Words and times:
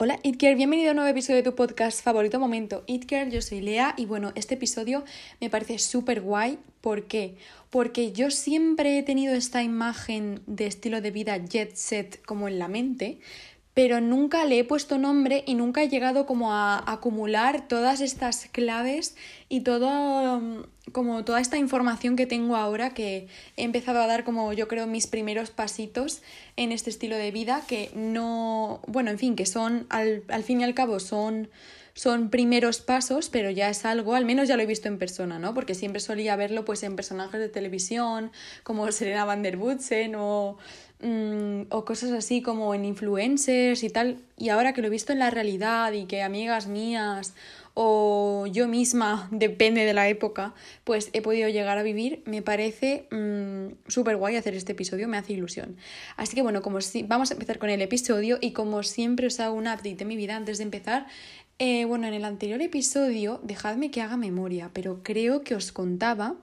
Hola 0.00 0.20
Itker, 0.22 0.54
bienvenido 0.54 0.90
a 0.90 0.92
un 0.92 0.98
nuevo 0.98 1.10
episodio 1.10 1.38
de 1.38 1.42
tu 1.42 1.56
podcast 1.56 2.04
favorito 2.04 2.38
momento. 2.38 2.84
Itker, 2.86 3.30
yo 3.30 3.42
soy 3.42 3.60
Lea 3.60 3.94
y 3.96 4.06
bueno, 4.06 4.30
este 4.36 4.54
episodio 4.54 5.04
me 5.40 5.50
parece 5.50 5.80
súper 5.80 6.20
guay. 6.20 6.60
¿Por 6.80 7.08
qué? 7.08 7.34
Porque 7.68 8.12
yo 8.12 8.30
siempre 8.30 8.96
he 8.96 9.02
tenido 9.02 9.34
esta 9.34 9.64
imagen 9.64 10.40
de 10.46 10.68
estilo 10.68 11.00
de 11.00 11.10
vida 11.10 11.36
jet 11.38 11.74
set 11.74 12.24
como 12.24 12.46
en 12.46 12.60
la 12.60 12.68
mente, 12.68 13.18
pero 13.78 14.00
nunca 14.00 14.44
le 14.44 14.58
he 14.58 14.64
puesto 14.64 14.98
nombre 14.98 15.44
y 15.46 15.54
nunca 15.54 15.84
he 15.84 15.88
llegado 15.88 16.26
como 16.26 16.52
a 16.52 16.82
acumular 16.90 17.68
todas 17.68 18.00
estas 18.00 18.48
claves 18.50 19.14
y 19.48 19.60
todo 19.60 20.40
mm, 20.40 20.64
como 20.90 21.24
toda 21.24 21.40
esta 21.40 21.58
información 21.58 22.16
que 22.16 22.26
tengo 22.26 22.56
ahora 22.56 22.92
que 22.92 23.28
he 23.56 23.62
empezado 23.62 24.00
a 24.00 24.08
dar 24.08 24.24
como 24.24 24.52
yo 24.52 24.66
creo 24.66 24.88
mis 24.88 25.06
primeros 25.06 25.50
pasitos 25.52 26.22
en 26.56 26.72
este 26.72 26.90
estilo 26.90 27.14
de 27.14 27.30
vida 27.30 27.62
que 27.68 27.92
no 27.94 28.80
bueno 28.88 29.12
en 29.12 29.18
fin 29.20 29.36
que 29.36 29.46
son 29.46 29.86
al, 29.90 30.24
al 30.26 30.42
fin 30.42 30.60
y 30.60 30.64
al 30.64 30.74
cabo 30.74 30.98
son 30.98 31.48
son 31.98 32.30
primeros 32.30 32.80
pasos, 32.80 33.28
pero 33.28 33.50
ya 33.50 33.68
es 33.68 33.84
algo, 33.84 34.14
al 34.14 34.24
menos 34.24 34.46
ya 34.46 34.56
lo 34.56 34.62
he 34.62 34.66
visto 34.66 34.86
en 34.86 34.98
persona, 34.98 35.40
¿no? 35.40 35.52
Porque 35.52 35.74
siempre 35.74 35.98
solía 35.98 36.36
verlo 36.36 36.64
pues 36.64 36.84
en 36.84 36.94
personajes 36.94 37.40
de 37.40 37.48
televisión, 37.48 38.30
como 38.62 38.92
Serena 38.92 39.24
van 39.24 39.42
der 39.42 39.56
Woodsen 39.56 40.14
o 40.14 40.58
Mm, 41.00 41.66
o 41.70 41.84
cosas 41.84 42.10
así 42.10 42.42
como 42.42 42.74
en 42.74 42.84
influencers 42.84 43.84
y 43.84 43.90
tal. 43.90 44.18
Y 44.36 44.48
ahora 44.48 44.72
que 44.72 44.80
lo 44.80 44.88
he 44.88 44.90
visto 44.90 45.12
en 45.12 45.20
la 45.20 45.30
realidad 45.30 45.92
y 45.92 46.06
que 46.06 46.22
amigas 46.22 46.66
mías 46.66 47.34
o 47.74 48.46
yo 48.50 48.66
misma, 48.66 49.28
depende 49.30 49.84
de 49.84 49.94
la 49.94 50.08
época, 50.08 50.54
pues 50.82 51.10
he 51.12 51.22
podido 51.22 51.48
llegar 51.48 51.78
a 51.78 51.84
vivir, 51.84 52.22
me 52.26 52.42
parece 52.42 53.06
mm, 53.12 53.88
súper 53.88 54.16
guay 54.16 54.34
hacer 54.34 54.54
este 54.54 54.72
episodio, 54.72 55.06
me 55.06 55.16
hace 55.16 55.34
ilusión. 55.34 55.76
Así 56.16 56.34
que 56.34 56.42
bueno, 56.42 56.62
como 56.62 56.80
si, 56.80 57.04
vamos 57.04 57.30
a 57.30 57.34
empezar 57.34 57.60
con 57.60 57.70
el 57.70 57.80
episodio 57.80 58.38
y 58.40 58.50
como 58.50 58.82
siempre 58.82 59.28
os 59.28 59.38
hago 59.38 59.54
un 59.54 59.68
update 59.68 59.94
de 59.94 60.04
mi 60.04 60.16
vida 60.16 60.34
antes 60.34 60.58
de 60.58 60.64
empezar. 60.64 61.06
Eh, 61.60 61.84
bueno, 61.84 62.08
en 62.08 62.14
el 62.14 62.24
anterior 62.24 62.60
episodio, 62.60 63.40
dejadme 63.44 63.92
que 63.92 64.02
haga 64.02 64.16
memoria, 64.16 64.70
pero 64.72 65.02
creo 65.04 65.42
que 65.42 65.54
os 65.54 65.70
contaba... 65.70 66.34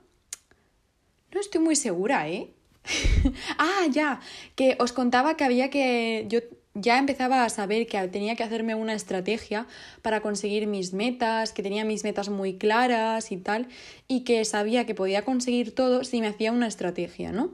No 1.33 1.41
estoy 1.41 1.59
muy 1.59 1.75
segura, 1.75 2.29
¿eh? 2.29 2.53
ah, 3.57 3.85
ya, 3.91 4.19
que 4.55 4.75
os 4.79 4.91
contaba 4.91 5.37
que 5.37 5.43
había 5.43 5.69
que... 5.69 6.25
Yo 6.29 6.39
ya 6.75 6.99
empezaba 6.99 7.45
a 7.45 7.49
saber 7.49 7.87
que 7.87 8.05
tenía 8.09 8.35
que 8.35 8.43
hacerme 8.43 8.75
una 8.75 8.93
estrategia 8.93 9.65
para 10.01 10.19
conseguir 10.19 10.67
mis 10.67 10.93
metas, 10.93 11.53
que 11.53 11.63
tenía 11.63 11.85
mis 11.85 12.03
metas 12.03 12.27
muy 12.29 12.57
claras 12.57 13.31
y 13.31 13.37
tal, 13.37 13.69
y 14.09 14.21
que 14.25 14.43
sabía 14.43 14.85
que 14.85 14.93
podía 14.93 15.23
conseguir 15.23 15.73
todo 15.73 16.03
si 16.03 16.19
me 16.19 16.27
hacía 16.27 16.51
una 16.51 16.67
estrategia, 16.67 17.31
¿no? 17.31 17.51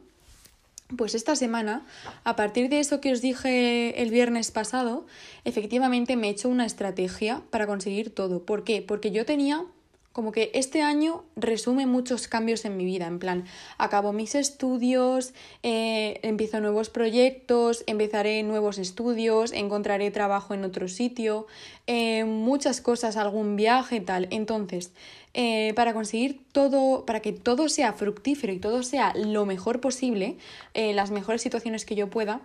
Pues 0.97 1.15
esta 1.15 1.35
semana, 1.35 1.85
a 2.25 2.35
partir 2.35 2.67
de 2.67 2.79
eso 2.79 2.99
que 2.99 3.13
os 3.13 3.21
dije 3.21 4.01
el 4.01 4.09
viernes 4.09 4.51
pasado, 4.51 5.05
efectivamente 5.45 6.17
me 6.17 6.27
he 6.27 6.31
hecho 6.31 6.49
una 6.49 6.65
estrategia 6.65 7.43
para 7.49 7.67
conseguir 7.67 8.13
todo. 8.13 8.43
¿Por 8.43 8.63
qué? 8.63 8.81
Porque 8.81 9.11
yo 9.11 9.25
tenía 9.25 9.63
como 10.11 10.31
que 10.31 10.51
este 10.53 10.81
año 10.81 11.23
resume 11.35 11.85
muchos 11.85 12.27
cambios 12.27 12.65
en 12.65 12.75
mi 12.75 12.83
vida, 12.85 13.07
en 13.07 13.19
plan, 13.19 13.45
acabo 13.77 14.11
mis 14.11 14.35
estudios, 14.35 15.33
eh, 15.63 16.19
empiezo 16.23 16.59
nuevos 16.59 16.89
proyectos, 16.89 17.83
empezaré 17.87 18.43
nuevos 18.43 18.77
estudios, 18.77 19.53
encontraré 19.53 20.11
trabajo 20.11 20.53
en 20.53 20.65
otro 20.65 20.87
sitio, 20.87 21.47
eh, 21.87 22.25
muchas 22.25 22.81
cosas, 22.81 23.15
algún 23.15 23.55
viaje, 23.55 24.01
tal. 24.01 24.27
Entonces, 24.31 24.91
eh, 25.33 25.73
para 25.75 25.93
conseguir 25.93 26.41
todo, 26.51 27.05
para 27.05 27.21
que 27.21 27.31
todo 27.31 27.69
sea 27.69 27.93
fructífero 27.93 28.51
y 28.51 28.59
todo 28.59 28.83
sea 28.83 29.13
lo 29.15 29.45
mejor 29.45 29.79
posible, 29.79 30.37
las 30.73 31.11
mejores 31.11 31.41
situaciones 31.41 31.85
que 31.85 31.95
yo 31.95 32.09
pueda, 32.09 32.41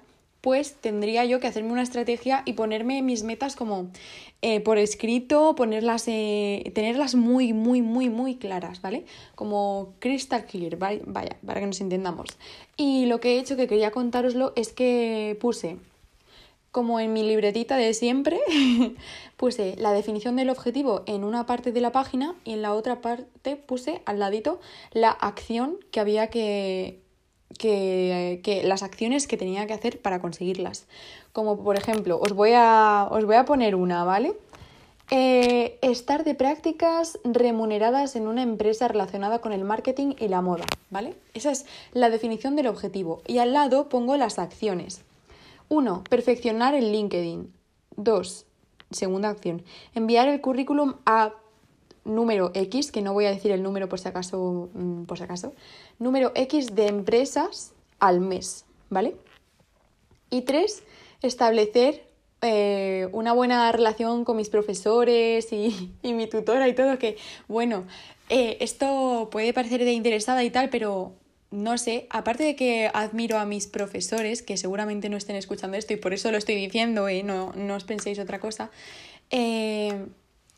pues 0.47 0.77
tendría 0.77 1.25
yo 1.25 1.41
que 1.41 1.49
hacerme 1.49 1.73
una 1.73 1.83
estrategia 1.83 2.43
y 2.45 2.53
ponerme 2.53 3.03
mis 3.03 3.25
metas 3.25 3.57
como 3.57 3.91
eh, 4.43 4.61
por 4.61 4.79
escrito, 4.79 5.57
ponerlas, 5.57 6.05
eh, 6.07 6.71
tenerlas 6.73 7.17
muy, 7.17 7.53
muy, 7.53 7.83
muy, 7.83 8.11
muy 8.11 8.37
claras, 8.37 8.81
¿vale? 8.81 9.07
Como 9.35 9.95
crystal 9.99 10.47
clear, 10.47 10.77
vaya, 10.77 11.37
para 11.45 11.59
que 11.59 11.67
nos 11.67 11.81
entendamos. 11.81 12.39
Y 12.77 13.07
lo 13.07 13.19
que 13.19 13.33
he 13.33 13.39
hecho 13.41 13.57
que 13.57 13.67
quería 13.67 13.91
contároslo 13.91 14.53
es 14.55 14.73
que 14.73 15.37
puse 15.41 15.79
como 16.71 17.01
en 17.01 17.13
mi 17.13 17.25
libretita 17.25 17.77
de 17.77 17.93
siempre, 17.93 18.39
puse 19.37 19.75
la 19.79 19.91
definición 19.91 20.37
del 20.37 20.51
objetivo 20.51 21.03
en 21.07 21.25
una 21.25 21.45
parte 21.47 21.73
de 21.73 21.81
la 21.81 21.91
página 21.91 22.37
y 22.45 22.53
en 22.53 22.63
la 22.63 22.73
otra 22.73 23.01
parte 23.01 23.57
puse 23.57 24.01
al 24.05 24.21
ladito 24.21 24.61
la 24.93 25.11
acción 25.11 25.79
que 25.91 25.99
había 25.99 26.29
que, 26.29 27.01
que, 27.59 28.41
que, 28.43 28.63
las 28.63 28.83
acciones 28.83 29.27
que 29.27 29.37
tenía 29.37 29.67
que 29.67 29.73
hacer 29.73 30.01
para 30.01 30.21
conseguirlas. 30.21 30.87
Como 31.33 31.63
por 31.63 31.77
ejemplo, 31.77 32.19
os 32.21 32.33
voy 32.33 32.53
a, 32.55 33.09
os 33.11 33.25
voy 33.25 33.37
a 33.37 33.45
poner 33.45 33.75
una, 33.75 34.05
¿vale? 34.05 34.35
Eh, 35.11 35.79
estar 35.83 36.25
de 36.25 36.35
prácticas 36.35 37.21
remuneradas 37.23 38.17
en 38.17 38.27
una 38.27 38.43
empresa 38.43 38.89
relacionada 38.89 39.39
con 39.39 39.53
el 39.53 39.63
marketing 39.63 40.15
y 40.19 40.27
la 40.27 40.43
moda, 40.43 40.65
¿vale? 40.91 41.15
Esa 41.33 41.53
es 41.53 41.65
la 41.93 42.11
definición 42.11 42.57
del 42.57 42.67
objetivo. 42.67 43.23
Y 43.27 43.39
al 43.39 43.53
lado 43.53 43.89
pongo 43.89 44.17
las 44.17 44.41
acciones. 44.41 45.03
1. 45.69 46.03
Perfeccionar 46.11 46.75
el 46.75 46.91
LinkedIn. 46.91 47.53
2. 47.97 48.47
Segunda 48.91 49.29
acción. 49.29 49.63
Enviar 49.95 50.29
el 50.29 50.41
currículum 50.41 50.95
a 51.07 51.35
número 52.07 52.51
X, 52.55 52.93
que 52.93 53.03
no 53.03 53.13
voy 53.13 53.27
a 53.27 53.31
decir 53.31 53.51
el 53.51 53.63
número 53.63 53.89
por 53.89 53.99
si 53.99 54.09
acaso, 54.09 54.71
mm, 54.73 55.05
por 55.05 55.19
si 55.19 55.25
acaso, 55.25 55.53
número 55.99 56.33
X 56.35 56.75
de 56.75 56.87
empresas 56.87 57.73
al 57.99 58.21
mes, 58.21 58.65
¿vale? 58.89 59.17
Y 60.31 60.43
tres, 60.43 60.83
establecer 61.23 62.07
eh, 62.43 63.09
una 63.13 63.33
buena 63.33 63.71
relación 63.73 64.25
con 64.25 64.37
mis 64.37 64.51
profesores 64.51 65.53
y, 65.53 65.93
mi 66.03 66.27
tutora 66.27 66.69
y 66.69 66.75
todo, 66.75 66.99
que 66.99 67.17
bueno, 67.49 67.87
eh, 68.29 68.59
esto 68.61 69.29
puede 69.31 69.53
parecer 69.53 69.85
de 69.85 69.93
interesada 69.93 70.45
y 70.45 70.51
tal, 70.51 70.71
pero 70.71 71.13
no 71.51 71.79
sé, 71.79 72.07
aparte 72.11 72.45
de 72.45 72.57
que 72.57 72.91
admiro 72.93 73.39
a 73.39 73.47
mis 73.47 73.67
profesores, 73.67 74.43
que 74.43 74.57
seguramente 74.57 75.09
no 75.09 75.17
estén 75.17 75.37
escuchando 75.37 75.77
esto 75.77 75.93
y 75.93 75.97
por 75.97 76.13
eso 76.13 76.31
lo 76.31 76.39
estoy 76.39 76.57
diciendo, 76.57 77.09
¿eh? 77.09 77.23
no, 77.23 77.53
no 77.55 77.77
os 77.77 77.85
penséis 77.85 78.19
otra 78.19 78.41
cosa, 78.41 78.71
eh, 79.31 80.07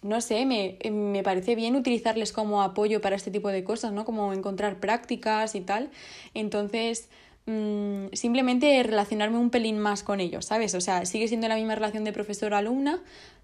no 0.03 0.21
sé, 0.21 0.47
me, 0.47 0.79
me, 0.91 1.23
parece 1.23 1.55
bien 1.55 1.75
utilizarles 1.77 2.33
como 2.33 2.63
apoyo 2.63 3.01
para 3.01 3.17
este 3.17 3.31
tipo 3.31 3.49
de 3.49 3.65
cosas, 3.65 3.93
¿no? 3.93 4.05
Como 4.05 4.33
encontrar 4.33 4.79
prácticas 4.81 5.55
y 5.55 5.61
tal. 5.61 5.91
Entonces, 6.35 7.09
mmm, 7.47 8.07
simplemente 8.13 8.83
relacionarme 8.83 9.39
un 9.39 9.51
pelín 9.51 9.79
más 9.79 10.03
con 10.03 10.21
ellos, 10.21 10.47
¿sabes? 10.47 10.75
O 10.75 10.81
sea, 10.81 11.05
sigue 11.07 11.29
siendo 11.29 11.49
la 11.49 11.57
misma 11.57 11.75
relación 11.75 12.05
de 12.05 12.13
profesor-alumna, 12.13 13.03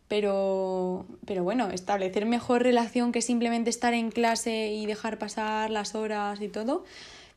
pero, 0.08 1.06
pero 1.26 1.42
bueno, 1.44 1.70
establecer 1.70 2.26
mejor 2.26 2.62
relación 2.62 3.10
que 3.10 3.22
simplemente 3.22 3.70
estar 3.70 3.94
en 3.94 4.10
clase 4.10 4.72
y 4.72 4.86
dejar 4.86 5.18
pasar 5.18 5.70
las 5.70 5.94
horas 5.94 6.40
y 6.40 6.48
todo, 6.48 6.84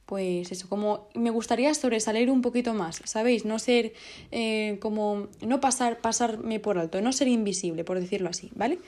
pues 0.07 0.53
eso, 0.53 0.69
como 0.69 1.09
me 1.13 1.29
gustaría 1.31 1.73
sobresalir 1.73 2.31
un 2.31 2.41
poquito 2.41 2.73
más, 2.73 3.01
¿sabéis? 3.03 3.43
No 3.43 3.59
ser 3.59 3.93
eh, 4.31 4.77
como, 4.81 5.27
no 5.45 5.59
pasar, 5.59 5.99
pasarme 5.99 6.61
por 6.61 6.79
alto, 6.79 7.01
no 7.01 7.11
ser 7.11 7.27
invisible, 7.27 7.83
por 7.83 7.99
decirlo 7.99 8.29
así, 8.29 8.49
¿vale? 8.55 8.79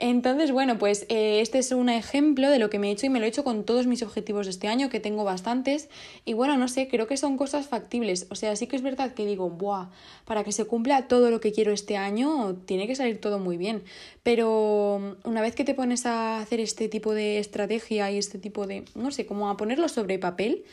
Entonces, 0.00 0.52
bueno, 0.52 0.78
pues 0.78 1.06
eh, 1.08 1.40
este 1.40 1.58
es 1.58 1.72
un 1.72 1.88
ejemplo 1.88 2.48
de 2.50 2.60
lo 2.60 2.70
que 2.70 2.78
me 2.78 2.88
he 2.88 2.92
hecho 2.92 3.06
y 3.06 3.08
me 3.08 3.18
lo 3.18 3.24
he 3.24 3.28
hecho 3.28 3.42
con 3.42 3.64
todos 3.64 3.88
mis 3.88 4.04
objetivos 4.04 4.46
de 4.46 4.50
este 4.50 4.68
año, 4.68 4.90
que 4.90 5.00
tengo 5.00 5.24
bastantes. 5.24 5.88
Y 6.24 6.34
bueno, 6.34 6.56
no 6.56 6.68
sé, 6.68 6.86
creo 6.86 7.08
que 7.08 7.16
son 7.16 7.36
cosas 7.36 7.66
factibles. 7.66 8.28
O 8.30 8.36
sea, 8.36 8.54
sí 8.54 8.68
que 8.68 8.76
es 8.76 8.82
verdad 8.82 9.12
que 9.14 9.26
digo, 9.26 9.50
¡buah! 9.50 9.90
Para 10.24 10.44
que 10.44 10.52
se 10.52 10.66
cumpla 10.66 11.08
todo 11.08 11.30
lo 11.30 11.40
que 11.40 11.50
quiero 11.50 11.72
este 11.72 11.96
año, 11.96 12.54
tiene 12.64 12.86
que 12.86 12.94
salir 12.94 13.20
todo 13.20 13.40
muy 13.40 13.56
bien. 13.56 13.82
Pero 14.22 15.16
una 15.24 15.40
vez 15.40 15.56
que 15.56 15.64
te 15.64 15.74
pones 15.74 16.06
a 16.06 16.38
hacer 16.38 16.60
este 16.60 16.88
tipo 16.88 17.12
de 17.12 17.38
estrategia 17.40 18.08
y 18.12 18.18
este 18.18 18.38
tipo 18.38 18.68
de, 18.68 18.84
no 18.94 19.10
sé, 19.10 19.26
como 19.26 19.50
a 19.50 19.56
ponerlo 19.56 19.88
sobre 19.88 20.20
papel 20.20 20.64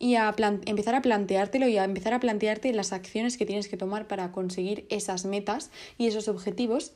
y 0.00 0.16
a 0.16 0.34
empezar 0.66 0.96
a 0.96 1.02
planteártelo 1.02 1.68
y 1.68 1.78
a 1.78 1.84
empezar 1.84 2.14
a 2.14 2.18
plantearte 2.18 2.72
las 2.72 2.92
acciones 2.92 3.36
que 3.36 3.46
tienes 3.46 3.68
que 3.68 3.76
tomar 3.76 4.08
para 4.08 4.32
conseguir 4.32 4.86
esas 4.88 5.24
metas 5.24 5.70
y 5.98 6.08
esos 6.08 6.26
objetivos 6.26 6.94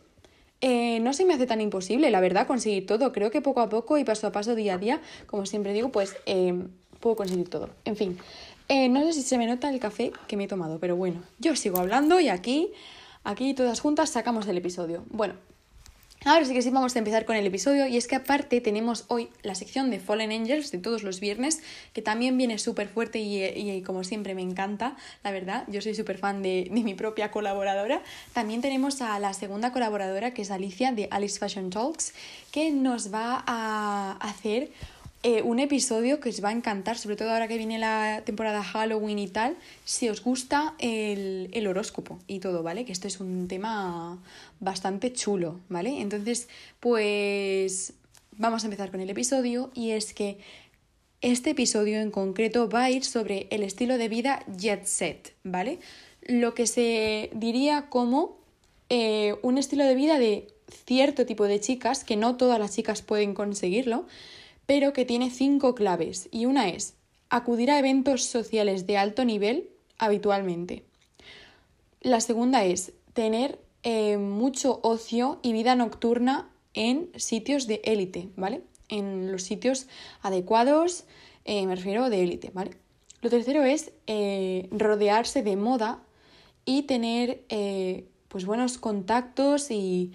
eh, 0.60 1.00
no 1.00 1.12
se 1.12 1.24
me 1.24 1.34
hace 1.34 1.46
tan 1.46 1.60
imposible, 1.60 2.10
la 2.10 2.20
verdad, 2.20 2.46
conseguir 2.46 2.86
todo. 2.86 3.12
Creo 3.12 3.30
que 3.30 3.42
poco 3.42 3.60
a 3.60 3.68
poco 3.68 3.98
y 3.98 4.04
paso 4.04 4.26
a 4.26 4.32
paso, 4.32 4.54
día 4.54 4.74
a 4.74 4.78
día, 4.78 5.00
como 5.26 5.46
siempre 5.46 5.72
digo, 5.72 5.90
pues 5.90 6.16
eh, 6.26 6.54
puedo 7.00 7.16
conseguir 7.16 7.48
todo. 7.48 7.70
En 7.84 7.96
fin, 7.96 8.18
eh, 8.68 8.88
no 8.88 9.02
sé 9.04 9.12
si 9.12 9.22
se 9.22 9.38
me 9.38 9.46
nota 9.46 9.68
el 9.70 9.78
café 9.78 10.12
que 10.26 10.36
me 10.36 10.44
he 10.44 10.48
tomado, 10.48 10.78
pero 10.78 10.96
bueno, 10.96 11.22
yo 11.38 11.54
sigo 11.56 11.78
hablando 11.78 12.20
y 12.20 12.28
aquí, 12.28 12.72
aquí 13.22 13.54
todas 13.54 13.80
juntas 13.80 14.10
sacamos 14.10 14.46
el 14.48 14.56
episodio. 14.58 15.04
Bueno, 15.10 15.34
Ahora 16.24 16.44
sí 16.44 16.54
que 16.54 16.62
sí 16.62 16.70
vamos 16.70 16.96
a 16.96 16.98
empezar 16.98 17.24
con 17.24 17.36
el 17.36 17.46
episodio 17.46 17.86
y 17.86 17.96
es 17.96 18.08
que 18.08 18.16
aparte 18.16 18.60
tenemos 18.60 19.04
hoy 19.08 19.28
la 19.42 19.54
sección 19.54 19.90
de 19.90 20.00
Fallen 20.00 20.32
Angels 20.32 20.72
de 20.72 20.78
todos 20.78 21.04
los 21.04 21.20
viernes 21.20 21.62
que 21.92 22.02
también 22.02 22.36
viene 22.36 22.58
súper 22.58 22.88
fuerte 22.88 23.20
y, 23.20 23.82
como 23.82 24.02
siempre 24.02 24.34
me 24.34 24.42
encanta, 24.42 24.96
la 25.22 25.30
verdad, 25.30 25.64
yo 25.68 25.80
soy 25.82 25.94
súper 25.94 26.18
fan 26.18 26.42
de, 26.42 26.68
de, 26.70 26.82
mi 26.82 26.94
propia 26.94 27.30
colaboradora. 27.30 28.02
También 28.32 28.60
tenemos 28.60 29.02
a 29.02 29.18
la 29.20 29.34
segunda 29.34 29.72
colaboradora 29.72 30.32
que 30.32 30.42
es 30.42 30.50
Alicia 30.50 30.90
de 30.90 31.06
Alice 31.12 31.38
Fashion 31.38 31.70
Talks 31.70 32.12
que 32.50 32.72
nos 32.72 33.12
va 33.12 33.44
a 33.46 34.16
hacer 34.20 34.70
eh, 35.26 35.42
un 35.42 35.58
episodio 35.58 36.20
que 36.20 36.28
os 36.28 36.38
va 36.38 36.50
a 36.50 36.52
encantar, 36.52 36.98
sobre 36.98 37.16
todo 37.16 37.32
ahora 37.32 37.48
que 37.48 37.58
viene 37.58 37.80
la 37.80 38.22
temporada 38.24 38.62
Halloween 38.62 39.18
y 39.18 39.26
tal, 39.26 39.56
si 39.84 40.08
os 40.08 40.22
gusta 40.22 40.76
el, 40.78 41.48
el 41.52 41.66
horóscopo 41.66 42.20
y 42.28 42.38
todo, 42.38 42.62
¿vale? 42.62 42.84
Que 42.84 42.92
esto 42.92 43.08
es 43.08 43.18
un 43.18 43.48
tema 43.48 44.22
bastante 44.60 45.12
chulo, 45.12 45.58
¿vale? 45.68 46.00
Entonces, 46.00 46.46
pues 46.78 47.92
vamos 48.38 48.62
a 48.62 48.66
empezar 48.68 48.92
con 48.92 49.00
el 49.00 49.10
episodio 49.10 49.72
y 49.74 49.90
es 49.90 50.14
que 50.14 50.38
este 51.22 51.50
episodio 51.50 51.98
en 51.98 52.12
concreto 52.12 52.68
va 52.68 52.84
a 52.84 52.90
ir 52.92 53.04
sobre 53.04 53.48
el 53.50 53.64
estilo 53.64 53.98
de 53.98 54.08
vida 54.08 54.44
jet 54.56 54.84
set, 54.84 55.34
¿vale? 55.42 55.80
Lo 56.22 56.54
que 56.54 56.68
se 56.68 57.30
diría 57.34 57.86
como 57.88 58.38
eh, 58.90 59.34
un 59.42 59.58
estilo 59.58 59.82
de 59.86 59.96
vida 59.96 60.20
de 60.20 60.46
cierto 60.86 61.26
tipo 61.26 61.46
de 61.46 61.58
chicas, 61.58 62.04
que 62.04 62.14
no 62.14 62.36
todas 62.36 62.60
las 62.60 62.76
chicas 62.76 63.02
pueden 63.02 63.34
conseguirlo, 63.34 64.06
pero 64.66 64.92
que 64.92 65.04
tiene 65.04 65.30
cinco 65.30 65.74
claves. 65.74 66.28
Y 66.30 66.46
una 66.46 66.68
es 66.68 66.94
acudir 67.30 67.70
a 67.70 67.78
eventos 67.78 68.24
sociales 68.24 68.86
de 68.86 68.98
alto 68.98 69.24
nivel 69.24 69.70
habitualmente. 69.98 70.84
La 72.00 72.20
segunda 72.20 72.64
es 72.64 72.92
tener 73.14 73.58
eh, 73.82 74.18
mucho 74.18 74.80
ocio 74.82 75.38
y 75.42 75.52
vida 75.52 75.74
nocturna 75.74 76.50
en 76.74 77.10
sitios 77.16 77.66
de 77.66 77.80
élite, 77.84 78.28
¿vale? 78.36 78.62
En 78.88 79.32
los 79.32 79.42
sitios 79.42 79.86
adecuados, 80.22 81.04
eh, 81.44 81.66
me 81.66 81.74
refiero 81.74 82.10
de 82.10 82.22
élite, 82.22 82.50
¿vale? 82.52 82.72
Lo 83.22 83.30
tercero 83.30 83.64
es 83.64 83.92
rodearse 84.70 85.42
de 85.42 85.56
moda 85.56 86.02
y 86.64 86.82
tener 86.82 87.44
pues 88.28 88.44
buenos 88.44 88.78
contactos 88.78 89.70
y 89.70 90.12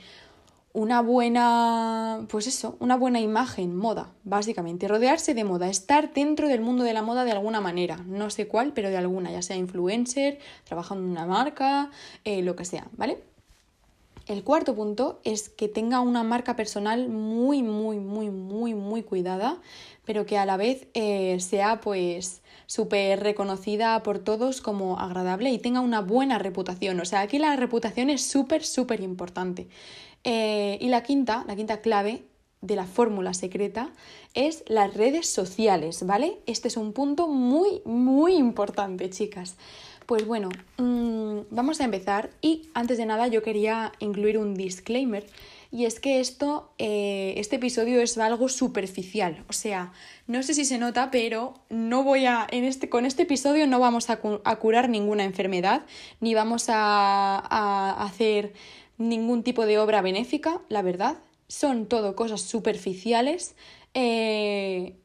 una 0.73 1.01
buena, 1.01 2.25
pues 2.29 2.47
eso, 2.47 2.77
una 2.79 2.95
buena 2.95 3.19
imagen, 3.19 3.75
moda, 3.75 4.13
básicamente, 4.23 4.87
rodearse 4.87 5.33
de 5.33 5.43
moda, 5.43 5.69
estar 5.69 6.13
dentro 6.13 6.47
del 6.47 6.61
mundo 6.61 6.83
de 6.83 6.93
la 6.93 7.01
moda 7.01 7.25
de 7.25 7.31
alguna 7.31 7.59
manera, 7.59 7.97
no 8.07 8.29
sé 8.29 8.47
cuál, 8.47 8.71
pero 8.73 8.89
de 8.89 8.97
alguna, 8.97 9.31
ya 9.31 9.41
sea 9.41 9.57
influencer, 9.57 10.39
trabajando 10.63 11.03
en 11.03 11.11
una 11.11 11.25
marca, 11.25 11.91
eh, 12.23 12.41
lo 12.41 12.55
que 12.55 12.65
sea, 12.65 12.87
¿vale? 12.95 13.21
El 14.27 14.43
cuarto 14.43 14.75
punto 14.75 15.19
es 15.23 15.49
que 15.49 15.67
tenga 15.67 15.99
una 15.99 16.23
marca 16.23 16.55
personal 16.55 17.09
muy, 17.09 17.63
muy, 17.63 17.97
muy, 17.97 18.29
muy, 18.29 18.73
muy 18.73 19.03
cuidada, 19.03 19.57
pero 20.05 20.25
que 20.25 20.37
a 20.37 20.45
la 20.45 20.57
vez 20.57 20.87
eh, 20.93 21.37
sea 21.39 21.81
pues 21.81 22.41
súper 22.65 23.19
reconocida 23.19 24.01
por 24.03 24.19
todos 24.19 24.61
como 24.61 24.99
agradable 24.99 25.49
y 25.49 25.59
tenga 25.59 25.81
una 25.81 25.99
buena 25.99 26.37
reputación. 26.37 26.99
O 27.01 27.05
sea, 27.05 27.21
aquí 27.21 27.39
la 27.39 27.55
reputación 27.57 28.09
es 28.09 28.25
súper, 28.25 28.63
súper 28.63 29.01
importante. 29.01 29.67
Eh, 30.23 30.77
y 30.81 30.89
la 30.89 31.03
quinta, 31.03 31.43
la 31.47 31.55
quinta 31.55 31.81
clave 31.81 32.23
de 32.61 32.75
la 32.75 32.85
fórmula 32.85 33.33
secreta 33.33 33.91
es 34.33 34.63
las 34.67 34.93
redes 34.93 35.27
sociales, 35.27 36.05
¿vale? 36.05 36.39
Este 36.45 36.67
es 36.67 36.77
un 36.77 36.93
punto 36.93 37.27
muy, 37.27 37.81
muy 37.85 38.35
importante, 38.35 39.09
chicas. 39.09 39.55
Pues 40.05 40.25
bueno, 40.25 40.49
mm, 40.77 41.39
vamos 41.49 41.81
a 41.81 41.85
empezar 41.85 42.31
y 42.41 42.69
antes 42.73 42.97
de 42.97 43.05
nada 43.05 43.27
yo 43.27 43.41
quería 43.41 43.93
incluir 43.99 44.37
un 44.37 44.53
disclaimer 44.53 45.25
y 45.73 45.85
es 45.85 46.01
que 46.01 46.19
esto, 46.19 46.73
eh, 46.77 47.33
este 47.37 47.55
episodio 47.55 48.01
es 48.01 48.17
algo 48.17 48.49
superficial. 48.49 49.45
O 49.47 49.53
sea, 49.53 49.93
no 50.27 50.43
sé 50.43 50.53
si 50.53 50.65
se 50.65 50.77
nota, 50.77 51.11
pero 51.11 51.53
no 51.69 52.03
voy 52.03 52.25
a. 52.25 52.45
En 52.51 52.65
este, 52.65 52.89
con 52.89 53.05
este 53.05 53.23
episodio 53.23 53.65
no 53.67 53.79
vamos 53.79 54.09
a, 54.09 54.17
curar 54.17 54.89
ninguna 54.89 55.23
enfermedad, 55.23 55.83
ni 56.19 56.33
vamos 56.33 56.65
a, 56.67 58.03
hacer 58.03 58.51
ningún 59.09 59.43
tipo 59.43 59.65
de 59.65 59.79
obra 59.79 60.01
benéfica, 60.01 60.61
la 60.69 60.81
verdad. 60.81 61.17
Son 61.47 61.87
todo 61.87 62.15
cosas 62.15 62.41
superficiales. 62.41 63.55
Eh, 63.93 64.95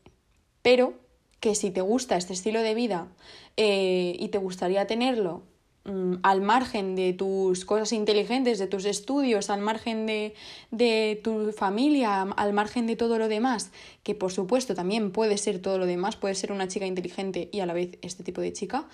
pero 0.62 0.94
que 1.40 1.54
si 1.54 1.70
te 1.70 1.81
gusta 1.81 2.16
este 2.16 2.32
estilo 2.32 2.62
de 2.62 2.75
vida 2.75 3.08
eh, 3.56 4.16
y 4.19 4.28
te 4.28 4.38
gustaría 4.38 4.87
tenerlo 4.87 5.43
Mm, 5.87 6.16
al 6.25 6.40
margen 6.40 6.96
de 6.96 7.12
tus 7.12 7.64
cosas 7.64 7.93
inteligentes, 7.93 8.58
de 8.58 8.66
tus 8.66 8.84
estudios, 8.87 9.50
al 9.50 9.60
margen 9.60 10.04
de, 10.06 10.34
de, 10.72 11.20
tu 11.22 11.52
familia, 11.52 12.22
al 12.22 12.52
margen 12.52 12.88
de 12.88 12.96
todo 12.96 13.19
lo 13.19 13.28
demás, 13.28 13.70
que 14.02 14.16
por 14.16 14.32
supuesto 14.32 14.75
también 14.75 15.12
puede 15.12 15.38
ser 15.38 15.60
todo 15.60 15.78
lo 15.78 15.87
demás, 15.87 16.16
puede 16.16 16.34
ser 16.34 16.50
una 16.50 16.66
chica 16.66 16.87
inteligente 16.87 17.49
y 17.52 17.60
a 17.60 17.66
la 17.66 17.72
vez 17.72 17.99
este 18.02 18.25
tipo 18.25 18.40
de 18.40 18.52
chica, 18.52 18.88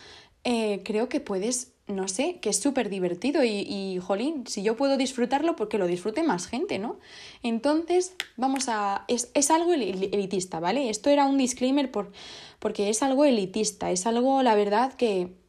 eh, 0.45 0.83
creo 0.85 1.09
que 1.09 1.21
puedes, 1.21 1.73
no 1.87 2.09
sé, 2.09 2.39
que 2.41 2.51
es 2.51 2.59
súper 2.59 2.89
divertido 2.89 3.45
y, 3.45 3.61
y, 3.61 3.99
jolín, 3.99 4.47
si 4.47 4.63
yo 4.63 4.77
puedo 4.77 4.97
disfrutarlo, 4.97 5.57
porque 5.57 5.79
lo 5.79 5.87
disfrute 5.87 6.23
más 6.23 6.47
gente, 6.47 6.79
¿no? 6.79 6.99
Entonces, 7.43 8.15
vamos 8.37 8.69
a... 8.69 9.05
Es, 9.09 9.31
es 9.35 9.51
algo 9.51 9.73
elitista, 9.73 10.61
¿vale? 10.61 10.91
Esto 10.91 11.11
era 11.11 11.27
un 11.27 11.39
disclaimer 11.39 11.91
por, 11.91 12.13
porque 12.59 12.91
es 12.91 13.03
algo 13.03 13.25
elitista, 13.25 13.91
es 13.91 14.07
algo, 14.07 14.43
la 14.43 14.55
verdad, 14.55 14.95
que 14.95 15.41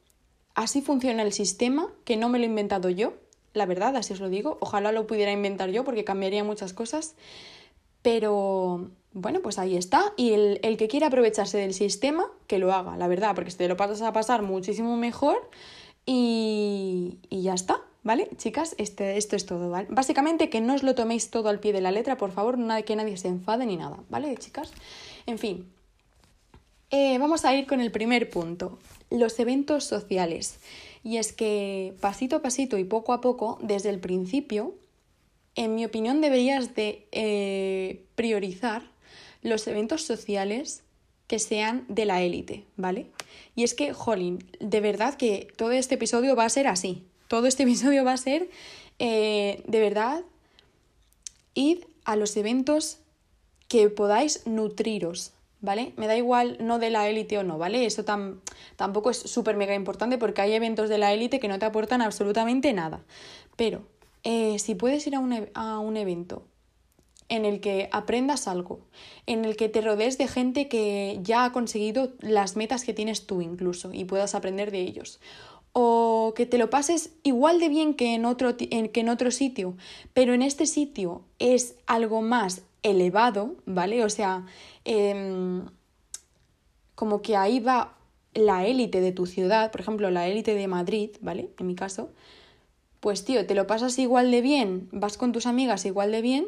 Así 0.55 0.81
funciona 0.81 1.23
el 1.23 1.33
sistema, 1.33 1.91
que 2.05 2.15
no 2.15 2.29
me 2.29 2.37
lo 2.37 2.45
he 2.45 2.47
inventado 2.47 2.89
yo, 2.89 3.13
la 3.53 3.65
verdad, 3.65 3.95
así 3.95 4.13
os 4.13 4.19
lo 4.19 4.29
digo. 4.29 4.57
Ojalá 4.61 4.91
lo 4.91 5.07
pudiera 5.07 5.31
inventar 5.31 5.69
yo 5.71 5.83
porque 5.83 6.03
cambiaría 6.03 6.43
muchas 6.43 6.73
cosas. 6.73 7.15
Pero 8.01 8.91
bueno, 9.13 9.41
pues 9.41 9.59
ahí 9.59 9.77
está. 9.77 10.13
Y 10.17 10.33
el, 10.33 10.77
que 10.77 10.87
quiera 10.87 11.07
aprovecharse 11.07 11.57
del 11.57 11.73
sistema, 11.73 12.25
que 12.47 12.57
lo 12.57 12.73
haga, 12.73 12.97
la 12.97 13.07
verdad, 13.07 13.35
porque 13.35 13.51
te 13.51 13.67
lo 13.67 13.77
pasas 13.77 14.01
a 14.01 14.13
pasar 14.13 14.41
muchísimo 14.41 14.97
mejor 14.97 15.37
y, 16.05 17.19
y 17.29 17.43
ya 17.43 17.53
está. 17.53 17.81
¿Vale? 18.05 18.29
Chicas, 18.35 18.75
este, 18.79 19.15
esto 19.15 19.37
es 19.37 19.45
todo, 19.45 19.69
¿vale? 19.69 19.87
Básicamente 19.89 20.49
que 20.49 20.59
no 20.59 20.73
os 20.73 20.83
lo 20.83 20.93
toméis 20.93 21.29
todo 21.29 21.47
al 21.47 21.61
pie 21.61 21.71
de 21.71 21.79
la 21.79 21.89
letra, 21.89 22.17
por 22.17 22.33
favor, 22.33 22.57
nada, 22.57 22.81
que 22.81 22.97
nadie 22.97 23.15
se 23.15 23.29
enfade 23.29 23.65
ni 23.65 23.77
nada, 23.77 23.97
¿vale, 24.09 24.35
chicas? 24.35 24.73
En 25.25 25.39
fin, 25.39 25.71
eh, 26.91 27.17
vamos 27.17 27.45
a 27.45 27.55
ir 27.55 27.65
con 27.65 27.79
el 27.79 27.91
primer 27.91 28.29
punto, 28.29 28.77
los 29.09 29.39
eventos 29.39 29.85
sociales. 29.85 30.59
Y 31.01 31.15
es 31.15 31.31
que 31.31 31.95
pasito 32.01 32.35
a 32.35 32.41
pasito 32.41 32.77
y 32.77 32.83
poco 32.83 33.13
a 33.13 33.21
poco, 33.21 33.57
desde 33.61 33.89
el 33.89 33.99
principio, 33.99 34.75
en 35.55 35.73
mi 35.73 35.85
opinión 35.85 36.21
deberías 36.21 36.75
de 36.75 37.07
eh, 37.11 38.05
priorizar 38.15 38.92
los 39.43 39.67
eventos 39.67 40.03
sociales 40.03 40.83
que 41.27 41.39
sean 41.39 41.85
de 41.87 42.05
la 42.05 42.21
élite, 42.21 42.65
¿vale? 42.75 43.07
Y 43.55 43.63
es 43.63 43.73
que, 43.73 43.93
jolín, 43.93 44.43
de 44.59 44.81
verdad 44.81 45.15
que 45.15 45.47
todo 45.55 45.71
este 45.71 45.95
episodio 45.95 46.35
va 46.35 46.45
a 46.45 46.49
ser 46.49 46.67
así. 46.67 47.03
Todo 47.27 47.47
este 47.47 47.63
episodio 47.63 48.03
va 48.03 48.13
a 48.13 48.17
ser, 48.17 48.49
eh, 48.99 49.63
de 49.67 49.79
verdad, 49.79 50.23
id 51.53 51.79
a 52.05 52.15
los 52.15 52.35
eventos 52.37 52.99
que 53.67 53.89
podáis 53.89 54.45
nutriros, 54.45 55.31
¿vale? 55.61 55.93
Me 55.95 56.07
da 56.07 56.15
igual 56.15 56.57
no 56.59 56.77
de 56.79 56.89
la 56.89 57.07
élite 57.09 57.37
o 57.37 57.43
no, 57.43 57.57
¿vale? 57.57 57.85
Eso 57.85 58.03
tampoco 58.75 59.09
es 59.09 59.17
súper 59.17 59.55
mega 59.55 59.73
importante 59.73 60.17
porque 60.17 60.41
hay 60.41 60.53
eventos 60.53 60.89
de 60.89 60.97
la 60.97 61.13
élite 61.13 61.39
que 61.39 61.47
no 61.47 61.57
te 61.57 61.65
aportan 61.65 62.01
absolutamente 62.01 62.73
nada. 62.73 63.01
Pero 63.55 63.87
eh, 64.23 64.59
si 64.59 64.75
puedes 64.75 65.07
ir 65.07 65.15
a 65.15 65.19
un, 65.19 65.33
e, 65.33 65.51
a 65.53 65.79
un 65.79 65.97
evento 65.97 66.45
en 67.33 67.45
el 67.45 67.61
que 67.61 67.89
aprendas 67.91 68.47
algo, 68.47 68.79
en 69.25 69.43
el 69.43 69.55
que 69.55 69.67
te 69.67 69.81
rodees 69.81 70.19
de 70.19 70.27
gente 70.27 70.67
que 70.67 71.19
ya 71.23 71.45
ha 71.45 71.51
conseguido 71.51 72.13
las 72.19 72.55
metas 72.55 72.83
que 72.83 72.93
tienes 72.93 73.25
tú 73.25 73.41
incluso 73.41 73.91
y 73.91 74.05
puedas 74.05 74.35
aprender 74.35 74.69
de 74.69 74.81
ellos. 74.81 75.19
O 75.71 76.33
que 76.35 76.45
te 76.45 76.59
lo 76.59 76.69
pases 76.69 77.15
igual 77.23 77.59
de 77.59 77.69
bien 77.69 77.95
que 77.95 78.13
en 78.13 78.25
otro, 78.25 78.55
que 78.55 78.69
en 78.69 79.09
otro 79.09 79.31
sitio, 79.31 79.75
pero 80.13 80.35
en 80.35 80.43
este 80.43 80.67
sitio 80.67 81.23
es 81.39 81.75
algo 81.87 82.21
más 82.21 82.61
elevado, 82.83 83.55
¿vale? 83.65 84.03
O 84.03 84.09
sea, 84.11 84.45
em, 84.85 85.65
como 86.93 87.23
que 87.23 87.35
ahí 87.35 87.59
va 87.59 87.97
la 88.35 88.67
élite 88.67 89.01
de 89.01 89.11
tu 89.11 89.25
ciudad, 89.25 89.71
por 89.71 89.81
ejemplo, 89.81 90.11
la 90.11 90.27
élite 90.27 90.53
de 90.53 90.67
Madrid, 90.67 91.09
¿vale? 91.19 91.49
En 91.57 91.65
mi 91.65 91.73
caso, 91.73 92.11
pues 92.99 93.25
tío, 93.25 93.47
te 93.47 93.55
lo 93.55 93.65
pasas 93.65 93.97
igual 93.97 94.29
de 94.29 94.41
bien, 94.41 94.87
vas 94.91 95.17
con 95.17 95.31
tus 95.31 95.47
amigas 95.47 95.85
igual 95.85 96.11
de 96.11 96.21
bien, 96.21 96.45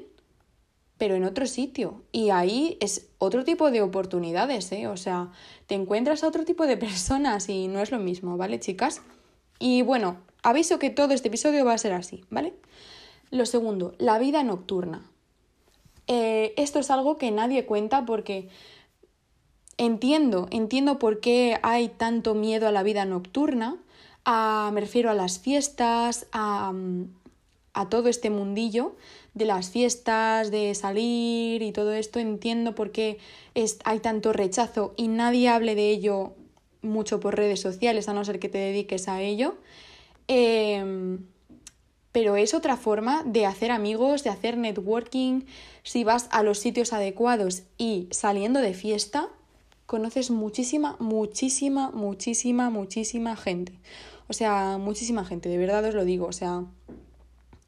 pero 0.98 1.16
en 1.16 1.26
otro 1.26 1.46
sitio. 1.46 2.02
Y 2.12 2.30
ahí 2.30 2.78
es 2.80 3.08
otro 3.18 3.44
tipo 3.44 3.72
de 3.72 3.82
oportunidades, 3.82 4.72
¿eh? 4.72 4.88
O 4.88 4.98
sea, 4.98 5.32
te 5.68 5.76
encuentras 5.76 6.24
a 6.24 6.28
otro 6.28 6.46
tipo 6.46 6.66
de 6.66 6.78
personas 6.86 7.50
y 7.50 7.68
no 7.68 7.82
es 7.82 7.92
lo 7.92 8.00
mismo, 8.00 8.38
¿vale, 8.38 8.60
chicas? 8.60 9.02
Y 9.60 9.82
bueno, 9.82 10.18
aviso 10.44 10.80
que 10.80 10.90
todo 10.90 11.14
este 11.14 11.30
episodio 11.30 11.66
va 11.66 11.74
a 11.74 11.78
ser 11.78 11.94
así, 11.94 12.24
¿vale? 12.30 12.54
Lo 13.32 13.46
segundo, 13.46 13.96
la 13.98 14.20
vida 14.20 14.44
nocturna. 14.44 15.10
Eh, 16.08 16.54
esto 16.58 16.80
es 16.80 16.92
algo 16.92 17.18
que 17.18 17.32
nadie 17.32 17.66
cuenta 17.66 18.06
porque 18.06 18.50
entiendo, 19.78 20.48
entiendo 20.52 21.00
por 21.00 21.20
qué 21.20 21.60
hay 21.64 21.90
tanto 21.90 22.36
miedo 22.36 22.68
a 22.68 22.72
la 22.72 22.84
vida 22.84 23.06
nocturna, 23.06 23.78
me 24.26 24.82
refiero 24.82 25.10
a 25.10 25.14
las 25.14 25.40
fiestas, 25.40 26.28
a, 26.32 26.74
a 27.74 27.90
todo 27.90 28.08
este 28.08 28.30
mundillo 28.30 28.96
de 29.36 29.46
las 29.46 29.70
fiestas, 29.70 30.50
de 30.50 30.74
salir 30.74 31.62
y 31.62 31.72
todo 31.72 31.94
esto, 31.94 32.20
entiendo 32.20 32.74
por 32.74 32.92
qué 32.92 33.20
es, 33.54 33.78
hay 33.84 34.00
tanto 34.00 34.34
rechazo 34.34 34.94
y 34.98 35.10
nadie 35.10 35.50
hable 35.50 35.76
de 35.76 35.92
ello 35.92 36.34
mucho 36.82 37.20
por 37.20 37.36
redes 37.36 37.60
sociales, 37.60 38.08
a 38.08 38.14
no 38.14 38.24
ser 38.26 38.40
que 38.40 38.50
te 38.50 38.58
dediques 38.58 39.08
a 39.08 39.22
ello. 39.22 39.58
Em, 40.28 41.26
pero 42.12 42.38
es 42.38 42.54
otra 42.54 42.78
forma 42.78 43.24
de 43.26 43.46
hacer 43.46 43.72
amigos, 43.72 44.24
de 44.24 44.30
hacer 44.30 44.58
networking. 44.58 45.42
Si 45.84 46.06
vas 46.06 46.30
a 46.32 46.42
los 46.42 46.60
sitios 46.60 46.94
adecuados 46.94 47.64
y 47.78 48.08
saliendo 48.12 48.62
de 48.62 48.74
fiesta, 48.74 49.28
conoces 49.86 50.32
muchísima, 50.32 50.96
muchísima, 51.00 51.92
muchísima, 51.92 52.70
muchísima 52.70 53.36
gente. 53.36 53.74
O 54.30 54.34
sea, 54.34 54.78
muchísima 54.78 55.26
gente, 55.26 55.50
de 55.50 55.58
verdad 55.58 55.84
os 55.84 55.94
lo 55.94 56.06
digo. 56.06 56.26
O 56.28 56.32
sea, 56.32 56.64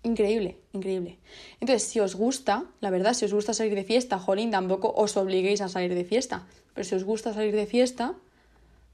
increíble, 0.07 0.57
increíble. 0.73 1.19
Entonces, 1.59 1.87
si 1.87 1.99
os 1.99 2.15
gusta, 2.15 2.65
la 2.79 2.89
verdad, 2.89 3.13
si 3.13 3.25
os 3.25 3.33
gusta 3.33 3.53
salir 3.53 3.75
de 3.75 3.83
fiesta, 3.83 4.17
jolín, 4.17 4.51
tampoco 4.51 4.93
os 4.95 5.15
obliguéis 5.17 5.61
a 5.61 5.69
salir 5.69 5.93
de 5.93 6.05
fiesta. 6.05 6.47
Pero 6.73 6.85
si 6.85 6.95
os 6.95 7.03
gusta 7.03 7.33
salir 7.33 7.55
de 7.55 7.67
fiesta, 7.67 8.15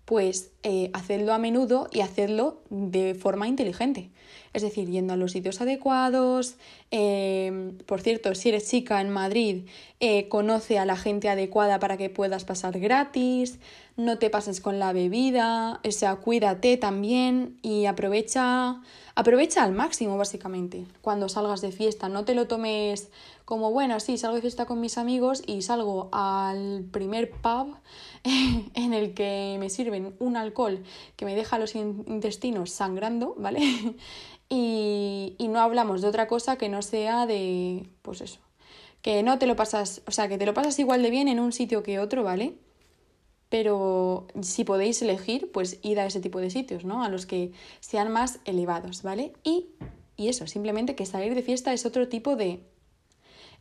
pues 0.06 0.52
eh, 0.64 0.90
hacedlo 0.94 1.34
a 1.34 1.38
menudo 1.38 1.88
y 1.92 2.02
hacedlo 2.02 2.62
de 2.70 3.16
forma 3.16 3.48
inteligente. 3.48 4.10
Es 4.54 4.62
decir, 4.62 4.88
yendo 4.90 5.14
a 5.14 5.18
los 5.18 5.32
sitios 5.32 5.62
adecuados. 5.62 6.56
Em, 6.92 7.78
por 7.80 8.02
cierto, 8.02 8.34
si 8.36 8.50
eres 8.50 8.70
chica 8.70 9.02
en 9.02 9.10
Madrid, 9.10 9.66
eh, 10.00 10.28
conoce 10.30 10.78
a 10.78 10.86
la 10.86 10.96
gente 10.96 11.28
adecuada 11.28 11.80
para 11.80 11.98
que 11.98 12.10
puedas 12.10 12.46
pasar 12.46 12.80
gratis. 12.80 13.60
No 13.98 14.20
te 14.20 14.30
pases 14.30 14.62
con 14.62 14.78
la 14.78 14.94
bebida. 14.94 15.82
O 15.84 15.92
sea, 15.92 16.18
cuídate 16.18 16.78
también 16.78 17.58
y 17.64 17.86
aprovecha, 17.86 18.82
aprovecha 19.16 19.64
al 19.64 19.74
máximo, 19.74 20.18
básicamente, 20.18 20.86
cuando 21.02 21.30
salgas 21.30 21.62
de 21.62 21.72
fiesta. 21.72 22.08
No 22.08 22.24
te 22.24 22.36
lo 22.36 22.48
tomes 22.48 23.10
como, 23.46 23.72
bueno, 23.72 24.00
sí, 24.00 24.18
salgo 24.18 24.36
de 24.36 24.42
fiesta 24.42 24.66
con 24.66 24.80
mis 24.80 24.98
amigos 24.98 25.44
y 25.46 25.62
salgo 25.62 26.10
al 26.12 26.86
primer 26.92 27.32
pub 27.32 27.76
en 28.24 28.94
el 28.94 29.14
que 29.14 29.58
me 29.60 29.70
sirven 29.70 30.16
un 30.20 30.38
alcohol 30.38 30.84
que 31.16 31.26
me 31.26 31.36
deja 31.36 31.60
los 31.60 31.76
intestinos 31.76 32.72
sangrando, 32.72 33.36
¿vale? 33.38 33.60
y, 34.50 35.36
y 35.38 35.48
no 35.50 35.60
hablamos 35.60 36.02
de 36.02 36.08
otra 36.08 36.28
cosa 36.28 36.58
que 36.58 36.70
no 36.70 36.82
sea 36.82 37.26
de, 37.26 37.90
pues 38.02 38.22
eso, 38.22 38.40
que 39.02 39.22
no 39.24 39.38
te 39.38 39.46
lo 39.46 39.56
pasas, 39.56 40.02
o 40.08 40.12
sea, 40.12 40.30
que 40.30 40.38
te 40.38 40.46
lo 40.46 40.54
pasas 40.54 40.80
igual 40.80 41.04
de 41.04 41.10
bien 41.10 41.28
en 41.28 41.40
un 41.40 41.52
sitio 41.52 41.84
que 41.84 42.00
otro, 42.00 42.24
¿vale? 42.24 42.56
Pero 43.50 44.26
si 44.42 44.64
podéis 44.64 45.02
elegir, 45.02 45.52
pues 45.52 45.80
id 45.84 45.98
a 45.98 46.06
ese 46.06 46.22
tipo 46.22 46.40
de 46.40 46.50
sitios, 46.50 46.86
¿no? 46.86 47.04
A 47.04 47.10
los 47.10 47.26
que 47.26 47.52
sean 47.82 48.12
más 48.12 48.40
elevados, 48.46 49.04
¿vale? 49.04 49.34
Y, 49.44 49.68
y 50.16 50.30
eso, 50.30 50.48
simplemente 50.48 50.96
que 50.96 51.06
salir 51.06 51.36
de 51.36 51.42
fiesta 51.42 51.74
es 51.74 51.86
otro 51.86 52.08
tipo 52.08 52.38
de 52.38 52.64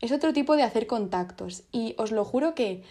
es 0.03 0.13
otro 0.13 0.35
tipo 0.35 0.57
de 0.57 0.65
hacer 0.65 0.87
contactos. 0.87 1.63
Y 1.73 1.95
os 1.97 2.13
lo 2.13 2.27
juro 2.27 2.55
que 2.55 2.83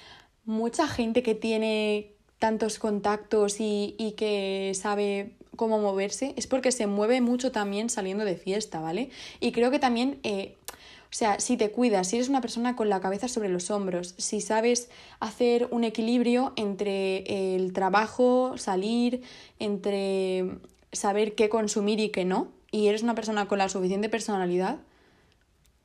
mucha 0.46 0.88
gente 0.88 1.22
que 1.22 1.36
tiene 1.36 2.14
tantos 2.40 2.80
contactos 2.80 3.60
y, 3.60 3.96
y 4.00 4.14
que 4.14 4.72
sabe 4.74 5.34
cómo 5.56 5.78
moverse 5.78 6.34
es 6.38 6.48
porque 6.48 6.72
se 6.72 6.88
mueve 6.88 7.22
mucho 7.22 7.52
también 7.52 7.92
saliendo 7.92 8.26
de 8.26 8.36
fiesta, 8.36 8.80
¿vale? 8.80 9.12
Y 9.40 9.52
creo 9.52 9.70
que 9.70 9.78
también... 9.78 10.20
Eh, 10.24 10.56
o 11.04 11.14
sea, 11.14 11.42
si 11.42 11.58
te 11.58 11.72
cuidas, 11.72 12.08
si 12.08 12.16
eres 12.16 12.30
una 12.30 12.40
persona 12.40 12.78
con 12.78 12.88
la 12.88 13.02
cabeza 13.02 13.28
sobre 13.28 13.50
los 13.50 13.70
hombros, 13.70 14.16
si 14.18 14.40
sabes 14.40 14.90
hacer 15.20 15.68
un 15.70 15.84
equilibrio 15.84 16.54
entre 16.56 17.54
el 17.54 17.74
trabajo, 17.74 18.58
salir, 18.58 19.22
entre 19.60 20.52
saber 20.94 21.36
qué 21.36 21.50
consumir 21.50 22.00
y 22.00 22.12
qué 22.12 22.24
no, 22.24 22.48
y 22.72 22.88
eres 22.88 23.04
una 23.04 23.14
persona 23.14 23.50
con 23.50 23.58
la 23.58 23.68
suficiente 23.68 24.08
personalidad, 24.08 24.78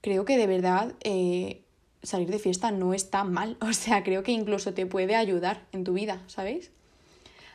creo 0.07 0.25
que 0.25 0.39
de 0.39 0.47
verdad 0.47 0.95
eh, 1.03 1.65
salir 2.05 2.31
de 2.31 2.39
fiesta 2.39 2.71
no 2.71 2.95
está 2.95 3.25
mal. 3.25 3.57
O 3.61 3.73
sea, 3.73 4.05
creo 4.05 4.23
que 4.23 4.31
incluso 4.31 4.73
te 4.73 4.87
puede 4.87 5.17
ayudar 5.17 5.67
en 5.73 5.83
tu 5.83 5.95
vida, 5.95 6.23
¿sabéis? 6.29 6.71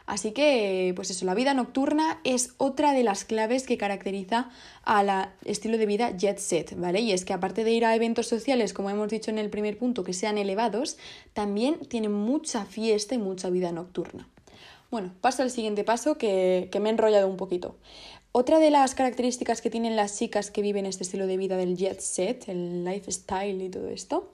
Así 0.05 0.33
que, 0.33 0.91
pues 0.93 1.09
eso, 1.11 1.23
la 1.23 1.33
vida 1.33 1.53
nocturna 1.53 2.19
es 2.25 2.53
otra 2.57 2.91
de 2.91 3.03
las 3.03 3.23
claves 3.23 3.65
que 3.65 3.77
caracteriza 3.77 4.49
al 4.83 5.29
estilo 5.45 5.77
de 5.77 5.85
vida 5.85 6.17
jet 6.17 6.39
set, 6.39 6.75
¿vale? 6.77 6.99
Y 6.99 7.13
es 7.13 7.23
que 7.23 7.31
aparte 7.31 7.63
de 7.63 7.71
ir 7.71 7.85
a 7.85 7.95
eventos 7.95 8.27
sociales, 8.27 8.73
como 8.73 8.89
hemos 8.89 9.07
dicho 9.09 9.31
en 9.31 9.37
el 9.37 9.49
primer 9.49 9.77
punto, 9.77 10.03
que 10.03 10.11
sean 10.11 10.37
elevados, 10.37 10.97
también 11.31 11.79
tiene 11.87 12.09
mucha 12.09 12.65
fiesta 12.65 13.15
y 13.15 13.19
mucha 13.19 13.49
vida 13.49 13.71
nocturna. 13.71 14.27
Bueno, 14.89 15.13
paso 15.21 15.43
al 15.43 15.51
siguiente 15.51 15.85
paso 15.85 16.17
que, 16.17 16.67
que 16.69 16.81
me 16.81 16.89
he 16.89 16.91
enrollado 16.91 17.29
un 17.29 17.37
poquito. 17.37 17.77
Otra 18.33 18.59
de 18.59 18.69
las 18.69 18.95
características 18.95 19.59
que 19.61 19.69
tienen 19.69 19.97
las 19.97 20.17
chicas 20.17 20.51
que 20.51 20.61
viven 20.61 20.85
este 20.85 21.03
estilo 21.03 21.27
de 21.27 21.35
vida 21.35 21.57
del 21.57 21.75
jet 21.75 21.99
set, 21.99 22.47
el 22.47 22.85
lifestyle 22.85 23.61
y 23.61 23.69
todo 23.69 23.89
esto, 23.89 24.31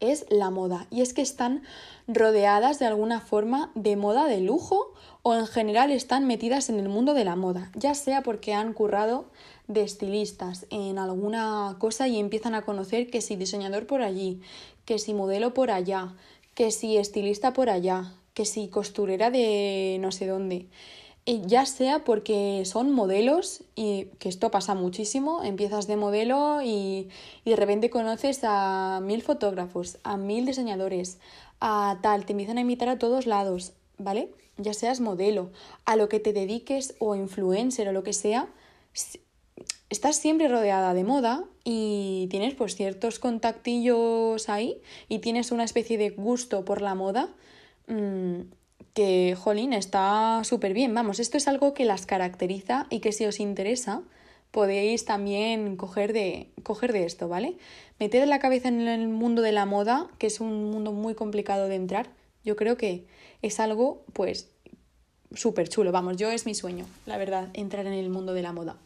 es 0.00 0.26
la 0.28 0.50
moda. 0.50 0.88
Y 0.90 1.02
es 1.02 1.14
que 1.14 1.22
están 1.22 1.62
rodeadas 2.08 2.80
de 2.80 2.86
alguna 2.86 3.20
forma 3.20 3.70
de 3.76 3.94
moda 3.94 4.26
de 4.26 4.40
lujo 4.40 4.92
o 5.22 5.36
en 5.36 5.46
general 5.46 5.92
están 5.92 6.26
metidas 6.26 6.68
en 6.68 6.80
el 6.80 6.88
mundo 6.88 7.14
de 7.14 7.24
la 7.24 7.36
moda, 7.36 7.70
ya 7.76 7.94
sea 7.94 8.24
porque 8.24 8.54
han 8.54 8.72
currado 8.72 9.26
de 9.68 9.82
estilistas 9.82 10.66
en 10.70 10.98
alguna 10.98 11.76
cosa 11.78 12.08
y 12.08 12.18
empiezan 12.18 12.56
a 12.56 12.62
conocer 12.62 13.08
que 13.08 13.20
si 13.20 13.36
diseñador 13.36 13.86
por 13.86 14.02
allí, 14.02 14.40
que 14.84 14.98
si 14.98 15.14
modelo 15.14 15.54
por 15.54 15.70
allá, 15.70 16.16
que 16.54 16.72
si 16.72 16.96
estilista 16.96 17.52
por 17.52 17.70
allá, 17.70 18.14
que 18.34 18.46
si 18.46 18.66
costurera 18.66 19.30
de 19.30 19.98
no 20.00 20.10
sé 20.10 20.26
dónde 20.26 20.66
ya 21.26 21.66
sea 21.66 22.04
porque 22.04 22.62
son 22.64 22.90
modelos 22.92 23.62
y 23.76 24.06
que 24.18 24.28
esto 24.28 24.50
pasa 24.50 24.74
muchísimo, 24.74 25.42
empiezas 25.44 25.86
de 25.86 25.96
modelo 25.96 26.60
y, 26.62 27.08
y, 27.44 27.50
de 27.50 27.56
repente 27.56 27.90
conoces 27.90 28.40
a 28.42 29.00
mil 29.02 29.22
fotógrafos, 29.22 29.98
a 30.02 30.16
mil 30.16 30.46
diseñadores, 30.46 31.18
a 31.60 31.98
tal, 32.02 32.24
te 32.24 32.32
empiezan 32.32 32.58
a 32.58 32.62
invitar 32.62 32.88
a 32.88 32.98
todos 32.98 33.26
lados, 33.26 33.72
¿vale? 33.98 34.30
Ya 34.56 34.74
seas 34.74 35.00
modelo, 35.00 35.50
a 35.84 35.96
lo 35.96 36.08
que 36.08 36.20
te 36.20 36.32
dediques 36.32 36.94
o 36.98 37.14
influencer 37.14 37.88
o 37.88 37.92
lo 37.92 38.02
que 38.02 38.12
sea, 38.12 38.48
estás 39.90 40.16
siempre 40.16 40.48
rodeada 40.48 40.94
de 40.94 41.04
moda 41.04 41.44
y 41.64 42.28
tienes 42.30 42.54
pues 42.54 42.76
ciertos 42.76 43.18
contactillos 43.18 44.48
ahí 44.48 44.80
y 45.08 45.18
tienes 45.18 45.52
una 45.52 45.64
especie 45.64 45.98
de 45.98 46.10
gusto 46.10 46.64
por 46.64 46.80
la 46.80 46.94
moda. 46.94 47.28
Mmm, 47.86 48.42
que, 48.94 49.36
jolín, 49.38 49.72
está 49.72 50.42
súper 50.44 50.74
bien. 50.74 50.94
Vamos, 50.94 51.20
esto 51.20 51.36
es 51.36 51.48
algo 51.48 51.74
que 51.74 51.84
las 51.84 52.06
caracteriza 52.06 52.86
y 52.90 53.00
que 53.00 53.12
si 53.12 53.26
os 53.26 53.40
interesa 53.40 54.02
podéis 54.50 55.04
también 55.04 55.76
coger 55.76 56.12
de, 56.12 56.50
coger 56.62 56.92
de 56.92 57.04
esto, 57.04 57.28
¿vale? 57.28 57.56
Meter 57.98 58.26
la 58.26 58.40
cabeza 58.40 58.68
en 58.68 58.80
el 58.88 59.08
mundo 59.08 59.42
de 59.42 59.52
la 59.52 59.66
moda, 59.66 60.08
que 60.18 60.26
es 60.26 60.40
un 60.40 60.70
mundo 60.70 60.92
muy 60.92 61.14
complicado 61.14 61.68
de 61.68 61.76
entrar, 61.76 62.10
yo 62.44 62.56
creo 62.56 62.76
que 62.76 63.06
es 63.42 63.60
algo, 63.60 64.02
pues, 64.12 64.50
súper 65.34 65.68
chulo. 65.68 65.92
Vamos, 65.92 66.16
yo 66.16 66.30
es 66.30 66.46
mi 66.46 66.54
sueño, 66.54 66.86
la 67.06 67.16
verdad, 67.16 67.48
entrar 67.52 67.86
en 67.86 67.92
el 67.92 68.10
mundo 68.10 68.34
de 68.34 68.42
la 68.42 68.52
moda. 68.52 68.76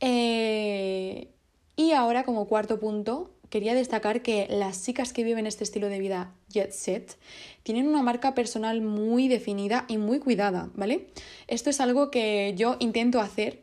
Eh, 0.00 1.28
y 1.76 1.92
ahora, 1.92 2.24
como 2.24 2.46
cuarto 2.46 2.78
punto, 2.78 3.30
quería 3.50 3.74
destacar 3.74 4.22
que 4.22 4.46
las 4.48 4.84
chicas 4.84 5.12
que 5.12 5.24
viven 5.24 5.46
este 5.46 5.64
estilo 5.64 5.88
de 5.88 5.98
vida 5.98 6.32
jet 6.48 6.70
set 6.70 7.18
tienen 7.62 7.88
una 7.88 8.00
marca 8.00 8.34
personal 8.34 8.80
muy 8.80 9.28
definida 9.28 9.84
y 9.88 9.98
muy 9.98 10.20
cuidada, 10.20 10.70
¿vale? 10.74 11.08
Esto 11.48 11.68
es 11.68 11.80
algo 11.80 12.10
que 12.10 12.54
yo 12.56 12.76
intento 12.78 13.20
hacer, 13.20 13.60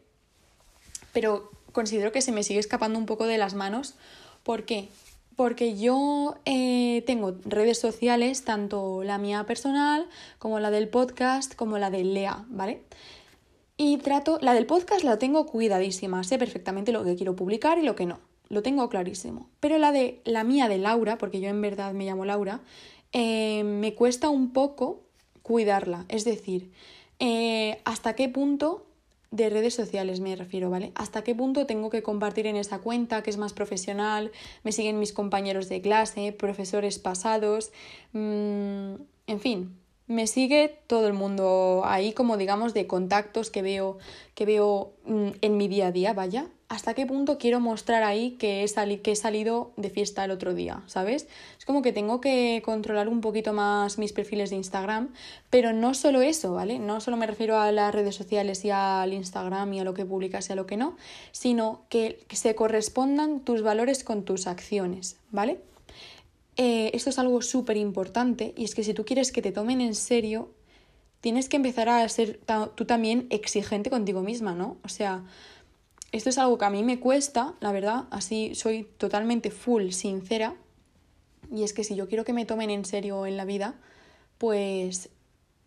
pero 1.14 1.50
considero 1.72 2.12
que 2.12 2.22
se 2.22 2.32
me 2.32 2.44
sigue 2.44 2.60
escapando 2.60 3.00
un 3.00 3.06
poco 3.06 3.26
de 3.26 3.38
las 3.38 3.56
manos. 3.56 3.96
¿Por 4.44 4.66
qué? 4.66 4.90
Porque 5.36 5.78
yo 5.78 6.38
eh, 6.46 7.04
tengo 7.08 7.36
redes 7.46 7.80
sociales, 7.80 8.44
tanto 8.44 9.04
la 9.04 9.18
mía 9.18 9.46
personal 9.46 10.08
como 10.38 10.60
la 10.60 10.70
del 10.70 10.90
podcast, 10.90 11.56
como 11.56 11.78
la 11.78 11.90
de 11.90 12.04
Lea, 12.04 12.46
¿vale? 12.50 12.82
Y 13.78 13.98
trato, 13.98 14.40
la 14.42 14.54
del 14.54 14.66
podcast 14.66 15.04
la 15.04 15.20
tengo 15.20 15.46
cuidadísima, 15.46 16.24
sé 16.24 16.38
perfectamente 16.38 16.92
lo 16.92 17.04
que 17.04 17.16
quiero 17.16 17.36
publicar 17.36 17.78
y 17.78 17.84
lo 17.84 17.96
que 17.96 18.08
no 18.08 18.27
lo 18.50 18.62
tengo 18.62 18.90
clarísimo. 18.90 19.50
Pero 19.60 19.78
la 19.78 19.92
de 19.92 20.22
la 20.26 20.44
mía 20.44 20.68
de 20.68 20.78
Laura, 20.78 21.18
porque 21.18 21.40
yo 21.40 21.50
en 21.50 21.62
verdad 21.62 21.94
me 21.94 22.06
llamo 22.06 22.26
Laura, 22.26 22.62
eh, 23.14 23.64
me 23.64 23.94
cuesta 23.94 24.30
un 24.30 24.52
poco 24.52 25.04
cuidarla. 25.42 26.06
Es 26.10 26.26
decir, 26.26 26.72
eh, 27.20 27.80
hasta 27.86 28.14
qué 28.14 28.30
punto 28.30 28.86
de 29.32 29.50
redes 29.50 29.74
sociales 29.74 30.20
me 30.20 30.36
refiero, 30.36 30.70
¿vale? 30.70 30.92
Hasta 30.96 31.24
qué 31.24 31.36
punto 31.36 31.66
tengo 31.66 31.90
que 31.90 32.04
compartir 32.04 32.48
en 32.48 32.56
esa 32.56 32.80
cuenta 32.80 33.24
que 33.24 33.30
es 33.30 33.38
más 33.38 33.54
profesional, 33.54 34.32
me 34.64 34.72
siguen 34.72 35.00
mis 35.00 35.14
compañeros 35.14 35.68
de 35.68 35.82
clase, 35.82 36.32
profesores 36.32 36.98
pasados, 36.98 37.72
mm, 38.14 38.94
en 39.28 39.40
fin, 39.40 39.78
me 40.08 40.28
sigue 40.28 40.80
todo 40.88 41.08
el 41.08 41.14
mundo 41.14 41.82
ahí 41.86 42.14
como 42.14 42.38
digamos 42.38 42.74
de 42.74 42.88
contactos 42.88 43.50
que 43.52 43.62
veo 43.62 43.98
que 44.34 44.46
veo 44.46 44.94
mm, 45.06 45.30
en 45.42 45.58
mi 45.58 45.68
día 45.68 45.88
a 45.88 45.92
día, 45.92 46.14
vaya, 46.14 46.48
hasta 46.70 46.94
qué 46.94 47.06
punto 47.06 47.38
quiero 47.38 47.62
mostrar 47.62 48.04
ahí 48.04 48.32
que 48.32 48.64
he, 48.64 49.02
que 49.02 49.12
he 49.12 49.16
salido 49.16 49.72
de 49.78 49.90
fiesta 49.90 50.26
el 50.26 50.32
otro 50.32 50.54
día, 50.54 50.84
¿sabes? 50.88 51.28
Es 51.58 51.66
como 51.66 51.82
que 51.82 51.94
tengo 51.94 52.20
que 52.20 52.62
controlar 52.66 53.08
un 53.08 53.22
poquito 53.22 53.54
más 53.54 53.98
mis 53.98 54.12
perfiles 54.12 54.50
de 54.50 54.58
Instagram, 54.58 55.14
pero 55.50 55.72
no 55.72 55.94
solo 55.94 56.22
eso, 56.22 56.54
¿vale? 56.54 56.78
No 56.78 57.00
solo 57.00 57.16
me 57.16 57.26
refiero 57.26 57.58
a 57.58 57.72
las 57.72 57.96
redes 57.96 58.16
sociales 58.16 58.66
y 58.66 58.72
al 58.72 59.14
Instagram 59.14 59.74
y 59.74 59.80
a 59.80 59.86
lo 59.86 59.94
que 59.94 60.06
publicas 60.06 60.50
y 60.50 60.54
a 60.54 60.56
lo 60.56 60.68
que 60.68 60.76
no, 60.76 60.98
sino 61.32 61.84
que, 61.90 62.26
se 62.32 62.54
correspondan 62.54 63.40
tus 63.40 63.62
valores 63.62 64.04
con 64.04 64.24
tus 64.24 64.46
acciones, 64.46 65.18
¿vale? 65.32 65.60
Eh, 66.58 66.92
esto 66.94 67.12
es 67.12 67.20
algo 67.20 67.42
súper 67.42 67.78
importante 67.78 68.54
y 68.58 68.66
es 68.66 68.76
que 68.76 68.84
si 68.84 68.94
tú 68.94 69.06
quieres 69.06 69.32
que 69.32 69.42
te 69.42 69.54
tomen 69.54 69.80
en 69.80 69.96
serio, 69.96 70.50
tienes 71.22 71.48
que 71.48 71.56
empezar 71.56 71.88
a 71.88 72.08
ser 72.10 72.40
tú 72.76 72.86
también 72.86 73.28
exigente 73.30 73.90
contigo 73.90 74.22
misma, 74.22 74.54
¿no? 74.54 74.78
O 74.84 74.90
sea, 74.90 75.24
esto 76.12 76.30
es 76.30 76.38
algo 76.38 76.58
que 76.58 76.66
a 76.66 76.70
mí 76.70 76.84
me 76.84 77.00
cuesta, 77.00 77.56
la 77.60 77.72
verdad, 77.72 78.06
así 78.12 78.56
soy 78.56 78.84
totalmente 78.98 79.52
full 79.52 79.92
sincera. 79.92 80.56
Y 81.52 81.64
es 81.64 81.74
que 81.74 81.84
si 81.84 81.96
yo 81.96 82.08
quiero 82.08 82.26
que 82.26 82.34
me 82.34 82.46
tomen 82.46 82.70
en 82.70 82.86
serio 82.86 83.26
en 83.26 83.38
la 83.38 83.46
vida, 83.46 83.76
pues 84.38 85.10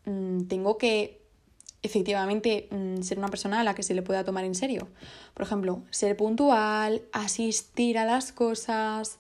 mm, 0.05 0.43
tengo 0.43 0.79
que 0.79 1.21
efectivamente 1.83 2.69
mm, 2.71 3.03
ser 3.03 3.19
una 3.19 3.29
persona 3.29 3.61
a 3.61 3.65
la 3.65 3.75
que 3.75 3.83
se 3.83 3.95
le 3.95 4.03
pueda 4.03 4.25
tomar 4.25 4.45
en 4.45 4.55
serio. 4.55 4.89
Por 5.35 5.45
ejemplo, 5.45 5.83
ser 5.91 6.17
puntual, 6.17 7.03
asistir 7.13 7.99
a 7.99 8.05
las 8.05 8.33
cosas, 8.33 9.19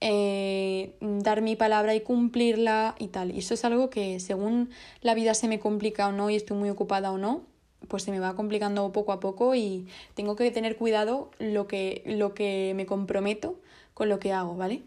eh, 0.00 0.96
dar 1.00 1.42
mi 1.42 1.56
palabra 1.56 1.94
y 1.94 2.00
cumplirla 2.00 2.94
y 2.98 3.08
tal. 3.08 3.30
Y 3.30 3.38
eso 3.38 3.54
es 3.54 3.64
algo 3.64 3.88
que 3.88 4.20
según 4.20 4.70
la 5.00 5.14
vida 5.14 5.34
se 5.34 5.48
me 5.48 5.60
complica 5.60 6.08
o 6.08 6.12
no 6.12 6.28
y 6.30 6.36
estoy 6.36 6.56
muy 6.56 6.70
ocupada 6.70 7.12
o 7.12 7.18
no, 7.18 7.42
pues 7.88 8.02
se 8.02 8.10
me 8.10 8.20
va 8.20 8.34
complicando 8.34 8.90
poco 8.92 9.12
a 9.12 9.20
poco 9.20 9.54
y 9.54 9.86
tengo 10.14 10.36
que 10.36 10.50
tener 10.50 10.76
cuidado 10.76 11.30
lo 11.38 11.66
que, 11.66 12.02
lo 12.06 12.34
que 12.34 12.72
me 12.76 12.86
comprometo 12.86 13.58
con 13.94 14.08
lo 14.08 14.18
que 14.18 14.32
hago, 14.32 14.56
¿vale? 14.56 14.82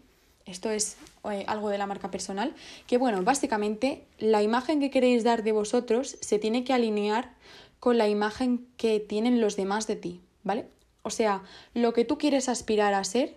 Esto 0.46 0.70
es 0.70 0.96
eh, 1.30 1.44
algo 1.48 1.70
de 1.70 1.78
la 1.78 1.86
marca 1.86 2.10
personal, 2.10 2.54
que 2.86 2.98
bueno, 2.98 3.22
básicamente 3.22 4.04
la 4.18 4.42
imagen 4.42 4.78
que 4.80 4.90
queréis 4.90 5.24
dar 5.24 5.42
de 5.42 5.52
vosotros 5.52 6.16
se 6.20 6.38
tiene 6.38 6.62
que 6.62 6.72
alinear 6.72 7.34
con 7.80 7.98
la 7.98 8.08
imagen 8.08 8.66
que 8.76 9.00
tienen 9.00 9.40
los 9.40 9.56
demás 9.56 9.86
de 9.86 9.96
ti, 9.96 10.20
¿vale? 10.44 10.66
O 11.02 11.10
sea, 11.10 11.42
lo 11.74 11.92
que 11.92 12.04
tú 12.04 12.18
quieres 12.18 12.48
aspirar 12.48 12.94
a 12.94 13.04
ser 13.04 13.34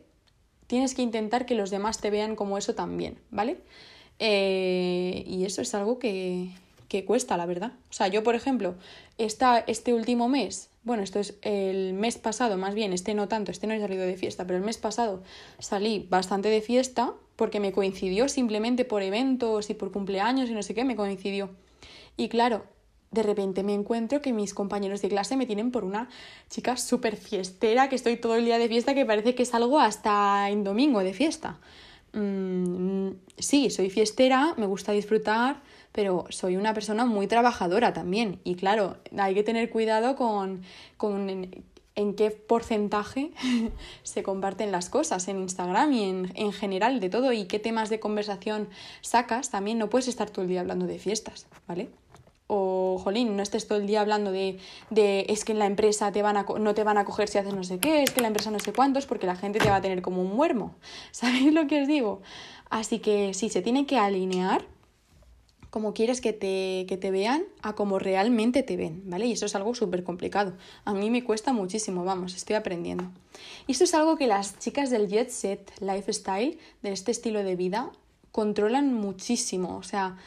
tienes 0.68 0.94
que 0.94 1.02
intentar 1.02 1.48
que 1.48 1.56
los 1.56 1.72
demás 1.72 2.00
te 2.00 2.12
vean 2.12 2.36
como 2.36 2.58
eso 2.58 2.76
también, 2.76 3.18
¿vale? 3.32 3.58
Eh, 4.20 5.24
y 5.26 5.46
eso 5.46 5.62
es 5.64 5.74
algo 5.74 5.98
que, 5.98 6.50
que, 6.90 7.06
cuesta, 7.06 7.38
la 7.38 7.46
verdad. 7.46 7.74
O 7.90 7.94
sea, 7.94 8.08
yo, 8.08 8.24
por 8.24 8.36
ejemplo, 8.36 8.76
esta, 9.18 9.60
este 9.60 9.94
último 9.94 10.28
mes, 10.28 10.70
bueno, 10.84 11.04
esto 11.04 11.20
es 11.20 11.38
el 11.42 11.94
mes 11.94 12.18
pasado, 12.18 12.58
más 12.58 12.74
bien, 12.74 12.92
este 12.92 13.14
no 13.14 13.28
tanto, 13.28 13.52
este 13.52 13.68
no 13.68 13.74
he 13.74 13.80
salido 13.80 14.04
de 14.04 14.18
fiesta, 14.18 14.46
pero 14.46 14.58
el 14.58 14.66
mes 14.66 14.78
pasado 14.78 15.24
salí 15.60 16.08
bastante 16.10 16.50
de 16.50 16.62
fiesta 16.62 17.14
porque 17.36 17.60
me 17.60 17.72
coincidió 17.72 18.28
simplemente 18.28 18.84
por 18.84 19.02
eventos 19.04 19.70
y 19.70 19.74
por 19.74 19.92
cumpleaños 19.92 20.50
y 20.50 20.54
no 20.54 20.64
sé 20.64 20.74
qué, 20.74 20.84
me 20.84 20.96
coincidió. 20.96 21.52
Y 22.18 22.28
claro, 22.28 22.66
de 23.12 23.24
repente 23.24 23.64
me 23.64 23.74
encuentro 23.74 24.22
que 24.22 24.34
mis 24.34 24.54
compañeros 24.54 25.02
de 25.02 25.10
clase 25.10 25.38
me 25.38 25.46
tienen 25.46 25.72
por 25.72 25.84
una 25.84 26.10
chica 26.50 26.78
súper 26.78 27.16
fiestera, 27.16 27.90
que 27.90 27.96
estoy 27.96 28.18
todo 28.18 28.36
el 28.36 28.46
día 28.46 28.58
de 28.58 28.68
fiesta, 28.68 28.94
que 28.94 29.06
parece 29.06 29.36
que 29.36 29.46
salgo 29.46 29.80
hasta 29.80 30.50
en 30.50 30.64
domingo 30.64 31.00
de 31.00 31.14
fiesta. 31.14 31.60
Mm, 32.14 33.12
sí, 33.38 33.70
soy 33.70 33.90
fiestera, 33.90 34.54
me 34.58 34.66
gusta 34.66 34.92
disfrutar, 34.92 35.62
pero 35.92 36.26
soy 36.30 36.58
una 36.58 36.74
persona 36.74 37.06
muy 37.06 37.28
trabajadora 37.28 37.94
también. 37.94 38.40
Y 38.44 38.56
claro, 38.56 38.98
hay 39.18 39.34
que 39.34 39.44
tener 39.44 39.70
cuidado 39.70 40.16
con, 40.16 40.62
con 40.98 41.30
en, 41.96 42.14
qué 42.16 42.32
porcentaje 42.32 43.32
se 44.04 44.24
comparten 44.24 44.72
las 44.72 44.90
cosas 44.90 45.28
en 45.28 45.40
Instagram 45.40 45.92
y 45.94 46.04
en, 46.04 46.32
en 46.36 46.54
general 46.54 47.00
de 47.00 47.10
todo 47.10 47.34
y 47.34 47.46
qué 47.46 47.60
temas 47.60 47.90
de 47.90 48.00
conversación 48.00 48.70
sacas. 49.02 49.50
También 49.50 49.78
no 49.78 49.90
puedes 49.90 50.08
estar 50.08 50.30
todo 50.30 50.44
el 50.44 50.50
día 50.50 50.62
hablando 50.62 50.86
de 50.86 51.00
fiestas, 51.00 51.48
¿vale? 51.68 51.90
o 52.52 53.00
jolín, 53.04 53.38
no 53.38 53.44
estés 53.44 53.68
todo 53.68 53.78
el 53.78 53.86
día 53.86 54.02
hablando 54.02 54.32
de, 54.32 54.58
de 54.90 55.28
es 55.30 55.46
que 55.46 55.52
en 55.52 55.60
la 55.60 55.68
empresa 55.68 56.12
te 56.12 56.24
van 56.24 56.36
a, 56.36 56.48
no 56.60 56.74
te 56.74 56.84
van 56.84 56.98
a 56.98 57.06
coger 57.06 57.28
si 57.28 57.38
haces 57.38 57.54
no 57.54 57.64
sé 57.64 57.78
qué, 57.80 58.02
es 58.02 58.10
que 58.10 58.22
en 58.22 58.24
la 58.24 58.30
empresa 58.30 58.50
no 58.50 58.60
sé 58.60 58.74
cuántos, 58.74 59.06
porque 59.06 59.28
la 59.28 59.36
gente 59.36 59.60
te 59.60 59.70
va 59.70 59.76
a 59.76 59.82
tener 59.82 60.02
como 60.02 60.24
un 60.24 60.36
muermo. 60.36 60.76
¿Sabéis 61.12 61.54
lo 61.54 61.68
que 61.68 61.84
os 61.84 61.88
digo? 61.88 62.22
Así 62.72 63.00
que 63.00 63.36
sí, 63.36 63.50
se 63.50 63.62
tiene 63.62 63.86
que 63.86 64.00
alinear 64.00 64.66
como 65.70 65.94
quieres 65.94 66.22
que 66.22 66.34
te, 66.34 66.86
que 66.88 66.98
te 66.98 67.12
vean 67.12 67.44
a 67.62 67.74
como 67.74 68.00
realmente 68.00 68.64
te 68.64 68.76
ven, 68.76 69.04
¿vale? 69.06 69.28
Y 69.28 69.34
eso 69.34 69.46
es 69.46 69.56
algo 69.56 69.76
súper 69.76 70.04
complicado. 70.04 70.54
A 70.86 70.94
mí 70.94 71.10
me 71.10 71.24
cuesta 71.24 71.54
muchísimo, 71.54 72.04
vamos, 72.04 72.36
estoy 72.36 72.56
aprendiendo. 72.56 73.06
Y 73.68 73.74
esto 73.74 73.84
es 73.84 73.94
algo 73.94 74.18
que 74.18 74.28
las 74.28 74.58
chicas 74.60 74.90
del 74.90 75.08
Jet 75.08 75.30
Set 75.30 75.72
Lifestyle, 75.80 76.58
de 76.82 76.92
este 76.92 77.12
estilo 77.12 77.44
de 77.44 77.56
vida, 77.56 77.92
controlan 78.32 78.94
muchísimo. 78.94 79.78
O 79.78 79.84
sea, 79.84 80.18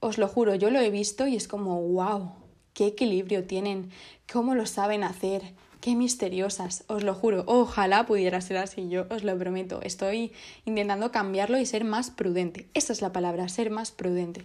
os 0.00 0.16
lo 0.16 0.28
juro, 0.28 0.54
yo 0.54 0.70
lo 0.70 0.80
he 0.80 0.90
visto 0.90 1.26
y 1.26 1.36
es 1.36 1.48
como, 1.48 1.82
wow, 1.82 2.32
qué 2.72 2.86
equilibrio 2.86 3.44
tienen, 3.44 3.90
cómo 4.32 4.54
lo 4.54 4.64
saben 4.64 5.02
hacer, 5.02 5.42
qué 5.80 5.94
misteriosas, 5.94 6.84
os 6.88 7.02
lo 7.02 7.14
juro, 7.14 7.44
ojalá 7.46 8.06
pudiera 8.06 8.40
ser 8.40 8.56
así, 8.58 8.88
yo 8.88 9.06
os 9.10 9.24
lo 9.24 9.38
prometo, 9.38 9.80
estoy 9.82 10.32
intentando 10.64 11.12
cambiarlo 11.12 11.58
y 11.58 11.66
ser 11.66 11.84
más 11.84 12.10
prudente, 12.10 12.68
esa 12.74 12.92
es 12.92 13.02
la 13.02 13.12
palabra, 13.12 13.48
ser 13.48 13.70
más 13.70 13.90
prudente, 13.90 14.44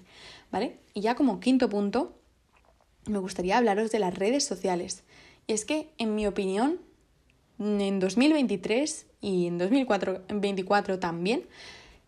¿vale? 0.52 0.78
Y 0.94 1.02
ya 1.02 1.16
como 1.16 1.40
quinto 1.40 1.70
punto, 1.70 2.14
me 3.06 3.20
gustaría 3.20 3.58
hablaros 3.58 3.92
de 3.92 4.00
las 4.00 4.16
redes 4.18 4.46
sociales. 4.46 5.04
Y 5.48 5.54
es 5.54 5.66
que, 5.66 5.90
en 5.98 6.16
mi 6.16 6.26
opinión, 6.26 6.80
en 7.60 8.00
2023 8.00 9.06
y 9.22 9.48
en 9.48 9.58
2024 9.58 11.00
también, 11.00 11.44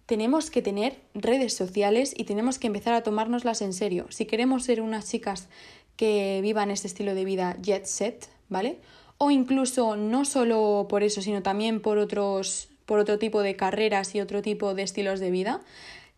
tenemos 0.05 0.51
que 0.51 0.61
tener 0.61 1.01
redes 1.13 1.53
sociales 1.53 2.13
y 2.15 2.25
tenemos 2.25 2.59
que 2.59 2.67
empezar 2.67 2.93
a 2.93 3.03
tomárnoslas 3.03 3.61
en 3.61 3.73
serio. 3.73 4.05
Si 4.09 4.25
queremos 4.25 4.63
ser 4.63 4.81
unas 4.81 5.09
chicas 5.09 5.47
que 5.95 6.39
vivan 6.41 6.71
este 6.71 6.88
estilo 6.88 7.15
de 7.15 7.25
vida 7.25 7.57
jet 7.61 7.85
set, 7.85 8.29
¿vale? 8.49 8.79
O 9.17 9.32
incluso 9.32 9.95
no 9.95 10.25
solo 10.25 10.88
por 10.89 11.04
eso, 11.04 11.21
sino 11.21 11.41
también 11.41 11.82
por 11.82 11.97
otros 11.97 12.69
por 12.86 12.99
otro 12.99 13.17
tipo 13.17 13.41
de 13.41 13.56
carreras 13.56 14.13
y 14.13 14.21
otro 14.21 14.41
tipo 14.41 14.75
de 14.75 14.84
estilos 14.84 15.19
de 15.19 15.32
vida, 15.32 15.62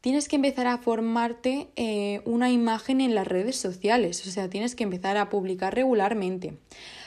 tienes 0.02 0.28
que 0.28 0.36
empezar 0.36 0.68
a 0.68 0.78
formarte 0.78 1.70
eh, 1.76 2.22
una 2.26 2.52
imagen 2.52 3.02
en 3.02 3.16
las 3.16 3.28
redes 3.28 3.56
sociales, 3.56 4.26
o 4.28 4.32
sea, 4.32 4.50
tienes 4.50 4.76
que 4.76 4.84
empezar 4.84 5.18
a 5.18 5.30
publicar 5.30 5.74
regularmente, 5.76 6.58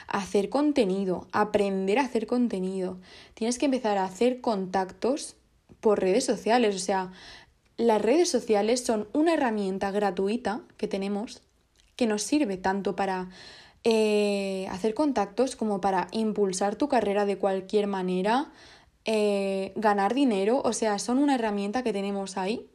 hacer 0.08 0.48
contenido, 0.48 1.28
aprender 1.32 1.98
a 1.98 2.04
hacer 2.04 2.26
contenido, 2.26 2.98
tienes 3.34 3.58
que 3.58 3.66
empezar 3.66 3.98
a 3.98 4.04
hacer 4.04 4.40
contactos 4.40 5.36
por 5.80 6.00
redes 6.00 6.24
sociales. 6.24 6.74
O 6.74 6.78
sea, 6.78 7.12
las 7.76 8.02
redes 8.02 8.28
sociales 8.28 8.84
son 8.84 9.08
una 9.12 9.34
herramienta 9.34 9.90
gratuita 9.90 10.60
que 10.76 10.88
tenemos 10.88 11.42
que 11.96 12.06
nos 12.06 12.22
sirve 12.22 12.56
tanto 12.56 12.96
para 12.96 13.28
eh, 13.84 14.66
hacer 14.70 14.94
contactos 14.94 15.56
como 15.56 15.80
para 15.80 16.08
impulsar 16.12 16.76
tu 16.76 16.88
carrera 16.88 17.24
de 17.24 17.38
cualquier 17.38 17.86
manera, 17.86 18.50
eh, 19.04 19.72
ganar 19.76 20.14
dinero. 20.14 20.60
O 20.64 20.72
sea, 20.72 20.98
son 20.98 21.18
una 21.18 21.34
herramienta 21.34 21.82
que 21.82 21.92
tenemos 21.92 22.36
ahí, 22.36 22.66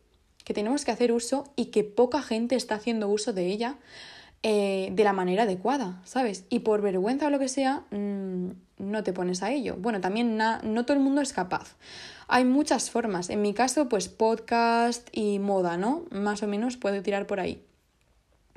que 0.44 0.54
tenemos 0.54 0.84
que 0.84 0.92
hacer 0.92 1.12
uso 1.12 1.46
y 1.56 1.66
que 1.66 1.84
poca 1.84 2.22
gente 2.22 2.56
está 2.56 2.76
haciendo 2.76 3.08
uso 3.08 3.34
de 3.34 3.46
ella 3.48 3.78
eh, 4.42 4.90
de 4.94 5.04
la 5.04 5.14
manera 5.14 5.44
adecuada, 5.44 6.02
¿sabes? 6.06 6.46
Y 6.50 6.60
por 6.60 6.82
vergüenza 6.82 7.28
o 7.28 7.30
lo 7.30 7.40
que 7.40 7.48
sea, 7.48 7.84
mm, 7.92 8.50
no 8.78 9.04
te 9.04 9.14
pones 9.14 9.44
a 9.44 9.52
ello. 9.52 9.76
Bueno, 9.78 10.02
también 10.02 10.38
no 10.38 10.86
todo 10.86 10.98
el 10.98 11.04
mundo 11.04 11.22
es 11.22 11.34
capaz. 11.34 11.76
Hay 12.28 12.46
muchas 12.46 12.90
formas. 12.90 13.30
En 13.30 13.42
mi 13.42 13.54
caso, 13.54 13.90
pues 13.90 14.10
podcast 14.10 15.08
y 15.12 15.40
moda, 15.40 15.78
¿no? 15.78 16.06
Más 16.12 16.44
o 16.44 16.48
menos 16.48 16.78
puedo 16.78 17.02
tirar 17.02 17.28
por 17.28 17.40
ahí. 17.40 17.64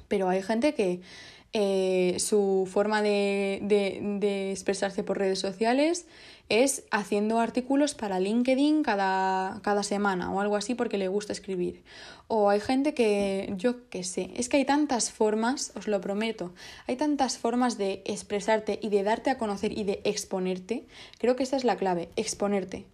Pero 0.09 0.29
hay 0.29 0.43
gente 0.43 0.75
que 0.75 1.01
eh, 1.53 2.17
su 2.19 2.69
forma 2.71 3.01
de, 3.01 3.59
de, 3.63 4.51
expresarse 4.51 5.03
por 5.03 5.19
redes 5.19 5.39
sociales 5.39 6.07
es 6.51 6.85
haciendo 6.91 7.41
artículos 7.41 7.95
para 7.95 8.21
LinkedIn 8.21 8.83
cada, 8.83 9.61
cada 9.63 9.83
semana 9.83 10.31
o 10.31 10.41
algo 10.41 10.57
así 10.57 10.75
porque 10.75 10.99
le 10.99 11.09
gusta 11.09 11.33
escribir. 11.33 11.83
O 12.27 12.51
hay 12.51 12.61
gente 12.61 12.93
que, 12.93 13.53
yo 13.57 13.89
qué 13.89 14.05
sé, 14.05 14.31
es 14.37 14.49
que 14.49 14.59
hay 14.59 14.65
tantas 14.67 15.11
formas, 15.11 15.73
os 15.75 15.89
lo 15.89 16.01
prometo, 16.01 16.53
hay 16.87 16.97
tantas 16.97 17.39
formas 17.39 17.79
de 17.79 18.03
expresarte 18.05 18.79
y 18.83 18.91
de 18.91 19.03
darte 19.03 19.31
a 19.31 19.39
conocer 19.39 19.77
y 19.77 19.85
de 19.85 20.01
exponerte. 20.05 20.85
Creo 21.19 21.37
que 21.37 21.43
esta 21.43 21.57
es 21.57 21.65
la 21.65 21.77
clave, 21.77 22.11
exponerte 22.17 22.87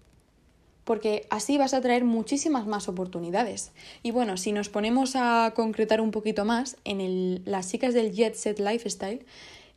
porque 0.85 1.27
así 1.31 1.59
vas 1.59 1.75
a 1.75 1.81
traer 1.81 2.05
muchísimas 2.05 2.66
más 2.66 2.88
oportunidades. 2.88 3.73
Y 4.03 4.11
bueno, 4.11 4.37
si 4.37 4.53
nos 4.53 4.68
ponemos 4.68 5.16
a 5.16 5.53
concretar 5.55 6.01
un 6.01 6.11
poquito 6.11 6.44
más 6.44 6.77
en 6.85 7.01
el, 7.01 7.42
las 7.44 7.70
chicas 7.70 7.94
del 7.94 8.12
Jet 8.12 8.35
Set 8.35 8.59
Lifestyle, 8.59 9.25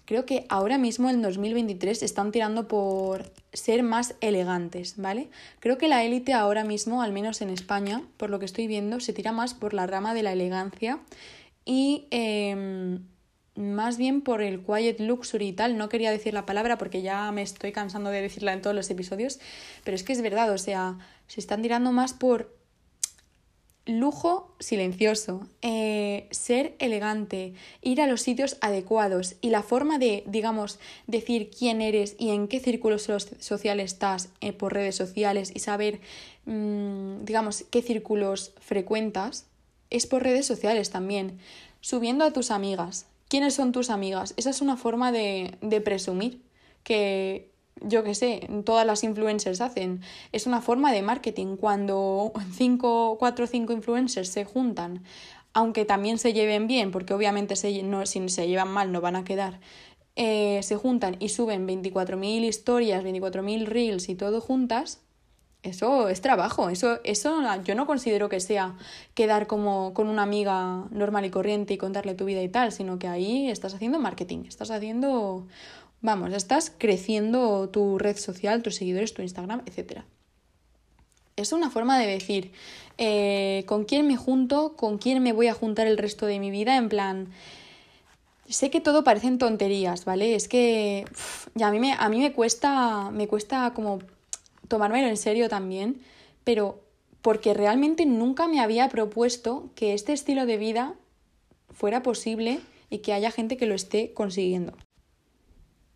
creo 0.06 0.26
que 0.26 0.46
ahora 0.50 0.78
mismo 0.78 1.10
en 1.10 1.22
2023 1.22 2.04
están 2.04 2.32
tirando 2.32 2.68
por 2.68 3.32
ser 3.54 3.84
más 3.84 4.16
elegantes, 4.22 4.96
¿vale? 4.98 5.30
Creo 5.60 5.78
que 5.78 5.88
la 5.88 6.04
élite 6.04 6.34
ahora 6.34 6.64
mismo, 6.64 7.02
al 7.02 7.12
menos 7.12 7.42
en 7.42 7.50
España, 7.50 8.04
por 8.18 8.30
lo 8.30 8.40
que 8.40 8.46
estoy 8.46 8.68
viendo, 8.68 9.00
se 9.00 9.14
tira 9.14 9.32
más 9.32 9.54
por 9.54 9.74
la 9.74 9.88
rama 9.88 10.14
de 10.14 10.24
la 10.24 10.34
elegancia 10.34 11.00
y... 11.66 12.06
Em, 12.12 13.02
más 13.58 13.98
bien 13.98 14.22
por 14.22 14.42
el 14.42 14.62
quiet 14.62 15.00
luxury 15.00 15.48
y 15.48 15.54
tal. 15.54 15.78
No 15.78 15.90
quería 15.90 16.12
decir 16.12 16.34
la 16.34 16.46
palabra 16.46 16.78
porque 16.78 17.02
ya 17.02 17.32
me 17.32 17.42
estoy 17.42 17.72
cansando 17.72 18.10
de 18.10 18.22
decirla 18.22 18.54
en 18.54 18.62
todos 18.62 18.76
los 18.76 18.90
episodios, 18.90 19.40
pero 19.84 19.96
es 19.96 20.04
que 20.04 20.14
es 20.14 20.22
verdad, 20.22 20.52
o 20.52 20.58
sea, 20.58 20.98
se 21.28 21.42
están 21.42 21.62
tirando 21.62 21.92
más 21.92 22.14
por 22.14 22.56
lujo 23.88 24.54
silencioso, 24.60 25.48
eh, 25.62 26.28
ser 26.32 26.76
elegante, 26.80 27.54
ir 27.82 28.02
a 28.02 28.08
los 28.08 28.22
sitios 28.22 28.58
adecuados 28.62 29.36
y 29.42 29.50
la 29.50 29.64
forma 29.64 29.98
de, 29.98 30.24
digamos, 30.28 30.80
decir 31.08 31.50
quién 31.58 31.82
eres 31.82 32.16
y 32.20 32.30
en 32.30 32.48
qué 32.48 32.60
círculos 32.60 33.08
sociales 33.40 33.94
estás 33.94 34.30
eh, 34.42 34.54
por 34.54 34.74
redes 34.74 34.96
sociales 34.96 35.52
y 35.56 35.60
saber, 35.60 36.02
mm, 36.46 37.24
digamos, 37.24 37.64
qué 37.72 37.82
círculos 37.82 38.54
frecuentas, 38.60 39.46
es 39.90 40.06
por 40.06 40.22
redes 40.22 40.46
sociales 40.46 40.90
también, 40.90 41.40
subiendo 41.80 42.26
a 42.26 42.34
tus 42.34 42.52
amigas, 42.52 43.08
¿Quiénes 43.28 43.56
son 43.56 43.72
tus 43.72 43.90
amigas? 43.90 44.34
Esa 44.38 44.50
es 44.50 44.62
una 44.62 44.78
forma 44.78 45.12
de, 45.12 45.58
de 45.62 45.82
presumir 45.82 46.42
que 46.84 47.52
yo 47.82 48.04
qué 48.04 48.16
sé, 48.16 48.48
todas 48.66 48.86
las 48.86 49.04
influencers 49.04 49.62
hacen. 49.62 50.02
Es 50.32 50.48
una 50.48 50.62
forma 50.62 50.92
de 50.92 51.02
marketing. 51.02 51.58
Cuando 51.58 52.32
cinco, 52.54 53.18
cuatro 53.20 53.46
o 53.46 53.48
cinco 53.48 53.74
influencers 53.74 54.30
se 54.30 54.46
juntan, 54.46 55.04
aunque 55.54 55.86
también 55.86 56.18
se 56.18 56.34
lleven 56.34 56.68
bien, 56.68 56.92
porque 56.92 57.14
obviamente 57.14 57.56
se, 57.56 57.84
no, 57.84 58.06
si 58.06 58.30
se 58.30 58.48
llevan 58.48 58.70
mal 58.70 58.92
no 58.92 59.02
van 59.02 59.16
a 59.16 59.24
quedar, 59.24 59.60
eh, 60.16 60.62
se 60.64 60.76
juntan 60.76 61.16
y 61.20 61.30
suben 61.30 61.68
24.000 61.68 62.44
historias, 62.44 63.04
24.000 63.04 63.66
reels 63.66 64.10
y 64.10 64.16
todo 64.16 64.42
juntas, 64.42 65.02
eso 65.68 66.10
es 66.10 66.22
trabajo, 66.22 66.70
eso, 66.70 67.00
eso 67.04 67.42
yo 67.64 67.76
no 67.76 67.86
considero 67.86 68.30
que 68.30 68.40
sea 68.40 68.76
quedar 69.14 69.48
como 69.48 69.94
con 69.94 70.08
una 70.08 70.24
amiga 70.24 70.86
normal 70.92 71.26
y 71.26 71.30
corriente 71.30 71.74
y 71.74 71.78
contarle 71.78 72.14
tu 72.16 72.26
vida 72.26 72.42
y 72.42 72.50
tal, 72.50 72.72
sino 72.72 73.00
que 73.00 73.08
ahí 73.08 73.50
estás 73.50 73.74
haciendo 73.74 74.00
marketing, 74.00 74.46
estás 74.48 74.72
haciendo, 74.72 75.46
vamos, 76.02 76.34
estás 76.34 76.72
creciendo 76.78 77.70
tu 77.70 77.98
red 77.98 78.18
social, 78.18 78.64
tus 78.64 78.76
seguidores, 78.76 79.14
tu 79.14 79.22
Instagram, 79.22 79.62
etc. 79.66 80.02
Es 81.36 81.52
una 81.52 81.70
forma 81.70 82.00
de 82.00 82.08
decir 82.08 82.52
eh, 82.98 83.64
con 83.68 83.86
quién 83.86 84.08
me 84.08 84.18
junto, 84.18 84.76
con 84.76 84.98
quién 84.98 85.22
me 85.22 85.34
voy 85.34 85.48
a 85.48 85.54
juntar 85.54 85.88
el 85.88 85.98
resto 85.98 86.26
de 86.26 86.40
mi 86.40 86.50
vida, 86.50 86.78
en 86.78 86.90
plan, 86.90 87.28
sé 88.50 88.70
que 88.70 88.82
todo 88.82 89.04
parecen 89.04 89.38
tonterías, 89.38 90.06
¿vale? 90.06 90.36
Es 90.36 90.48
que 90.48 91.06
a 91.62 91.72
mí 91.72 91.80
me, 91.80 91.94
a 91.94 92.10
mí 92.10 92.20
me 92.20 92.34
cuesta, 92.34 93.12
me 93.12 93.28
cuesta 93.28 93.74
como 93.74 94.00
tomármelo 94.68 95.08
en 95.08 95.18
serio 95.18 95.50
también, 95.50 96.02
pero 96.44 96.84
porque 97.22 97.54
realmente 97.54 98.06
nunca 98.06 98.48
me 98.48 98.60
había 98.60 98.90
propuesto 98.90 99.70
que 99.76 99.94
este 99.94 100.14
estilo 100.14 100.46
de 100.46 100.58
vida 100.58 100.96
fuera 101.70 102.04
posible 102.04 102.60
y 102.90 103.00
que 103.00 103.14
haya 103.14 103.32
gente 103.32 103.58
que 103.58 103.66
lo 103.66 103.76
esté 103.76 104.14
consiguiendo. 104.14 104.74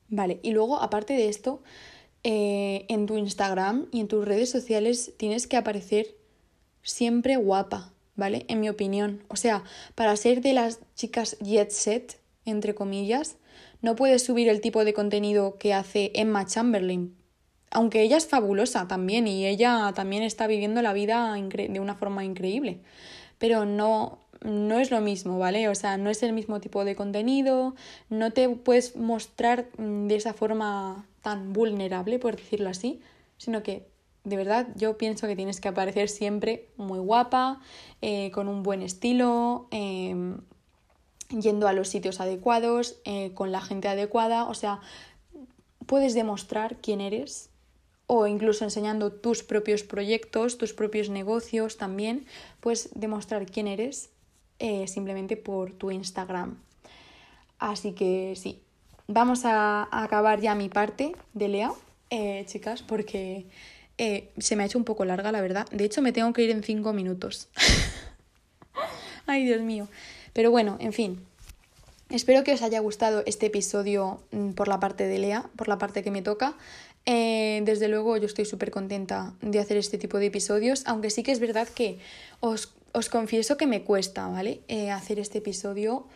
Vale, 0.10 0.40
y 0.44 0.52
luego, 0.52 0.82
aparte 0.82 1.14
de 1.14 1.30
esto, 1.30 1.64
eh, 2.24 2.86
en 2.90 3.06
tu 3.06 3.18
Instagram 3.18 3.88
y 3.92 4.02
en 4.02 4.08
tus 4.08 4.26
redes 4.26 4.50
sociales 4.50 5.14
tienes 5.18 5.48
que 5.48 5.58
aparecer 5.58 6.18
siempre 6.84 7.38
guapa, 7.38 7.94
¿vale? 8.16 8.46
En 8.50 8.60
mi 8.60 8.70
opinión. 8.70 9.24
O 9.30 9.38
sea, 9.38 9.64
para 9.96 10.16
ser 10.18 10.42
de 10.42 10.54
las 10.54 10.80
chicas 10.96 11.38
jet 11.40 11.72
set, 11.72 12.20
entre 12.46 12.76
comillas, 12.76 13.38
no 13.82 13.96
puedes 13.96 14.24
subir 14.24 14.50
el 14.50 14.62
tipo 14.62 14.84
de 14.84 14.94
contenido 14.94 15.58
que 15.58 15.74
hace 15.74 16.12
Emma 16.14 16.46
Chamberlain, 16.46 17.16
aunque 17.72 18.02
ella 18.02 18.18
es 18.18 18.28
fabulosa 18.28 18.88
también 18.88 19.28
y 19.28 19.48
ella 19.48 19.94
también 19.96 20.24
está 20.24 20.46
viviendo 20.46 20.82
la 20.82 20.94
vida 20.94 21.34
de 21.34 21.80
una 21.80 21.96
forma 21.96 22.24
increíble, 22.26 22.82
pero 23.38 23.66
no, 23.66 24.20
no 24.42 24.80
es 24.80 24.92
lo 24.92 25.00
mismo, 25.02 25.40
¿vale? 25.40 25.70
O 25.70 25.76
sea, 25.76 25.98
no 25.98 26.10
es 26.10 26.22
el 26.22 26.34
mismo 26.34 26.60
tipo 26.60 26.84
de 26.84 26.96
contenido, 26.96 27.76
no 28.10 28.32
te 28.32 28.50
puedes 28.50 28.96
mostrar 28.98 29.70
mm, 29.78 30.08
de 30.08 30.16
esa 30.16 30.34
forma 30.34 31.06
tan 31.22 31.54
vulnerable, 31.54 32.20
por 32.20 32.36
decirlo 32.36 32.70
así, 32.70 33.00
sino 33.38 33.64
que 33.64 33.88
de 34.24 34.36
verdad 34.36 34.68
yo 34.76 34.98
pienso 34.98 35.28
que 35.28 35.36
tienes 35.36 35.62
que 35.62 35.70
aparecer 35.70 36.10
siempre 36.10 36.68
muy 36.78 37.00
guapa, 37.00 37.62
eh, 38.02 38.32
con 38.32 38.48
un 38.48 38.64
buen 38.64 38.82
estilo, 38.82 39.68
em, 39.72 40.40
yendo 41.30 41.68
a 41.68 41.74
los 41.74 41.88
sitios 41.88 42.20
adecuados, 42.20 42.98
eh, 43.06 43.32
con 43.34 43.52
la 43.52 43.62
gente 43.62 43.88
adecuada, 43.88 44.46
o 44.46 44.54
sea, 44.54 44.82
puedes 45.86 46.14
demostrar 46.14 46.78
quién 46.82 47.02
eres 47.02 47.51
o 48.14 48.28
incluso 48.28 48.66
enseñando 48.66 49.10
tus 49.10 49.42
propios 49.42 49.84
proyectos, 49.84 50.58
tus 50.58 50.74
propios 50.74 51.08
negocios 51.08 51.78
también, 51.78 52.26
puedes 52.60 52.90
demostrar 52.94 53.46
quién 53.46 53.68
eres 53.68 54.10
eh, 54.60 54.86
simplemente 54.90 55.38
por 55.38 55.72
tu 55.72 55.92
Instagram. 55.92 56.58
Así 57.58 57.94
que 57.94 58.34
sí, 58.36 58.60
vamos 59.08 59.46
a, 59.46 59.88
acabar 59.94 60.42
ya 60.42 60.56
mi 60.56 60.68
parte 60.68 61.14
de 61.32 61.48
Lea, 61.48 61.72
eh, 62.10 62.44
chicas, 62.48 62.84
porque 62.84 63.46
eh, 63.98 64.30
se 64.38 64.58
me 64.58 64.64
ha 64.64 64.66
hecho 64.66 64.78
un 64.78 64.84
poco 64.84 65.06
larga, 65.06 65.32
la 65.32 65.40
verdad. 65.40 65.66
De 65.72 65.86
hecho, 65.86 66.02
me 66.02 66.12
tengo 66.12 66.34
que 66.34 66.42
ir 66.42 66.50
en 66.50 66.64
cinco 66.64 66.92
minutos. 66.92 67.48
Ay, 69.26 69.46
Dios 69.46 69.62
mío. 69.62 69.88
Pero 70.34 70.52
bueno, 70.52 70.76
en 70.82 70.92
fin. 70.92 71.26
Espero 72.12 72.44
que 72.44 72.52
os 72.52 72.62
haya 72.62 72.82
gustado 72.82 73.24
este 73.26 73.46
episodio 73.46 74.20
mm, 74.32 74.50
por 74.50 74.68
la 74.68 74.82
parte 74.82 75.08
de 75.08 75.18
Lea, 75.18 75.50
por 75.56 75.70
la 75.70 75.78
parte 75.78 76.04
que 76.04 76.12
me 76.12 76.22
toca. 76.22 76.56
Eh, 77.06 77.62
desde 77.66 77.88
luego 77.88 78.18
yo 78.18 78.26
estoy 78.26 78.46
súper 78.46 78.72
contenta 78.72 79.34
de 79.42 79.60
hacer 79.60 79.78
este 79.78 79.98
tipo 79.98 80.20
de 80.20 80.28
episodios, 80.28 80.84
aunque 80.86 81.10
sí 81.10 81.24
que 81.24 81.32
es 81.32 81.40
verdad 81.40 81.68
que 81.68 82.00
os, 82.40 82.74
os 82.92 83.10
confieso 83.10 83.58
que 83.58 83.68
me 83.68 83.84
cuesta, 83.84 84.28
¿vale? 84.28 84.62
Eh, 84.68 84.92
hacer 84.92 85.20
este 85.20 85.40
episodio 85.40 86.08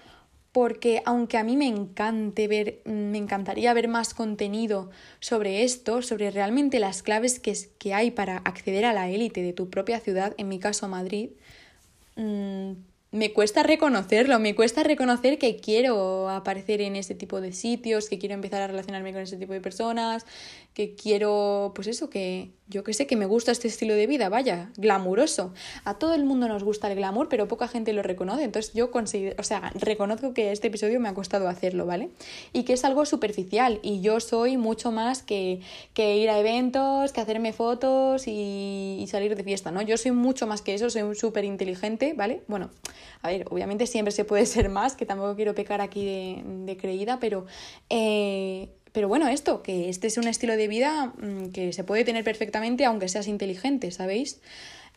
porque 0.51 1.01
aunque 1.03 1.37
a 1.37 1.43
mí 1.43 1.57
me 1.57 1.67
encante 1.67 2.47
ver, 2.47 2.79
me 2.85 3.17
encantaría 3.17 3.73
ver 3.73 3.89
más 3.89 4.13
contenido 4.13 4.89
sobre 5.19 5.63
esto, 5.63 6.01
sobre 6.01 6.31
realmente 6.31 6.79
las 6.79 7.03
claves 7.03 7.41
que, 7.41 7.53
que 7.77 7.93
hay 7.93 8.11
para 8.11 8.37
acceder 8.37 8.85
a 8.85 8.93
la 8.93 9.09
élite 9.09 9.41
de 9.41 9.51
tu 9.51 9.69
propia 9.69 9.99
ciudad, 9.99 10.33
en 10.37 10.47
mi 10.47 10.59
caso 10.59 10.87
Madrid, 10.87 11.31
mmm, 12.15 12.71
me 13.15 13.31
cuesta 13.31 13.63
reconocerlo, 13.63 14.39
me 14.39 14.55
cuesta 14.55 14.83
reconocer 14.83 15.39
que 15.39 15.55
quiero 15.57 16.29
aparecer 16.29 16.81
en 16.81 16.95
ese 16.95 17.15
tipo 17.15 17.39
de 17.39 17.53
sitios, 17.53 18.09
que 18.09 18.19
quiero 18.19 18.35
empezar 18.35 18.61
a 18.61 18.67
relacionarme 18.67 19.13
con 19.13 19.21
ese 19.21 19.37
tipo 19.37 19.53
de 19.53 19.61
personas, 19.61 20.25
que 20.73 20.95
quiero, 20.95 21.71
pues 21.73 21.87
eso, 21.87 22.09
que 22.09 22.51
yo 22.67 22.83
que 22.83 22.93
sé, 22.93 23.07
que 23.07 23.15
me 23.15 23.25
gusta 23.25 23.51
este 23.51 23.69
estilo 23.69 23.93
de 23.93 24.07
vida, 24.07 24.27
vaya, 24.27 24.71
glamuroso. 24.75 25.53
A 25.85 25.93
todo 25.99 26.15
el 26.15 26.25
mundo 26.25 26.47
nos 26.49 26.63
gusta 26.63 26.91
el 26.91 26.95
glamour, 26.95 27.29
pero 27.29 27.47
poca 27.47 27.67
gente 27.69 27.93
lo 27.93 28.01
reconoce, 28.01 28.43
entonces 28.43 28.73
yo 28.73 28.91
considero, 28.91 29.35
o 29.39 29.43
sea, 29.43 29.71
reconozco 29.75 30.33
que 30.33 30.51
este 30.51 30.67
episodio 30.67 30.99
me 30.99 31.07
ha 31.07 31.13
costado 31.13 31.47
hacerlo, 31.47 31.85
¿vale? 31.85 32.09
Y 32.51 32.63
que 32.63 32.73
es 32.73 32.83
algo 32.83 33.05
superficial 33.05 33.79
y 33.83 34.01
yo 34.01 34.19
soy 34.19 34.57
mucho 34.57 34.91
más 34.91 35.23
que, 35.23 35.61
que 35.93 36.17
ir 36.17 36.29
a 36.29 36.39
eventos, 36.39 37.13
que 37.13 37.21
hacerme 37.21 37.53
fotos 37.53 38.27
y, 38.27 38.97
y 38.99 39.07
salir 39.07 39.35
de 39.37 39.43
fiesta, 39.43 39.71
¿no? 39.71 39.81
Yo 39.81 39.95
soy 39.95 40.11
mucho 40.11 40.47
más 40.47 40.61
que 40.61 40.73
eso, 40.73 40.89
soy 40.89 41.15
súper 41.15 41.45
inteligente, 41.45 42.13
¿vale? 42.13 42.41
Bueno, 42.47 42.69
a 43.21 43.29
ver, 43.29 43.45
obviamente 43.49 43.87
siempre 43.87 44.11
se 44.11 44.25
puede 44.25 44.45
ser 44.45 44.69
más, 44.69 44.95
que 44.95 45.05
tampoco 45.05 45.35
quiero 45.35 45.55
pecar 45.55 45.81
aquí 45.81 46.05
de, 46.05 46.77
creída, 46.77 47.19
pero, 47.19 47.45
eh, 47.89 48.69
pero 48.91 49.07
bueno, 49.07 49.27
esto, 49.27 49.61
que 49.63 49.89
este 49.89 50.07
es 50.07 50.17
un 50.17 50.27
estilo 50.27 50.55
de 50.55 50.67
vida 50.67 51.13
mm, 51.17 51.51
que 51.51 51.73
se 51.73 51.83
puede 51.83 52.03
tener 52.03 52.23
perfectamente 52.23 52.85
aunque 52.85 53.09
seas 53.09 53.27
inteligente, 53.27 53.91
¿sabéis? 53.91 54.41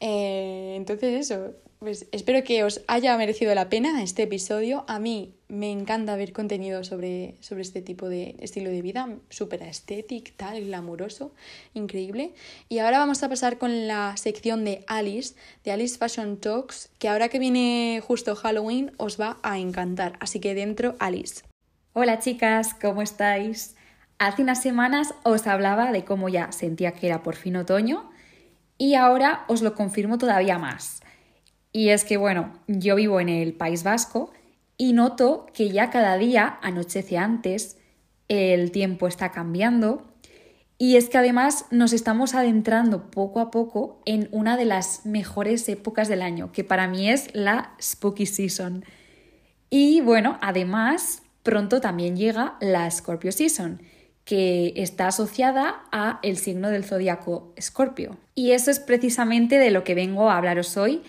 Eh, 0.00 0.74
entonces 0.76 1.30
eso, 1.30 1.54
pues 1.78 2.08
espero 2.10 2.42
que 2.42 2.64
os 2.64 2.80
haya 2.88 3.16
merecido 3.16 3.54
la 3.54 3.68
pena 3.68 4.02
este 4.02 4.24
episodio. 4.24 4.84
A 4.88 4.98
mí 4.98 5.34
me 5.48 5.70
encanta 5.70 6.16
ver 6.16 6.32
contenido 6.32 6.82
sobre, 6.82 7.36
sobre 7.40 7.62
este 7.62 7.82
tipo 7.82 8.08
de 8.08 8.34
estilo 8.40 8.70
de 8.70 8.82
vida, 8.82 9.08
súper 9.28 9.62
estético, 9.62 10.32
tal, 10.36 10.64
glamuroso, 10.64 11.32
increíble. 11.74 12.32
Y 12.68 12.80
ahora 12.80 12.98
vamos 12.98 13.22
a 13.22 13.28
pasar 13.28 13.58
con 13.58 13.86
la 13.86 14.16
sección 14.16 14.64
de 14.64 14.84
Alice, 14.88 15.36
de 15.64 15.70
Alice 15.72 15.98
Fashion 15.98 16.38
Talks, 16.38 16.90
que 16.98 17.08
ahora 17.08 17.28
que 17.28 17.38
viene 17.38 18.02
justo 18.04 18.34
Halloween 18.34 18.92
os 18.96 19.20
va 19.20 19.38
a 19.42 19.58
encantar. 19.58 20.18
Así 20.20 20.40
que 20.40 20.54
dentro, 20.54 20.96
Alice. 20.98 21.42
Hola 21.92 22.18
chicas, 22.18 22.74
¿cómo 22.74 23.02
estáis? 23.02 23.76
Hace 24.18 24.42
unas 24.42 24.60
semanas 24.60 25.14
os 25.22 25.46
hablaba 25.46 25.92
de 25.92 26.04
cómo 26.04 26.28
ya 26.28 26.50
sentía 26.50 26.92
que 26.92 27.06
era 27.06 27.22
por 27.22 27.36
fin 27.36 27.56
otoño 27.56 28.10
y 28.78 28.94
ahora 28.94 29.44
os 29.46 29.62
lo 29.62 29.74
confirmo 29.74 30.18
todavía 30.18 30.58
más. 30.58 31.00
Y 31.72 31.90
es 31.90 32.04
que, 32.04 32.16
bueno, 32.16 32.52
yo 32.66 32.96
vivo 32.96 33.20
en 33.20 33.28
el 33.28 33.52
País 33.52 33.82
Vasco 33.82 34.30
y 34.76 34.92
noto 34.92 35.46
que 35.52 35.70
ya 35.70 35.90
cada 35.90 36.16
día 36.16 36.58
anochece 36.62 37.18
antes, 37.18 37.76
el 38.28 38.70
tiempo 38.70 39.06
está 39.06 39.30
cambiando 39.30 40.08
y 40.80 40.96
es 40.96 41.08
que 41.08 41.18
además 41.18 41.66
nos 41.72 41.92
estamos 41.92 42.34
adentrando 42.34 43.10
poco 43.10 43.40
a 43.40 43.50
poco 43.50 44.00
en 44.06 44.28
una 44.30 44.56
de 44.56 44.64
las 44.64 45.04
mejores 45.04 45.68
épocas 45.68 46.06
del 46.06 46.22
año, 46.22 46.52
que 46.52 46.62
para 46.62 46.86
mí 46.86 47.10
es 47.10 47.34
la 47.34 47.72
Spooky 47.82 48.26
Season. 48.26 48.84
Y 49.70 50.00
bueno, 50.02 50.38
además 50.40 51.22
pronto 51.42 51.80
también 51.80 52.16
llega 52.16 52.56
la 52.60 52.88
Scorpio 52.92 53.32
Season, 53.32 53.82
que 54.24 54.72
está 54.76 55.08
asociada 55.08 55.82
a 55.90 56.20
el 56.22 56.36
signo 56.36 56.70
del 56.70 56.84
zodiaco 56.84 57.52
Scorpio. 57.60 58.16
Y 58.36 58.52
eso 58.52 58.70
es 58.70 58.78
precisamente 58.78 59.58
de 59.58 59.72
lo 59.72 59.82
que 59.82 59.96
vengo 59.96 60.30
a 60.30 60.36
hablaros 60.36 60.76
hoy 60.76 61.02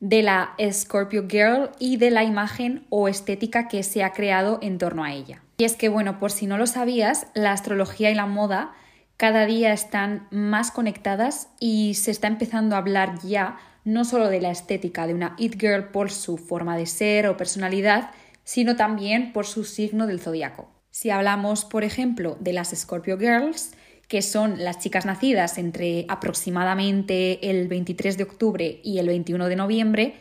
de 0.00 0.22
la 0.22 0.54
Scorpio 0.70 1.26
Girl 1.28 1.70
y 1.78 1.96
de 1.96 2.10
la 2.10 2.24
imagen 2.24 2.86
o 2.90 3.08
estética 3.08 3.68
que 3.68 3.82
se 3.82 4.02
ha 4.02 4.12
creado 4.12 4.58
en 4.62 4.78
torno 4.78 5.04
a 5.04 5.12
ella. 5.12 5.42
Y 5.58 5.64
es 5.64 5.76
que, 5.76 5.88
bueno, 5.88 6.18
por 6.18 6.30
si 6.30 6.46
no 6.46 6.58
lo 6.58 6.66
sabías, 6.66 7.28
la 7.34 7.52
astrología 7.52 8.10
y 8.10 8.14
la 8.14 8.26
moda 8.26 8.72
cada 9.16 9.46
día 9.46 9.72
están 9.72 10.28
más 10.30 10.70
conectadas 10.70 11.48
y 11.58 11.94
se 11.94 12.10
está 12.10 12.26
empezando 12.26 12.74
a 12.74 12.78
hablar 12.78 13.18
ya 13.24 13.56
no 13.84 14.04
solo 14.04 14.28
de 14.28 14.40
la 14.40 14.50
estética 14.50 15.06
de 15.06 15.14
una 15.14 15.34
It 15.38 15.58
Girl 15.58 15.84
por 15.84 16.10
su 16.10 16.36
forma 16.36 16.76
de 16.76 16.86
ser 16.86 17.26
o 17.28 17.36
personalidad, 17.36 18.10
sino 18.44 18.76
también 18.76 19.32
por 19.32 19.46
su 19.46 19.64
signo 19.64 20.06
del 20.06 20.20
zodiaco. 20.20 20.70
Si 20.90 21.10
hablamos, 21.10 21.64
por 21.64 21.84
ejemplo, 21.84 22.36
de 22.40 22.52
las 22.52 22.70
Scorpio 22.76 23.18
Girls, 23.18 23.72
que 24.08 24.22
son 24.22 24.62
las 24.62 24.78
chicas 24.78 25.04
nacidas 25.06 25.58
entre 25.58 26.04
aproximadamente 26.08 27.50
el 27.50 27.68
23 27.68 28.16
de 28.16 28.22
octubre 28.22 28.80
y 28.82 28.98
el 28.98 29.08
21 29.08 29.48
de 29.48 29.56
noviembre, 29.56 30.14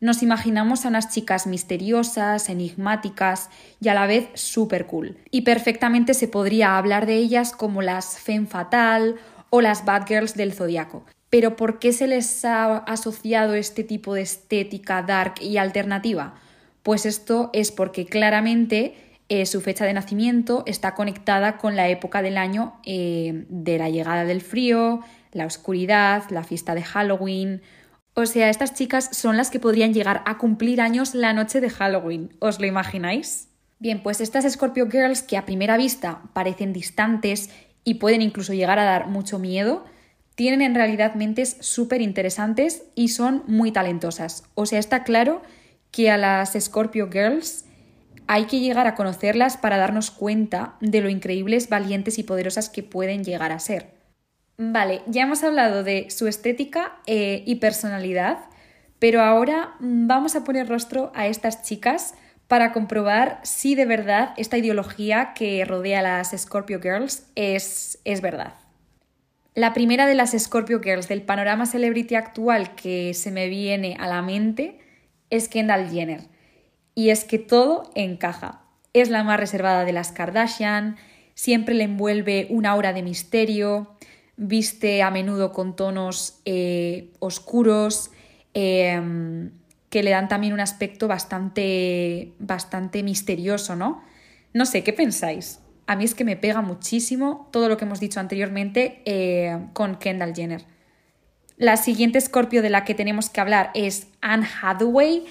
Nos 0.00 0.24
imaginamos 0.24 0.84
a 0.84 0.88
unas 0.88 1.10
chicas 1.10 1.46
misteriosas, 1.46 2.48
enigmáticas 2.48 3.50
y 3.80 3.86
a 3.86 3.94
la 3.94 4.08
vez 4.08 4.30
súper 4.34 4.86
cool. 4.86 5.16
Y 5.30 5.42
perfectamente 5.42 6.14
se 6.14 6.26
podría 6.26 6.76
hablar 6.76 7.06
de 7.06 7.14
ellas 7.14 7.52
como 7.52 7.82
las 7.82 8.18
femme 8.18 8.48
fatal 8.48 9.14
o 9.50 9.60
las 9.60 9.84
bad 9.84 10.08
girls 10.08 10.34
del 10.34 10.54
zodiaco. 10.54 11.04
Pero 11.30 11.54
¿por 11.54 11.78
qué 11.78 11.92
se 11.92 12.08
les 12.08 12.44
ha 12.44 12.78
asociado 12.78 13.54
este 13.54 13.84
tipo 13.84 14.14
de 14.14 14.22
estética 14.22 15.02
dark 15.02 15.34
y 15.40 15.56
alternativa? 15.56 16.34
Pues 16.82 17.06
esto 17.06 17.50
es 17.52 17.70
porque 17.70 18.04
claramente 18.04 19.11
eh, 19.32 19.46
su 19.46 19.62
fecha 19.62 19.86
de 19.86 19.94
nacimiento 19.94 20.62
está 20.66 20.94
conectada 20.94 21.56
con 21.56 21.74
la 21.74 21.88
época 21.88 22.20
del 22.20 22.36
año 22.36 22.78
eh, 22.84 23.46
de 23.48 23.78
la 23.78 23.88
llegada 23.88 24.26
del 24.26 24.42
frío, 24.42 25.00
la 25.32 25.46
oscuridad, 25.46 26.24
la 26.28 26.44
fiesta 26.44 26.74
de 26.74 26.82
Halloween. 26.82 27.62
O 28.12 28.26
sea, 28.26 28.50
estas 28.50 28.74
chicas 28.74 29.08
son 29.10 29.38
las 29.38 29.50
que 29.50 29.58
podrían 29.58 29.94
llegar 29.94 30.22
a 30.26 30.36
cumplir 30.36 30.82
años 30.82 31.14
la 31.14 31.32
noche 31.32 31.62
de 31.62 31.70
Halloween. 31.70 32.36
¿Os 32.40 32.60
lo 32.60 32.66
imagináis? 32.66 33.48
Bien, 33.78 34.02
pues 34.02 34.20
estas 34.20 34.44
Scorpio 34.52 34.90
Girls 34.90 35.22
que 35.22 35.38
a 35.38 35.46
primera 35.46 35.78
vista 35.78 36.20
parecen 36.34 36.74
distantes 36.74 37.48
y 37.84 37.94
pueden 37.94 38.20
incluso 38.20 38.52
llegar 38.52 38.78
a 38.78 38.84
dar 38.84 39.06
mucho 39.06 39.38
miedo, 39.38 39.86
tienen 40.34 40.60
en 40.60 40.74
realidad 40.74 41.14
mentes 41.14 41.56
súper 41.60 42.02
interesantes 42.02 42.82
y 42.94 43.08
son 43.08 43.44
muy 43.46 43.72
talentosas. 43.72 44.44
O 44.56 44.66
sea, 44.66 44.78
está 44.78 45.04
claro 45.04 45.40
que 45.90 46.10
a 46.10 46.18
las 46.18 46.52
Scorpio 46.52 47.08
Girls 47.10 47.64
hay 48.26 48.46
que 48.46 48.60
llegar 48.60 48.86
a 48.86 48.94
conocerlas 48.94 49.56
para 49.56 49.78
darnos 49.78 50.10
cuenta 50.10 50.76
de 50.80 51.00
lo 51.00 51.08
increíbles, 51.08 51.68
valientes 51.68 52.18
y 52.18 52.22
poderosas 52.22 52.68
que 52.68 52.82
pueden 52.82 53.24
llegar 53.24 53.52
a 53.52 53.58
ser. 53.58 53.90
Vale, 54.58 55.02
ya 55.06 55.22
hemos 55.22 55.42
hablado 55.42 55.82
de 55.82 56.08
su 56.10 56.26
estética 56.28 56.98
eh, 57.06 57.42
y 57.46 57.56
personalidad, 57.56 58.38
pero 58.98 59.22
ahora 59.22 59.74
vamos 59.80 60.36
a 60.36 60.44
poner 60.44 60.68
rostro 60.68 61.10
a 61.14 61.26
estas 61.26 61.62
chicas 61.62 62.14
para 62.48 62.72
comprobar 62.72 63.40
si 63.42 63.74
de 63.74 63.86
verdad 63.86 64.34
esta 64.36 64.58
ideología 64.58 65.32
que 65.34 65.64
rodea 65.64 66.00
a 66.00 66.02
las 66.02 66.30
Scorpio 66.36 66.80
Girls 66.80 67.26
es, 67.34 67.98
es 68.04 68.20
verdad. 68.20 68.54
La 69.54 69.74
primera 69.74 70.06
de 70.06 70.14
las 70.14 70.32
Scorpio 70.32 70.80
Girls 70.80 71.08
del 71.08 71.22
panorama 71.22 71.66
celebrity 71.66 72.14
actual 72.14 72.74
que 72.74 73.14
se 73.14 73.30
me 73.30 73.48
viene 73.48 73.96
a 73.98 74.06
la 74.06 74.22
mente 74.22 74.78
es 75.30 75.48
Kendall 75.48 75.90
Jenner. 75.90 76.31
Y 76.94 77.10
es 77.10 77.24
que 77.24 77.38
todo 77.38 77.90
encaja. 77.94 78.62
Es 78.92 79.08
la 79.08 79.24
más 79.24 79.40
reservada 79.40 79.84
de 79.84 79.92
las 79.92 80.12
Kardashian, 80.12 80.96
siempre 81.34 81.74
le 81.74 81.84
envuelve 81.84 82.46
una 82.50 82.70
aura 82.70 82.92
de 82.92 83.02
misterio, 83.02 83.96
viste 84.36 85.02
a 85.02 85.10
menudo 85.10 85.52
con 85.52 85.76
tonos 85.76 86.40
eh, 86.44 87.10
oscuros, 87.18 88.10
em, 88.54 89.50
que 89.88 90.02
le 90.02 90.10
dan 90.10 90.28
también 90.28 90.52
un 90.52 90.60
aspecto 90.60 91.08
bastante, 91.08 92.32
bastante 92.38 93.02
misterioso, 93.02 93.76
¿no? 93.76 94.02
No 94.52 94.66
sé, 94.66 94.82
¿qué 94.82 94.92
pensáis? 94.92 95.60
A 95.86 95.96
mí 95.96 96.04
es 96.04 96.14
que 96.14 96.24
me 96.24 96.36
pega 96.36 96.60
muchísimo 96.62 97.48
todo 97.52 97.68
lo 97.68 97.76
que 97.76 97.84
hemos 97.84 98.00
dicho 98.00 98.20
anteriormente 98.20 99.02
eh, 99.04 99.58
con 99.72 99.96
Kendall 99.96 100.34
Jenner. 100.34 100.64
La 101.56 101.76
siguiente 101.76 102.20
Scorpio 102.20 102.62
de 102.62 102.70
la 102.70 102.84
que 102.84 102.94
tenemos 102.94 103.28
que 103.30 103.40
hablar 103.40 103.70
es 103.74 104.08
Anne 104.20 104.46
Hathaway 104.62 105.24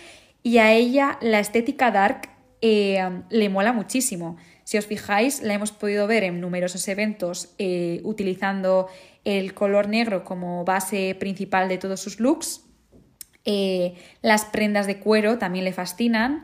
y 0.43 0.57
a 0.57 0.71
ella 0.73 1.17
la 1.21 1.39
estética 1.39 1.91
dark 1.91 2.29
eh, 2.61 2.99
le 3.29 3.49
mola 3.49 3.73
muchísimo. 3.73 4.37
Si 4.63 4.77
os 4.77 4.85
fijáis, 4.85 5.41
la 5.41 5.53
hemos 5.53 5.71
podido 5.71 6.07
ver 6.07 6.23
en 6.23 6.39
numerosos 6.39 6.87
eventos 6.87 7.53
eh, 7.57 7.99
utilizando 8.03 8.87
el 9.25 9.53
color 9.53 9.89
negro 9.89 10.23
como 10.23 10.63
base 10.63 11.15
principal 11.19 11.67
de 11.67 11.77
todos 11.77 11.99
sus 11.99 12.19
looks. 12.19 12.65
Eh, 13.43 13.95
las 14.21 14.45
prendas 14.45 14.87
de 14.87 14.99
cuero 14.99 15.37
también 15.37 15.65
le 15.65 15.73
fascinan. 15.73 16.43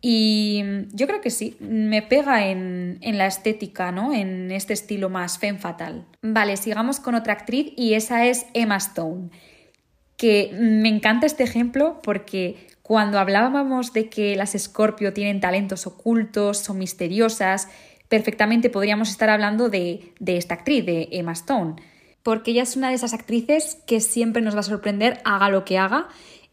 Y 0.00 0.62
yo 0.92 1.08
creo 1.08 1.20
que 1.20 1.30
sí, 1.30 1.56
me 1.58 2.02
pega 2.02 2.46
en, 2.46 3.00
la 3.02 3.26
estética, 3.26 3.90
¿no? 3.90 4.12
En 4.12 4.52
este 4.52 4.72
estilo 4.72 5.08
más 5.08 5.38
femme 5.38 5.58
fatal. 5.58 6.06
Vale, 6.22 6.56
sigamos 6.56 7.00
con 7.00 7.16
otra 7.16 7.32
actriz 7.32 7.72
y 7.76 7.94
esa 7.94 8.24
es 8.26 8.46
Emma 8.54 8.76
Stone. 8.76 9.30
Que 10.16 10.56
me 10.56 10.88
encanta 10.88 11.26
este 11.26 11.42
ejemplo 11.42 12.00
porque 12.04 12.67
cuando 12.88 13.18
hablábamos 13.18 13.92
de 13.92 14.08
que 14.08 14.34
las 14.34 14.56
Scorpio 14.58 15.12
tienen 15.12 15.40
talentos 15.40 15.86
ocultos, 15.86 16.56
son 16.56 16.78
misteriosas, 16.78 17.68
perfectamente 18.08 18.70
podríamos 18.70 19.10
estar 19.10 19.28
hablando 19.28 19.68
de, 19.68 20.14
de 20.20 20.38
esta 20.38 20.54
actriz, 20.54 20.86
de 20.86 21.06
Emma 21.12 21.32
Stone. 21.32 21.76
Porque 22.22 22.52
ella 22.52 22.62
es 22.62 22.76
una 22.76 22.88
de 22.88 22.94
esas 22.94 23.12
actrices 23.12 23.76
que 23.86 24.00
siempre 24.00 24.40
nos 24.40 24.54
va 24.54 24.60
a 24.60 24.62
sorprender, 24.62 25.20
haga 25.26 25.50
lo 25.50 25.66
que 25.66 25.76
haga 25.76 26.08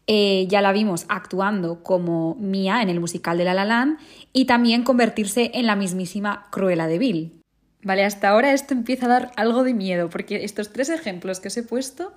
eh, 0.06 0.46
ya 0.50 0.60
la 0.60 0.72
vimos 0.72 1.06
actuando 1.08 1.82
como 1.82 2.34
Mia 2.34 2.82
en 2.82 2.90
el 2.90 3.00
musical 3.00 3.38
de 3.38 3.44
La 3.44 3.54
La 3.54 3.64
Land 3.64 3.98
y 4.34 4.44
también 4.44 4.84
convertirse 4.84 5.52
en 5.54 5.64
la 5.64 5.74
mismísima 5.74 6.48
Cruella 6.50 6.86
de 6.86 6.98
Vil. 6.98 7.40
Vale, 7.82 8.04
hasta 8.04 8.28
ahora 8.28 8.52
esto 8.52 8.74
empieza 8.74 9.06
a 9.06 9.08
dar 9.08 9.32
algo 9.36 9.64
de 9.64 9.72
miedo 9.72 10.10
porque 10.10 10.44
estos 10.44 10.70
tres 10.70 10.90
ejemplos 10.90 11.40
que 11.40 11.48
os 11.48 11.56
he 11.56 11.62
puesto 11.62 12.12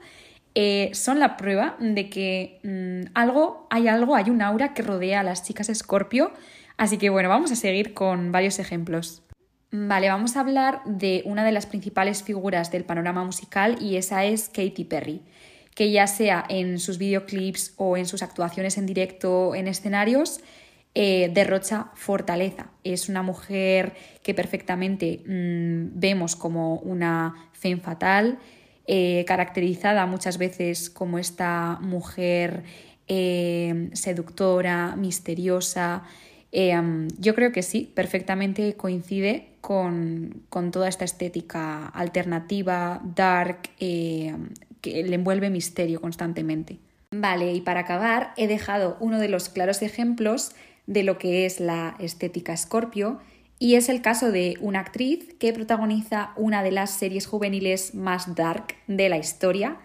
eh, 0.55 0.91
son 0.93 1.19
la 1.19 1.38
prueba 1.38 1.75
de 1.79 2.09
que 2.09 2.59
mm, 2.63 3.12
algo, 3.13 3.67
hay 3.69 3.88
algo, 3.88 4.15
hay 4.15 4.29
un 4.29 4.41
aura 4.41 4.73
que 4.73 4.81
rodea 4.81 5.21
a 5.21 5.23
las 5.23 5.43
chicas 5.43 5.71
Scorpio. 5.73 6.31
Así 6.77 6.97
que 6.97 7.09
bueno, 7.09 7.29
vamos 7.29 7.51
a 7.51 7.55
seguir 7.55 7.93
con 7.93 8.31
varios 8.31 8.59
ejemplos. 8.59 9.23
Vale, 9.71 10.09
vamos 10.09 10.35
a 10.35 10.39
hablar 10.39 10.81
de 10.85 11.21
una 11.25 11.43
de 11.43 11.51
las 11.51 11.65
principales 11.65 12.23
figuras 12.23 12.71
del 12.71 12.85
panorama 12.85 13.23
musical 13.23 13.77
y 13.79 13.97
esa 13.97 14.25
es 14.25 14.49
Katy 14.49 14.85
Perry 14.85 15.21
que 15.79 15.91
ya 15.91 16.07
sea 16.07 16.43
en 16.49 16.77
sus 16.77 16.97
videoclips 16.97 17.73
o 17.77 17.95
en 17.95 18.05
sus 18.05 18.21
actuaciones 18.21 18.77
en 18.77 18.85
directo 18.85 19.55
en 19.55 19.65
escenarios, 19.69 20.41
eh, 20.93 21.31
derrocha 21.33 21.91
fortaleza. 21.93 22.71
Es 22.83 23.07
una 23.07 23.21
mujer 23.21 23.93
que 24.21 24.33
perfectamente 24.33 25.23
mm, 25.25 25.97
vemos 25.97 26.35
como 26.35 26.75
una 26.79 27.49
femme 27.53 27.79
fatal, 27.79 28.39
eh, 28.91 29.23
caracterizada 29.28 30.08
muchas 30.08 30.39
veces 30.39 30.89
como 30.89 31.19
esta 31.19 31.78
mujer 31.80 32.63
eh, 33.08 33.91
seductora, 33.93 34.95
misteriosa. 34.95 36.04
yo 36.52 37.36
creo 37.36 37.52
que 37.52 37.62
sí, 37.62 37.91
perfectamente 37.93 38.73
coincide 38.73 39.49
con, 39.62 40.41
con 40.49 40.71
toda 40.71 40.88
esta 40.88 41.06
estética 41.06 41.86
alternativa, 41.86 42.99
dark, 43.04 43.69
que 43.78 45.04
le 45.04 45.13
envuelve 45.13 45.52
misterio 45.52 46.02
constantemente. 46.02 46.80
Vale, 47.12 47.54
y 47.54 47.62
para 47.62 47.82
acabar 47.82 48.34
he 48.38 48.47
dejado 48.47 48.97
uno 48.99 49.19
de 49.19 49.30
los 49.30 49.49
claros 49.49 49.84
ejemplos 49.84 50.54
de 50.88 51.04
lo 51.04 51.19
que 51.19 51.45
es 51.45 51.60
la 51.60 51.95
estética 51.99 52.58
Scorpio 52.58 53.19
y 53.60 53.76
es 53.76 53.89
el 53.89 54.02
caso 54.02 54.32
de 54.32 54.58
una 54.62 54.80
actriz 54.80 55.36
que 55.38 55.52
protagoniza 55.52 56.32
una 56.38 56.63
de 56.63 56.72
las 56.72 56.91
series 56.91 57.28
juveniles 57.28 57.93
más 57.93 58.34
dark 58.36 58.76
de 58.88 59.10
la 59.10 59.17
historia, 59.17 59.78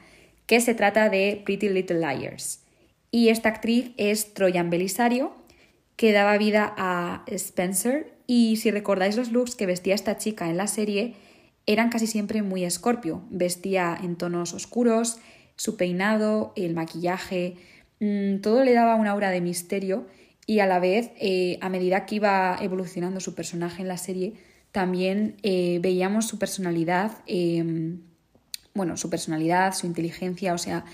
que 0.47 0.61
se 0.61 0.75
trata 0.75 1.11
de 1.11 1.43
Pretty 1.45 1.69
Little 1.69 1.99
Liars. 1.99 2.63
Y 3.11 3.29
esta 3.29 3.49
actriz 3.49 3.91
es 3.97 4.33
Troyan 4.33 4.71
Belisario, 4.71 5.35
que 5.97 6.13
daba 6.13 6.39
vida 6.39 6.73
a 6.77 7.25
Spencer 7.27 8.15
y 8.27 8.57
si 8.57 8.71
recordáis 8.71 9.17
los 9.17 9.33
looks 9.33 9.57
que 9.57 9.67
vestía 9.67 9.95
esta 9.95 10.19
chica 10.19 10.49
en 10.49 10.57
la 10.57 10.67
serie, 10.67 11.15
eran 11.67 11.91
casi 11.91 12.07
siempre 12.07 12.43
muy 12.43 12.65
escorpio. 12.65 13.23
Vestía 13.31 13.99
en 14.03 14.17
tonos 14.17 14.55
oscuros, 14.55 15.19
su 15.57 15.77
peinado, 15.77 16.53
el 16.57 16.75
maquillaje, 16.75 17.57
mm, 18.01 18.41
todo 18.41 18.65
le 18.65 18.73
daba 18.73 18.97
una 18.97 19.11
aura 19.11 19.31
de 19.31 19.41
misterio 19.41 20.07
y 20.47 20.61
a 20.61 20.67
la 20.67 20.79
vez, 20.79 21.11
eh, 21.19 21.59
a 21.61 21.69
medida 21.69 22.07
que 22.07 22.17
iba 22.17 22.59
evolucionando 22.61 23.21
su 23.21 23.35
personaje 23.35 23.83
en 23.83 23.89
la 23.89 23.97
serie, 23.97 24.35
también 24.73 25.37
eh, 25.43 25.79
veíamos 25.81 26.27
su 26.27 26.39
personalidad, 26.39 27.13
em, 27.27 28.01
bueno, 28.75 28.97
su 28.97 29.09
personalidad, 29.09 29.75
su 29.75 29.87
inteligencia, 29.87 30.53
o 30.53 30.59
sea, 30.59 30.85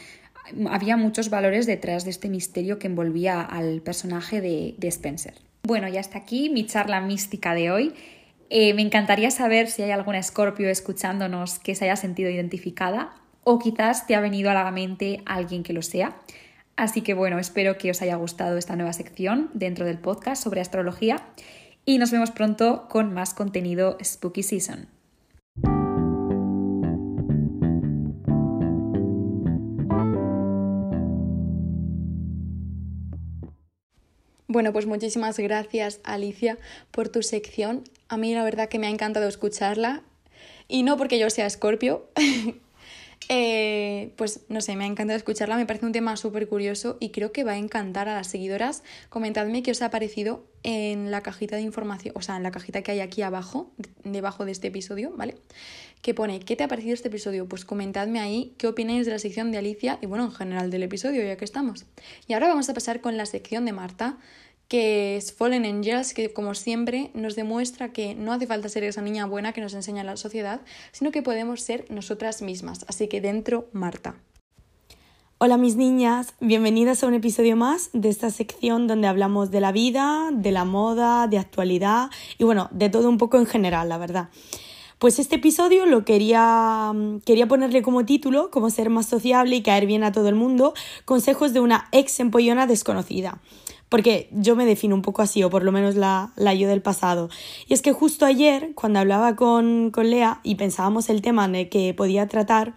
había 0.69 0.97
muchos 0.97 1.31
valores 1.31 1.67
detrás 1.67 2.05
de 2.05 2.11
este 2.11 2.29
misterio 2.29 2.79
que 2.79 2.87
envolvía 2.87 3.41
al 3.41 3.81
personaje 3.81 4.41
de, 4.41 4.75
de 4.79 4.89
Spencer. 4.89 5.35
Bueno, 5.63 5.89
y 5.89 5.97
hasta 5.97 6.19
aquí 6.19 6.51
mi 6.51 6.67
charla 6.67 7.01
mística 7.01 7.55
de 7.55 7.71
hoy. 7.71 7.95
Eh, 8.53 8.75
me 8.75 8.83
encantaría 8.83 9.31
saber 9.31 9.69
si 9.71 9.83
hay 9.83 9.93
alguna 9.93 10.23
Scorpio 10.23 10.69
escuchándonos 10.69 11.61
que 11.61 11.77
se 11.77 11.85
haya 11.85 11.95
sentido 11.95 12.31
identificada 12.31 13.15
o 13.45 13.61
quizás 13.61 14.09
te 14.09 14.17
ha 14.17 14.21
venido 14.21 14.51
a 14.51 14.55
la 14.55 14.71
mente 14.73 15.23
alguien 15.25 15.63
que 15.63 15.73
lo 15.73 15.83
sea. 15.83 16.17
Así 16.81 17.03
que 17.03 17.13
bueno, 17.13 17.39
espero 17.39 17.77
que 17.77 17.91
os 17.91 18.01
haya 18.01 18.17
gustado 18.17 18.57
esta 18.57 18.75
nueva 18.75 18.95
sección 18.95 19.51
dentro 19.53 19.85
del 19.85 19.99
podcast 19.99 20.43
sobre 20.43 20.63
astrología 20.63 21.27
y 21.85 21.99
nos 21.99 22.11
vemos 22.11 22.31
pronto 22.31 22.89
con 22.89 23.13
más 23.13 23.35
contenido 23.35 23.99
Spooky 24.03 24.43
Season. 24.43 24.89
Bueno, 34.49 34.73
pues 34.73 34.87
muchísimas 34.87 35.39
gracias 35.39 36.01
Alicia 36.03 36.57
por 36.93 37.11
tu 37.11 37.23
sección. 37.23 37.85
A 38.09 38.17
mí 38.17 38.35
la 38.35 38.43
verdad 38.43 38.71
que 38.71 38.79
me 38.79 38.87
ha 38.87 38.91
encantado 38.91 39.29
escucharla 39.29 40.01
y 40.67 40.83
no 40.83 40.97
porque 40.97 41.19
yo 41.19 41.29
sea 41.29 41.45
escorpio. 41.45 42.09
Eh, 43.29 44.13
pues 44.17 44.41
no 44.49 44.61
sé, 44.61 44.75
me 44.75 44.85
ha 44.85 44.87
encantado 44.87 45.17
escucharla, 45.17 45.57
me 45.57 45.67
parece 45.67 45.87
un 45.87 45.93
tema 45.93 46.17
súper 46.17 46.49
curioso 46.49 46.97
y 46.99 47.11
creo 47.11 47.31
que 47.31 47.45
va 47.45 47.53
a 47.53 47.59
encantar 47.59 48.09
a 48.09 48.15
las 48.15 48.27
seguidoras. 48.27 48.83
Comentadme 49.09 49.63
qué 49.63 49.71
os 49.71 49.83
ha 49.83 49.91
parecido 49.91 50.45
en 50.63 51.11
la 51.11 51.23
cajita 51.23 51.57
de 51.57 51.63
información, 51.63 52.15
o 52.17 52.23
sea, 52.23 52.37
en 52.37 52.43
la 52.43 52.51
cajita 52.51 52.83
que 52.83 52.93
hay 52.93 53.01
aquí 53.01 53.23
abajo, 53.23 53.71
debajo 54.03 54.45
de 54.45 54.53
este 54.53 54.69
episodio, 54.69 55.13
¿vale? 55.17 55.37
Que 56.03 56.15
pone, 56.15 56.41
¿qué 56.41 56.57
te 56.57 56.65
ha 56.65 56.69
parecido 56.69 56.95
este 56.95 57.09
episodio? 57.09 57.47
Pues 57.47 57.65
comentadme 57.65 58.21
ahí 58.21 58.55
qué 58.59 58.67
opináis 58.67 59.07
de 59.07 59.13
la 59.13 59.19
sección 59.19 59.53
de 59.53 59.59
Alicia 59.59 59.99
y 60.01 60.07
bueno, 60.07 60.25
en 60.25 60.33
general 60.33 60.71
del 60.71 60.83
episodio, 60.83 61.23
ya 61.23 61.37
que 61.37 61.45
estamos. 61.45 61.87
Y 62.27 62.33
ahora 62.33 62.49
vamos 62.49 62.69
a 62.69 62.75
pasar 62.75 63.01
con 63.01 63.17
la 63.17 63.27
sección 63.27 63.65
de 63.65 63.73
Marta 63.73 64.19
que 64.71 65.17
es 65.17 65.33
Fallen 65.33 65.67
Angels, 65.67 66.15
que 66.15 66.33
como 66.33 66.55
siempre 66.55 67.11
nos 67.13 67.35
demuestra 67.35 67.93
que 67.93 68.15
no 68.15 68.33
hace 68.33 68.47
falta 68.47 68.69
ser 68.69 68.85
esa 68.85 69.03
niña 69.03 69.27
buena 69.27 69.53
que 69.53 69.61
nos 69.61 69.75
enseña 69.75 70.05
la 70.05 70.17
sociedad, 70.17 70.61
sino 70.93 71.11
que 71.11 71.23
podemos 71.23 71.61
ser 71.61 71.87
nosotras 71.91 72.41
mismas. 72.41 72.85
Así 72.89 73.09
que 73.09 73.21
dentro, 73.21 73.69
Marta. 73.73 74.15
Hola 75.39 75.57
mis 75.57 75.75
niñas, 75.75 76.35
bienvenidas 76.39 77.03
a 77.03 77.09
un 77.09 77.15
episodio 77.15 77.57
más 77.57 77.91
de 77.95 78.11
esta 78.11 78.31
sección 78.31 78.87
donde 78.87 79.09
hablamos 79.09 79.51
de 79.51 79.61
la 79.61 79.73
vida, 79.73 80.29
de 80.33 80.53
la 80.53 80.65
moda, 80.65 81.27
de 81.27 81.39
actualidad 81.39 82.11
y 82.39 82.45
bueno, 82.45 82.69
de 82.71 82.91
todo 82.91 83.09
un 83.09 83.19
poco 83.19 83.39
en 83.39 83.47
general, 83.47 83.89
la 83.89 83.99
verdad. 83.99 84.29
Pues 84.99 85.19
este 85.19 85.37
episodio 85.37 85.87
lo 85.87 86.05
quería, 86.05 86.93
quería 87.25 87.49
ponerle 87.49 87.83
como 87.83 88.05
título, 88.05 88.51
como 88.53 88.71
ser 88.71 88.89
más 88.89 89.07
sociable 89.07 89.57
y 89.57 89.63
caer 89.63 89.87
bien 89.87 90.05
a 90.05 90.13
todo 90.13 90.29
el 90.29 90.35
mundo, 90.37 90.75
consejos 91.07 91.53
de 91.55 91.61
una 91.61 91.89
ex 91.91 92.21
empollona 92.21 92.69
desconocida 92.69 93.41
porque 93.91 94.29
yo 94.33 94.57
me 94.57 94.65
defino 94.65 94.95
un 94.95 95.03
poco 95.03 95.21
así, 95.21 95.43
o 95.43 95.51
por 95.51 95.65
lo 95.65 95.73
menos 95.73 95.97
la, 95.97 96.33
la 96.37 96.55
yo 96.55 96.69
del 96.69 96.81
pasado. 96.81 97.29
Y 97.67 97.75
es 97.75 97.83
que 97.83 97.93
justo 97.93 98.25
ayer, 98.25 98.73
cuando 98.75 99.01
hablaba 99.01 99.37
con, 99.37 99.91
con 99.91 100.09
Lea 100.09 100.41
y 100.43 100.55
pensábamos 100.55 101.11
el 101.11 101.21
tema 101.21 101.47
de 101.49 101.69
que 101.69 101.93
podía 101.93 102.27
tratar, 102.29 102.75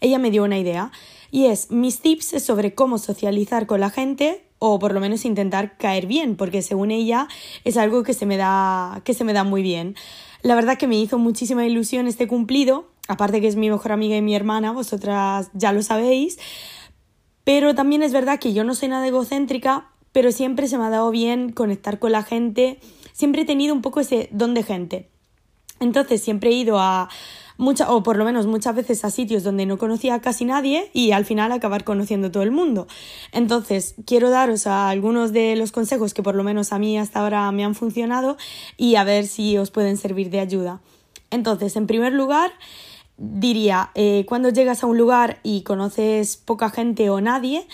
ella 0.00 0.18
me 0.18 0.30
dio 0.30 0.44
una 0.44 0.58
idea. 0.58 0.92
Y 1.30 1.46
es 1.46 1.70
mis 1.70 2.00
tips 2.00 2.42
sobre 2.42 2.74
cómo 2.74 2.98
socializar 2.98 3.66
con 3.66 3.80
la 3.80 3.90
gente 3.90 4.44
o 4.64 4.78
por 4.78 4.94
lo 4.94 5.00
menos 5.00 5.24
intentar 5.24 5.76
caer 5.76 6.06
bien, 6.06 6.36
porque 6.36 6.62
según 6.62 6.92
ella 6.92 7.26
es 7.64 7.76
algo 7.76 8.04
que 8.04 8.14
se 8.14 8.26
me 8.26 8.36
da, 8.36 9.02
que 9.04 9.14
se 9.14 9.24
me 9.24 9.32
da 9.32 9.42
muy 9.42 9.62
bien. 9.62 9.96
La 10.42 10.54
verdad 10.54 10.78
que 10.78 10.86
me 10.86 10.96
hizo 10.96 11.18
muchísima 11.18 11.66
ilusión 11.66 12.06
este 12.06 12.28
cumplido, 12.28 12.88
aparte 13.08 13.40
que 13.40 13.48
es 13.48 13.56
mi 13.56 13.70
mejor 13.70 13.90
amiga 13.90 14.16
y 14.16 14.22
mi 14.22 14.36
hermana, 14.36 14.70
vosotras 14.70 15.50
ya 15.54 15.72
lo 15.72 15.82
sabéis, 15.82 16.38
pero 17.42 17.74
también 17.74 18.04
es 18.04 18.12
verdad 18.12 18.38
que 18.38 18.52
yo 18.52 18.62
no 18.62 18.76
soy 18.76 18.88
nada 18.88 19.08
egocéntrica 19.08 19.91
pero 20.12 20.32
siempre 20.32 20.68
se 20.68 20.78
me 20.78 20.84
ha 20.84 20.90
dado 20.90 21.10
bien 21.10 21.52
conectar 21.52 21.98
con 21.98 22.12
la 22.12 22.22
gente, 22.22 22.78
siempre 23.12 23.42
he 23.42 23.44
tenido 23.44 23.74
un 23.74 23.82
poco 23.82 24.00
ese 24.00 24.28
don 24.32 24.54
de 24.54 24.62
gente. 24.62 25.08
Entonces 25.80 26.22
siempre 26.22 26.50
he 26.50 26.54
ido 26.54 26.78
a 26.78 27.08
muchas, 27.56 27.88
o 27.90 28.02
por 28.02 28.16
lo 28.16 28.24
menos 28.24 28.46
muchas 28.46 28.74
veces 28.74 29.04
a 29.04 29.10
sitios 29.10 29.42
donde 29.42 29.66
no 29.66 29.78
conocía 29.78 30.14
a 30.14 30.20
casi 30.20 30.44
nadie 30.44 30.90
y 30.92 31.12
al 31.12 31.24
final 31.24 31.50
acabar 31.52 31.84
conociendo 31.84 32.30
todo 32.30 32.42
el 32.42 32.50
mundo. 32.50 32.86
Entonces 33.32 33.94
quiero 34.06 34.30
daros 34.30 34.66
algunos 34.66 35.32
de 35.32 35.56
los 35.56 35.72
consejos 35.72 36.14
que 36.14 36.22
por 36.22 36.34
lo 36.34 36.44
menos 36.44 36.72
a 36.72 36.78
mí 36.78 36.98
hasta 36.98 37.20
ahora 37.20 37.50
me 37.52 37.64
han 37.64 37.74
funcionado 37.74 38.36
y 38.76 38.96
a 38.96 39.04
ver 39.04 39.26
si 39.26 39.58
os 39.58 39.70
pueden 39.70 39.96
servir 39.96 40.30
de 40.30 40.40
ayuda. 40.40 40.80
Entonces, 41.30 41.76
en 41.76 41.86
primer 41.86 42.12
lugar, 42.12 42.52
diría, 43.16 43.90
eh, 43.94 44.26
cuando 44.28 44.50
llegas 44.50 44.84
a 44.84 44.86
un 44.86 44.98
lugar 44.98 45.40
y 45.42 45.62
conoces 45.62 46.36
poca 46.36 46.68
gente 46.68 47.08
o 47.08 47.22
nadie, 47.22 47.66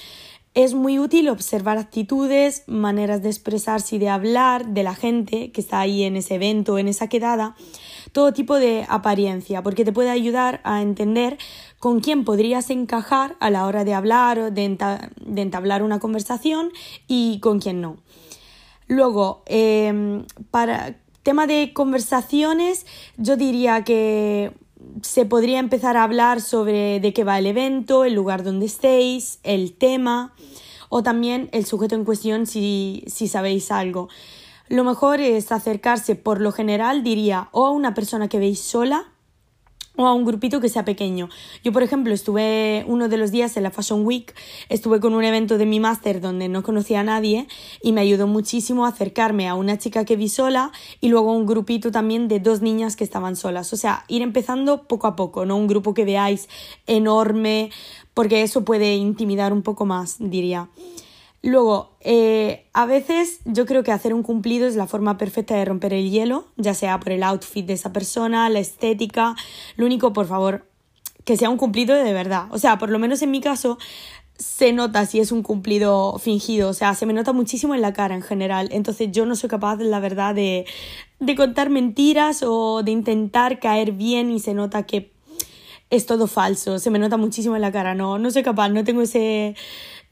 es 0.58 0.74
muy 0.74 0.98
útil 0.98 1.28
observar 1.28 1.78
actitudes, 1.78 2.64
maneras 2.66 3.22
de 3.22 3.28
expresarse 3.28 3.94
y 3.94 4.00
de 4.00 4.08
hablar 4.08 4.66
de 4.66 4.82
la 4.82 4.96
gente 4.96 5.52
que 5.52 5.60
está 5.60 5.78
ahí 5.78 6.02
en 6.02 6.16
ese 6.16 6.34
evento, 6.34 6.78
en 6.78 6.88
esa 6.88 7.06
quedada, 7.06 7.54
todo 8.10 8.32
tipo 8.32 8.56
de 8.56 8.84
apariencia, 8.88 9.62
porque 9.62 9.84
te 9.84 9.92
puede 9.92 10.10
ayudar 10.10 10.60
a 10.64 10.82
entender 10.82 11.38
con 11.78 12.00
quién 12.00 12.24
podrías 12.24 12.70
encajar 12.70 13.36
a 13.38 13.50
la 13.50 13.66
hora 13.66 13.84
de 13.84 13.94
hablar 13.94 14.40
o 14.40 14.50
de, 14.50 14.64
entablar 15.36 15.84
una 15.84 16.00
conversación 16.00 16.72
y 17.06 17.38
con 17.38 17.60
quién 17.60 17.80
no. 17.80 17.98
Luego, 18.88 19.44
em, 19.46 20.24
para 20.50 20.96
tema 21.22 21.46
de 21.46 21.72
conversaciones, 21.72 22.84
yo 23.16 23.36
diría 23.36 23.84
que 23.84 24.50
se 25.02 25.24
podría 25.24 25.58
empezar 25.58 25.96
a 25.96 26.04
hablar 26.04 26.40
sobre 26.40 27.00
de 27.00 27.12
qué 27.12 27.24
va 27.24 27.38
el 27.38 27.46
evento, 27.46 28.04
el 28.04 28.14
lugar 28.14 28.42
donde 28.42 28.66
estéis, 28.66 29.38
el 29.42 29.72
tema 29.72 30.32
o 30.88 31.02
también 31.02 31.48
el 31.52 31.66
sujeto 31.66 31.94
en 31.94 32.04
cuestión 32.04 32.46
si, 32.46 33.04
si 33.06 33.28
sabéis 33.28 33.70
algo. 33.70 34.08
Lo 34.68 34.84
mejor 34.84 35.20
es 35.20 35.50
acercarse, 35.52 36.14
por 36.14 36.40
lo 36.40 36.52
general, 36.52 37.02
diría, 37.02 37.48
o 37.52 37.66
a 37.66 37.70
una 37.70 37.94
persona 37.94 38.28
que 38.28 38.38
veis 38.38 38.60
sola 38.60 39.06
o 39.98 40.06
a 40.06 40.14
un 40.14 40.24
grupito 40.24 40.60
que 40.60 40.68
sea 40.68 40.84
pequeño. 40.84 41.28
Yo, 41.64 41.72
por 41.72 41.82
ejemplo, 41.82 42.14
estuve 42.14 42.84
uno 42.86 43.08
de 43.08 43.16
los 43.16 43.32
días 43.32 43.56
en 43.56 43.64
la 43.64 43.72
Fashion 43.72 44.06
Week, 44.06 44.32
estuve 44.68 45.00
con 45.00 45.12
un 45.12 45.24
evento 45.24 45.58
de 45.58 45.66
mi 45.66 45.80
máster 45.80 46.20
donde 46.20 46.48
no 46.48 46.62
conocía 46.62 47.00
a 47.00 47.02
nadie 47.02 47.48
y 47.82 47.92
me 47.92 48.00
ayudó 48.00 48.28
muchísimo 48.28 48.86
a 48.86 48.90
acercarme 48.90 49.48
a 49.48 49.56
una 49.56 49.76
chica 49.76 50.04
que 50.04 50.14
vi 50.14 50.28
sola 50.28 50.70
y 51.00 51.08
luego 51.08 51.32
a 51.32 51.34
un 51.34 51.46
grupito 51.46 51.90
también 51.90 52.28
de 52.28 52.38
dos 52.38 52.62
niñas 52.62 52.94
que 52.94 53.02
estaban 53.02 53.34
solas. 53.34 53.72
O 53.72 53.76
sea, 53.76 54.04
ir 54.06 54.22
empezando 54.22 54.84
poco 54.84 55.08
a 55.08 55.16
poco, 55.16 55.44
no 55.44 55.56
un 55.56 55.66
grupo 55.66 55.94
que 55.94 56.04
veáis 56.04 56.48
enorme, 56.86 57.70
porque 58.14 58.42
eso 58.42 58.64
puede 58.64 58.94
intimidar 58.94 59.52
un 59.52 59.62
poco 59.62 59.84
más, 59.84 60.16
diría. 60.20 60.68
Luego, 61.42 61.96
eh, 62.00 62.66
a 62.72 62.84
veces 62.86 63.40
yo 63.44 63.64
creo 63.64 63.84
que 63.84 63.92
hacer 63.92 64.12
un 64.12 64.22
cumplido 64.22 64.66
es 64.66 64.74
la 64.74 64.86
forma 64.88 65.18
perfecta 65.18 65.54
de 65.54 65.64
romper 65.64 65.94
el 65.94 66.10
hielo, 66.10 66.46
ya 66.56 66.74
sea 66.74 66.98
por 66.98 67.12
el 67.12 67.22
outfit 67.22 67.64
de 67.64 67.74
esa 67.74 67.92
persona, 67.92 68.48
la 68.48 68.58
estética. 68.58 69.36
Lo 69.76 69.86
único, 69.86 70.12
por 70.12 70.26
favor, 70.26 70.66
que 71.24 71.36
sea 71.36 71.48
un 71.48 71.56
cumplido 71.56 71.94
de 71.94 72.12
verdad. 72.12 72.46
O 72.50 72.58
sea, 72.58 72.78
por 72.78 72.90
lo 72.90 72.98
menos 72.98 73.22
en 73.22 73.30
mi 73.30 73.40
caso, 73.40 73.78
se 74.36 74.72
nota 74.72 75.06
si 75.06 75.20
es 75.20 75.30
un 75.30 75.42
cumplido 75.42 76.18
fingido. 76.18 76.70
O 76.70 76.72
sea, 76.72 76.94
se 76.94 77.06
me 77.06 77.12
nota 77.12 77.32
muchísimo 77.32 77.74
en 77.74 77.82
la 77.82 77.92
cara 77.92 78.14
en 78.16 78.22
general. 78.22 78.68
Entonces 78.72 79.10
yo 79.12 79.26
no 79.26 79.36
soy 79.36 79.48
capaz, 79.48 79.76
la 79.76 80.00
verdad, 80.00 80.34
de, 80.34 80.64
de 81.20 81.34
contar 81.36 81.70
mentiras 81.70 82.42
o 82.42 82.82
de 82.82 82.90
intentar 82.90 83.60
caer 83.60 83.92
bien 83.92 84.30
y 84.30 84.40
se 84.40 84.54
nota 84.54 84.84
que 84.84 85.12
es 85.90 86.06
todo 86.06 86.26
falso. 86.26 86.78
Se 86.78 86.90
me 86.90 86.98
nota 86.98 87.16
muchísimo 87.16 87.56
en 87.56 87.62
la 87.62 87.72
cara. 87.72 87.94
No, 87.94 88.18
no 88.18 88.30
soy 88.30 88.42
capaz, 88.42 88.68
no 88.70 88.84
tengo 88.84 89.02
ese 89.02 89.54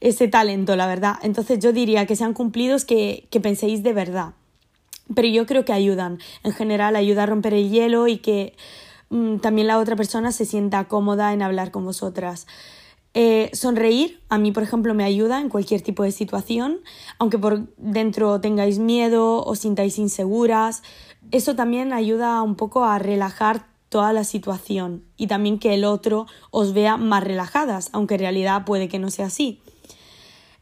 ese 0.01 0.27
talento, 0.27 0.75
la 0.75 0.87
verdad. 0.87 1.15
Entonces 1.21 1.59
yo 1.59 1.73
diría 1.73 2.05
que 2.05 2.15
sean 2.15 2.33
cumplidos 2.33 2.85
que, 2.85 3.27
que 3.31 3.39
penséis 3.39 3.83
de 3.83 3.93
verdad. 3.93 4.33
Pero 5.15 5.27
yo 5.27 5.45
creo 5.45 5.65
que 5.65 5.73
ayudan. 5.73 6.19
En 6.43 6.51
general 6.51 6.95
ayuda 6.95 7.23
a 7.23 7.25
romper 7.25 7.53
el 7.53 7.69
hielo 7.69 8.07
y 8.07 8.17
que 8.17 8.55
mm, 9.09 9.37
también 9.37 9.67
la 9.67 9.79
otra 9.79 9.95
persona 9.95 10.31
se 10.31 10.45
sienta 10.45 10.87
cómoda 10.87 11.33
en 11.33 11.41
hablar 11.41 11.71
con 11.71 11.85
vosotras. 11.85 12.47
Eh, 13.19 13.49
sonreír, 13.53 14.21
a 14.29 14.37
mí 14.37 14.51
por 14.51 14.61
ejemplo 14.61 14.93
me 14.93 15.03
ayuda 15.03 15.41
en 15.41 15.49
cualquier 15.49 15.81
tipo 15.81 16.03
de 16.03 16.11
situación, 16.11 16.81
aunque 17.17 17.39
por 17.39 17.67
dentro 17.77 18.39
tengáis 18.41 18.77
miedo 18.77 19.43
o 19.43 19.55
sintáis 19.55 19.97
inseguras, 19.97 20.83
eso 21.31 21.55
también 21.55 21.93
ayuda 21.93 22.39
un 22.43 22.53
poco 22.53 22.83
a 22.83 22.99
relajar 22.99 23.65
toda 23.89 24.13
la 24.13 24.23
situación 24.23 25.03
y 25.17 25.25
también 25.25 25.57
que 25.57 25.73
el 25.73 25.83
otro 25.83 26.27
os 26.51 26.73
vea 26.73 26.97
más 26.97 27.23
relajadas, 27.23 27.89
aunque 27.91 28.15
en 28.15 28.19
realidad 28.19 28.65
puede 28.65 28.87
que 28.87 28.99
no 28.99 29.09
sea 29.09 29.27
así. 29.27 29.61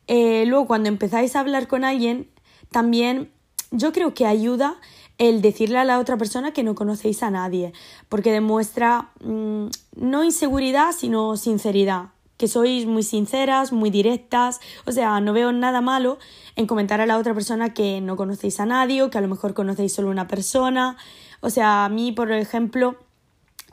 Eh, 0.07 0.45
luego, 0.45 0.67
cuando 0.67 0.89
empezáis 0.89 1.35
a 1.35 1.39
hablar 1.39 1.67
con 1.67 1.83
alguien, 1.83 2.29
también 2.71 3.31
yo 3.71 3.91
creo 3.91 4.13
que 4.13 4.25
ayuda 4.25 4.77
el 5.17 5.41
decirle 5.41 5.77
a 5.77 5.85
la 5.85 5.99
otra 5.99 6.17
persona 6.17 6.51
que 6.51 6.63
no 6.63 6.75
conocéis 6.75 7.23
a 7.23 7.31
nadie, 7.31 7.73
porque 8.09 8.31
demuestra 8.31 9.11
mm, 9.21 9.67
no 9.95 10.23
inseguridad, 10.23 10.91
sino 10.91 11.37
sinceridad, 11.37 12.09
que 12.37 12.47
sois 12.47 12.85
muy 12.85 13.03
sinceras, 13.03 13.71
muy 13.71 13.89
directas, 13.89 14.59
o 14.85 14.91
sea, 14.91 15.19
no 15.21 15.31
veo 15.31 15.51
nada 15.53 15.79
malo 15.81 16.17
en 16.55 16.67
comentar 16.67 16.99
a 16.99 17.05
la 17.05 17.17
otra 17.17 17.33
persona 17.33 17.73
que 17.73 18.01
no 18.01 18.17
conocéis 18.17 18.59
a 18.59 18.65
nadie 18.65 19.01
o 19.03 19.09
que 19.09 19.17
a 19.17 19.21
lo 19.21 19.29
mejor 19.29 19.53
conocéis 19.53 19.93
solo 19.93 20.09
una 20.09 20.27
persona, 20.27 20.97
o 21.39 21.49
sea, 21.49 21.85
a 21.85 21.89
mí, 21.89 22.11
por 22.11 22.31
ejemplo, 22.31 22.97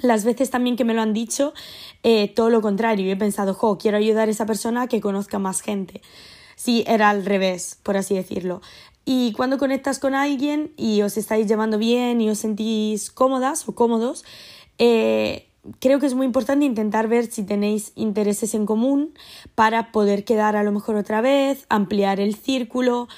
las 0.00 0.24
veces 0.24 0.50
también 0.50 0.76
que 0.76 0.85
me 0.85 0.94
lo 0.94 1.02
han 1.02 1.12
dicho, 1.12 1.52
eh, 2.02 2.28
todo 2.28 2.50
lo 2.50 2.61
contrario. 2.61 3.11
He 3.11 3.16
pensado, 3.16 3.55
jo, 3.55 3.78
quiero 3.78 3.96
ayudar 3.96 4.28
a 4.28 4.31
esa 4.31 4.46
persona 4.46 4.83
a 4.83 4.87
que 4.88 5.00
conozca 5.00 5.38
más 5.38 5.61
gente. 5.61 6.02
Sí, 6.57 6.85
era 6.87 7.11
al 7.11 7.24
revés, 7.24 7.78
por 7.83 7.96
así 7.96 8.14
decirlo. 8.14 8.61
Y 9.05 9.33
cuando 9.33 9.59
conectas 9.59 9.98
con 9.98 10.14
alguien 10.14 10.72
y 10.76 11.02
os 11.02 11.16
estáis 11.16 11.46
llevando 11.46 11.78
bien 11.78 12.20
y 12.20 12.31
os 12.31 12.38
sentís 12.38 13.11
cómodas 13.11 13.68
o 13.68 13.74
cómodos, 13.74 14.24
eh, 14.78 15.48
creo 15.81 15.98
que 15.98 16.07
es 16.07 16.14
muy 16.14 16.26
importante 16.26 16.64
intentar 16.64 17.09
ver 17.09 17.26
si 17.26 17.42
tenéis 17.42 17.92
intereses 17.94 18.55
en 18.55 18.66
común 18.66 19.14
para 19.55 19.92
poder 19.92 20.24
quedar 20.24 20.57
a 20.57 20.62
lo 20.62 20.72
mejor 20.72 20.97
otra 20.97 21.20
vez, 21.20 21.66
ampliar 21.68 22.20
el 22.20 22.36
círculo, 22.36 23.09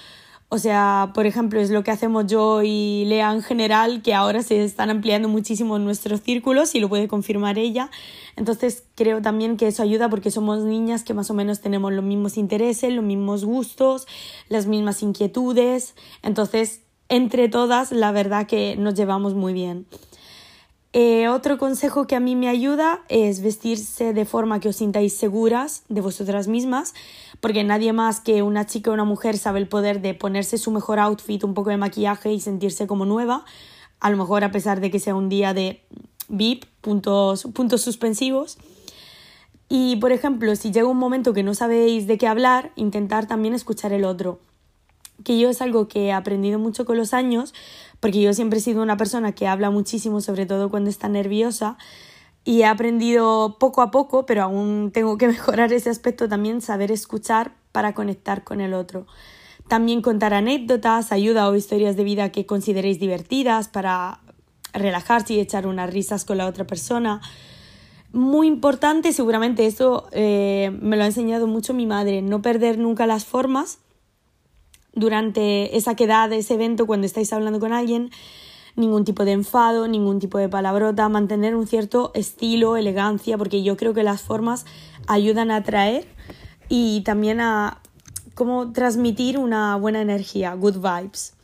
o 0.54 0.58
sea, 0.58 1.10
por 1.14 1.26
ejemplo, 1.26 1.58
es 1.58 1.70
lo 1.70 1.82
que 1.82 1.90
hacemos 1.90 2.28
yo 2.28 2.62
y 2.62 3.06
Lea 3.06 3.32
en 3.32 3.42
general, 3.42 4.02
que 4.02 4.14
ahora 4.14 4.40
se 4.40 4.62
están 4.62 4.88
ampliando 4.88 5.28
muchísimo 5.28 5.80
nuestros 5.80 6.20
círculos 6.20 6.76
y 6.76 6.80
lo 6.80 6.88
puede 6.88 7.08
confirmar 7.08 7.58
ella. 7.58 7.90
Entonces 8.36 8.84
creo 8.94 9.20
también 9.20 9.56
que 9.56 9.66
eso 9.66 9.82
ayuda 9.82 10.08
porque 10.08 10.30
somos 10.30 10.62
niñas 10.62 11.02
que 11.02 11.12
más 11.12 11.28
o 11.28 11.34
menos 11.34 11.60
tenemos 11.60 11.92
los 11.92 12.04
mismos 12.04 12.36
intereses, 12.36 12.92
los 12.92 13.04
mismos 13.04 13.44
gustos, 13.44 14.06
las 14.48 14.66
mismas 14.66 15.02
inquietudes. 15.02 15.96
Entonces, 16.22 16.82
entre 17.08 17.48
todas, 17.48 17.90
la 17.90 18.12
verdad 18.12 18.46
que 18.46 18.76
nos 18.76 18.94
llevamos 18.94 19.34
muy 19.34 19.54
bien. 19.54 19.86
Eh, 20.96 21.26
otro 21.26 21.58
consejo 21.58 22.06
que 22.06 22.14
a 22.14 22.20
mí 22.20 22.36
me 22.36 22.48
ayuda 22.48 23.02
es 23.08 23.42
vestirse 23.42 24.12
de 24.12 24.24
forma 24.24 24.60
que 24.60 24.68
os 24.68 24.76
sintáis 24.76 25.16
seguras 25.16 25.82
de 25.88 26.00
vosotras 26.00 26.46
mismas, 26.46 26.94
porque 27.40 27.64
nadie 27.64 27.92
más 27.92 28.20
que 28.20 28.42
una 28.42 28.64
chica 28.64 28.92
o 28.92 28.94
una 28.94 29.02
mujer 29.02 29.36
sabe 29.36 29.58
el 29.58 29.66
poder 29.66 30.00
de 30.02 30.14
ponerse 30.14 30.56
su 30.56 30.70
mejor 30.70 31.00
outfit, 31.00 31.42
un 31.42 31.52
poco 31.52 31.70
de 31.70 31.78
maquillaje 31.78 32.32
y 32.32 32.38
sentirse 32.38 32.86
como 32.86 33.06
nueva, 33.06 33.44
a 33.98 34.08
lo 34.08 34.16
mejor 34.16 34.44
a 34.44 34.52
pesar 34.52 34.80
de 34.80 34.92
que 34.92 35.00
sea 35.00 35.16
un 35.16 35.28
día 35.28 35.52
de 35.52 35.82
VIP, 36.28 36.64
puntos, 36.80 37.42
puntos 37.52 37.82
suspensivos. 37.82 38.56
Y 39.68 39.96
por 39.96 40.12
ejemplo, 40.12 40.54
si 40.54 40.70
llega 40.70 40.86
un 40.86 40.98
momento 40.98 41.32
que 41.32 41.42
no 41.42 41.54
sabéis 41.54 42.06
de 42.06 42.18
qué 42.18 42.28
hablar, 42.28 42.70
intentar 42.76 43.26
también 43.26 43.54
escuchar 43.54 43.92
el 43.92 44.04
otro. 44.04 44.38
Que 45.24 45.40
yo 45.40 45.48
es 45.48 45.60
algo 45.60 45.88
que 45.88 46.06
he 46.06 46.12
aprendido 46.12 46.60
mucho 46.60 46.84
con 46.84 46.96
los 46.96 47.14
años, 47.14 47.52
porque 48.00 48.20
yo 48.20 48.32
siempre 48.34 48.58
he 48.58 48.62
sido 48.62 48.82
una 48.82 48.96
persona 48.96 49.32
que 49.32 49.46
habla 49.46 49.70
muchísimo, 49.70 50.20
sobre 50.20 50.46
todo 50.46 50.70
cuando 50.70 50.90
está 50.90 51.08
nerviosa, 51.08 51.78
y 52.44 52.60
he 52.60 52.66
aprendido 52.66 53.56
poco 53.58 53.82
a 53.82 53.90
poco, 53.90 54.26
pero 54.26 54.42
aún 54.42 54.90
tengo 54.92 55.16
que 55.18 55.28
mejorar 55.28 55.72
ese 55.72 55.90
aspecto 55.90 56.28
también, 56.28 56.60
saber 56.60 56.92
escuchar 56.92 57.54
para 57.72 57.94
conectar 57.94 58.44
con 58.44 58.60
el 58.60 58.74
otro. 58.74 59.06
También 59.68 60.02
contar 60.02 60.34
anécdotas, 60.34 61.10
ayuda 61.10 61.48
o 61.48 61.56
historias 61.56 61.96
de 61.96 62.04
vida 62.04 62.30
que 62.30 62.44
consideréis 62.44 63.00
divertidas 63.00 63.68
para 63.68 64.20
relajarse 64.74 65.34
y 65.34 65.40
echar 65.40 65.66
unas 65.66 65.90
risas 65.90 66.24
con 66.24 66.36
la 66.36 66.46
otra 66.46 66.66
persona. 66.66 67.22
Muy 68.12 68.46
importante, 68.46 69.12
seguramente 69.12 69.66
eso 69.66 70.06
eh, 70.12 70.70
me 70.80 70.96
lo 70.96 71.04
ha 71.04 71.06
enseñado 71.06 71.46
mucho 71.46 71.72
mi 71.72 71.86
madre, 71.86 72.20
no 72.20 72.42
perder 72.42 72.78
nunca 72.78 73.06
las 73.06 73.24
formas 73.24 73.78
durante 74.94 75.76
esa 75.76 75.94
quedada, 75.94 76.36
ese 76.36 76.54
evento, 76.54 76.86
cuando 76.86 77.06
estáis 77.06 77.32
hablando 77.32 77.60
con 77.60 77.72
alguien, 77.72 78.10
ningún 78.76 79.04
tipo 79.04 79.24
de 79.24 79.32
enfado, 79.32 79.88
ningún 79.88 80.18
tipo 80.18 80.38
de 80.38 80.48
palabrota, 80.48 81.08
mantener 81.08 81.54
un 81.54 81.66
cierto 81.66 82.10
estilo, 82.14 82.76
elegancia, 82.76 83.38
porque 83.38 83.62
yo 83.62 83.76
creo 83.76 83.94
que 83.94 84.02
las 84.02 84.22
formas 84.22 84.64
ayudan 85.06 85.50
a 85.50 85.56
atraer 85.56 86.06
y 86.68 87.02
también 87.02 87.40
a 87.40 87.80
como 88.34 88.72
transmitir 88.72 89.38
una 89.38 89.76
buena 89.76 90.00
energía, 90.00 90.54
good 90.54 90.78
vibes. 90.78 91.34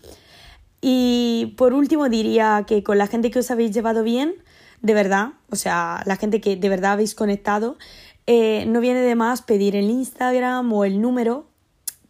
Y 0.80 1.54
por 1.56 1.72
último 1.72 2.08
diría 2.08 2.64
que 2.66 2.82
con 2.82 2.98
la 2.98 3.06
gente 3.06 3.30
que 3.30 3.38
os 3.38 3.50
habéis 3.50 3.70
llevado 3.70 4.02
bien, 4.02 4.34
de 4.82 4.94
verdad, 4.94 5.32
o 5.50 5.56
sea, 5.56 6.02
la 6.06 6.16
gente 6.16 6.40
que 6.40 6.56
de 6.56 6.68
verdad 6.68 6.92
habéis 6.92 7.14
conectado, 7.14 7.76
eh, 8.26 8.64
no 8.66 8.80
viene 8.80 9.00
de 9.00 9.14
más 9.14 9.42
pedir 9.42 9.76
el 9.76 9.90
Instagram 9.90 10.72
o 10.72 10.84
el 10.84 11.00
número 11.00 11.49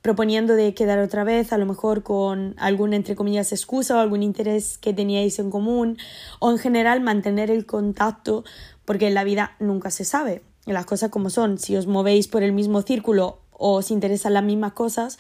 proponiendo 0.03 0.55
de 0.55 0.75
quedar 0.75 0.99
otra 0.99 1.25
vez, 1.25 1.53
a 1.53 1.59
lo 1.59 1.67
mejor 1.67 2.03
con 2.03 2.55
algún, 2.59 2.95
entre 2.95 3.17
comillas, 3.17 3.53
excusa 3.53 3.97
o 3.97 4.01
algún 4.01 4.23
interés 4.23 4.79
que 4.79 4.95
teníais 4.95 5.39
en 5.39 5.51
común, 5.51 5.99
o 6.39 6.51
en 6.51 6.59
general 6.59 7.01
mantener 7.01 7.51
el 7.51 7.67
contacto, 7.67 8.45
porque 8.85 9.09
en 9.09 9.15
la 9.15 9.25
vida 9.25 9.57
nunca 9.61 9.91
se 9.91 10.05
sabe, 10.05 10.43
las 10.67 10.87
cosas 10.87 11.11
como 11.11 11.31
son, 11.31 11.59
si 11.59 11.77
os 11.77 11.87
movéis 11.87 12.29
por 12.29 12.43
el 12.43 12.53
mismo 12.53 12.83
círculo 12.83 13.41
o 13.53 13.75
os 13.75 13.91
interesan 13.91 14.35
las 14.35 14.45
mismas 14.45 14.73
cosas, 14.73 15.19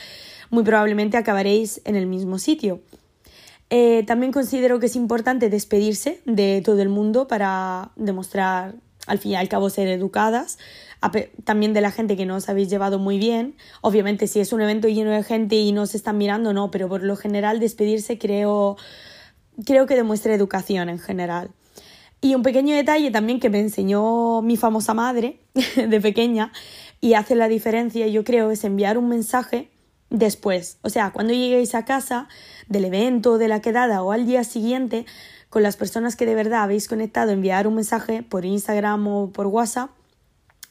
muy 0.48 0.64
probablemente 0.64 1.16
acabaréis 1.16 1.80
en 1.84 1.96
el 1.96 2.06
mismo 2.06 2.38
sitio. 2.38 2.80
Eh, 3.68 4.02
también 4.06 4.32
considero 4.32 4.80
que 4.80 4.86
es 4.86 4.96
importante 4.96 5.48
despedirse 5.48 6.20
de 6.24 6.60
todo 6.64 6.82
el 6.82 6.88
mundo 6.88 7.28
para 7.28 7.90
demostrar 7.94 8.74
al 9.06 9.18
fin 9.18 9.32
y 9.32 9.36
al 9.36 9.48
cabo 9.48 9.70
ser 9.70 9.88
educadas, 9.88 10.58
también 11.44 11.72
de 11.72 11.80
la 11.80 11.90
gente 11.90 12.16
que 12.16 12.26
no 12.26 12.36
os 12.36 12.48
habéis 12.48 12.68
llevado 12.68 12.98
muy 12.98 13.18
bien. 13.18 13.56
Obviamente, 13.80 14.26
si 14.26 14.40
es 14.40 14.52
un 14.52 14.60
evento 14.60 14.88
lleno 14.88 15.10
de 15.10 15.22
gente 15.22 15.56
y 15.56 15.72
no 15.72 15.86
se 15.86 15.96
están 15.96 16.18
mirando, 16.18 16.52
no, 16.52 16.70
pero 16.70 16.88
por 16.88 17.02
lo 17.02 17.16
general 17.16 17.58
despedirse 17.58 18.18
creo, 18.18 18.76
creo 19.64 19.86
que 19.86 19.96
demuestra 19.96 20.34
educación 20.34 20.88
en 20.88 20.98
general. 20.98 21.50
Y 22.20 22.34
un 22.34 22.42
pequeño 22.42 22.74
detalle 22.74 23.10
también 23.10 23.40
que 23.40 23.48
me 23.48 23.60
enseñó 23.60 24.42
mi 24.42 24.58
famosa 24.58 24.92
madre 24.92 25.40
de 25.76 26.00
pequeña 26.00 26.52
y 27.00 27.14
hace 27.14 27.34
la 27.34 27.48
diferencia, 27.48 28.06
yo 28.08 28.24
creo, 28.24 28.50
es 28.50 28.62
enviar 28.64 28.98
un 28.98 29.08
mensaje 29.08 29.70
después. 30.10 30.78
O 30.82 30.90
sea, 30.90 31.12
cuando 31.12 31.32
lleguéis 31.32 31.74
a 31.74 31.86
casa 31.86 32.28
del 32.68 32.84
evento, 32.84 33.38
de 33.38 33.48
la 33.48 33.62
quedada 33.62 34.02
o 34.02 34.12
al 34.12 34.26
día 34.26 34.44
siguiente, 34.44 35.06
con 35.48 35.62
las 35.62 35.76
personas 35.76 36.14
que 36.14 36.26
de 36.26 36.34
verdad 36.34 36.62
habéis 36.62 36.88
conectado, 36.88 37.32
enviar 37.32 37.66
un 37.66 37.76
mensaje 37.76 38.22
por 38.22 38.44
Instagram 38.44 39.08
o 39.08 39.30
por 39.32 39.46
WhatsApp 39.46 39.90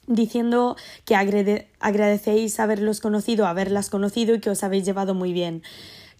diciendo 0.09 0.75
que 1.05 1.15
agradecéis 1.15 2.59
haberlos 2.59 2.99
conocido, 2.99 3.45
haberlas 3.45 3.89
conocido 3.89 4.35
y 4.35 4.39
que 4.39 4.49
os 4.49 4.63
habéis 4.63 4.83
llevado 4.83 5.13
muy 5.13 5.31
bien. 5.31 5.61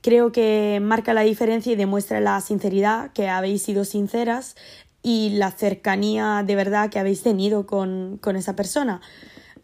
Creo 0.01 0.31
que 0.31 0.79
marca 0.81 1.13
la 1.13 1.21
diferencia 1.21 1.73
y 1.73 1.75
demuestra 1.75 2.21
la 2.21 2.39
sinceridad, 2.39 3.11
que 3.11 3.27
habéis 3.27 3.63
sido 3.63 3.83
sinceras 3.83 4.55
y 5.01 5.31
la 5.31 5.51
cercanía 5.51 6.43
de 6.45 6.55
verdad 6.55 6.89
que 6.89 6.99
habéis 6.99 7.23
tenido 7.23 7.65
con, 7.65 8.17
con 8.21 8.35
esa 8.35 8.55
persona. 8.55 9.01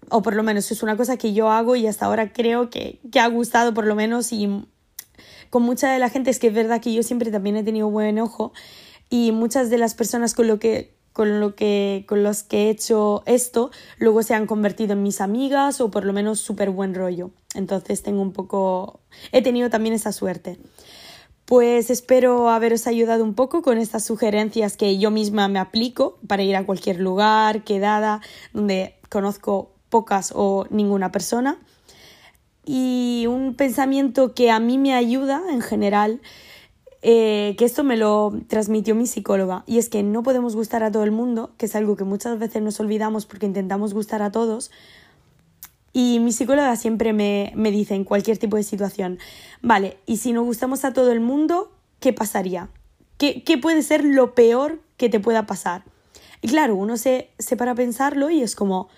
O 0.10 0.22
por 0.22 0.36
lo 0.36 0.44
menos 0.44 0.72
es 0.72 0.82
una 0.84 0.98
cosa 0.98 1.18
que 1.18 1.34
yo 1.34 1.52
hago 1.52 1.76
y 1.76 1.88
hasta 1.88 2.08
ahora 2.08 2.34
creo 2.34 2.70
que, 2.70 3.00
que 3.12 3.20
ha 3.20 3.28
gustado 3.28 3.74
por 3.74 3.86
lo 3.86 3.96
menos 3.96 4.34
y 4.34 4.66
con 5.52 5.62
mucha 5.62 5.92
de 5.92 6.00
la 6.00 6.10
gente 6.10 6.32
es 6.32 6.40
que 6.40 6.48
es 6.48 6.54
verdad 6.54 6.82
que 6.82 6.94
yo 6.94 7.04
siempre 7.04 7.32
también 7.32 7.56
he 7.58 7.64
tenido 7.64 7.90
buen 7.90 8.20
ojo 8.20 8.54
y 9.10 9.32
muchas 9.32 9.70
de 9.70 9.78
las 9.78 9.94
personas 9.94 10.34
con 10.34 10.48
lo 10.48 10.60
que 10.60 10.95
con 11.16 11.39
lo 11.39 11.55
que 11.55 12.03
con 12.07 12.24
los 12.24 12.43
que 12.43 12.66
he 12.66 12.70
hecho 12.70 13.24
esto 13.26 13.72
luego 13.97 14.22
se 14.22 14.36
han 14.36 14.47
convertido 14.47 14.93
en 14.93 15.01
mis 15.01 15.22
amigas 15.22 15.80
o 15.80 15.89
por 15.89 16.03
lo 16.03 16.11
menos 16.11 16.41
súper 16.41 16.70
buen 16.70 16.93
rollo 16.93 17.32
entonces 17.55 18.03
tengo 18.03 18.22
un 18.22 18.34
poco 18.34 18.99
he 19.32 19.41
tenido 19.41 19.70
también 19.70 19.95
esa 19.95 20.11
suerte 20.11 20.59
pues 21.45 21.91
espero 21.91 22.49
haberos 22.49 22.88
ayudado 22.88 23.24
un 23.24 23.36
poco 23.36 23.61
con 23.61 23.78
estas 23.78 24.03
sugerencias 24.03 24.78
que 24.78 24.97
yo 24.97 25.11
misma 25.11 25.47
me 25.47 25.59
aplico 25.59 26.18
para 26.28 26.41
ir 26.41 26.55
a 26.55 26.66
cualquier 26.66 26.99
lugar, 26.99 27.63
quedada, 27.63 28.20
donde 28.51 28.95
conozco 29.09 29.72
pocas 29.89 30.34
o 30.36 30.66
ninguna 30.72 31.11
persona. 31.11 31.59
Y 32.66 33.28
un 33.30 33.53
pensamiento 33.53 34.34
que 34.34 34.49
a 34.49 34.59
mí 34.59 34.80
me 34.80 34.95
ayuda 34.95 35.43
en 35.51 35.61
general 35.61 36.20
eh, 37.08 37.53
que 37.60 37.66
esto 37.66 37.84
me 37.84 37.97
lo 37.97 38.34
transmitió 38.47 38.95
mi 38.95 39.06
psicóloga, 39.06 39.64
y 39.68 39.78
es 39.78 39.89
que 39.89 40.01
no 40.01 40.24
podemos 40.24 40.56
gustar 40.56 40.82
a 40.82 40.91
todo 40.91 41.03
el 41.03 41.12
mundo, 41.12 41.51
que 41.60 41.68
es 41.68 41.76
algo 41.76 41.95
que 41.95 42.03
muchas 42.03 42.39
veces 42.39 42.64
nos 42.64 42.80
olvidamos 42.80 43.28
porque 43.28 43.45
intentamos 43.45 43.93
gustar 43.93 44.24
a 44.24 44.32
todos. 44.32 44.72
Y 45.93 46.20
mi 46.20 46.32
psicóloga 46.32 46.76
siempre 46.78 47.14
me, 47.14 47.53
me 47.56 47.70
dice 47.70 47.93
en 47.93 48.06
cualquier 48.06 48.39
tipo 48.39 48.58
de 48.58 48.64
situación, 48.64 49.20
vale, 49.62 49.99
y 50.08 50.18
si 50.18 50.34
no 50.34 50.41
gustamos 50.41 50.84
a 50.84 50.93
todo 50.93 51.12
el 51.12 51.20
mundo, 51.20 51.72
¿qué 51.99 52.12
pasaría? 52.12 52.70
¿Qué, 53.20 53.43
qué 53.43 53.60
puede 53.60 53.84
ser 53.84 54.03
lo 54.03 54.34
peor 54.34 54.82
que 54.97 55.08
te 55.08 55.20
pueda 55.20 55.45
pasar? 55.45 55.84
Y 56.41 56.47
claro, 56.47 56.76
uno 56.76 56.97
se, 56.97 57.30
se 57.38 57.56
para 57.56 57.76
pensarlo 57.76 58.32
y 58.32 58.41
es 58.41 58.56
como, 58.56 58.89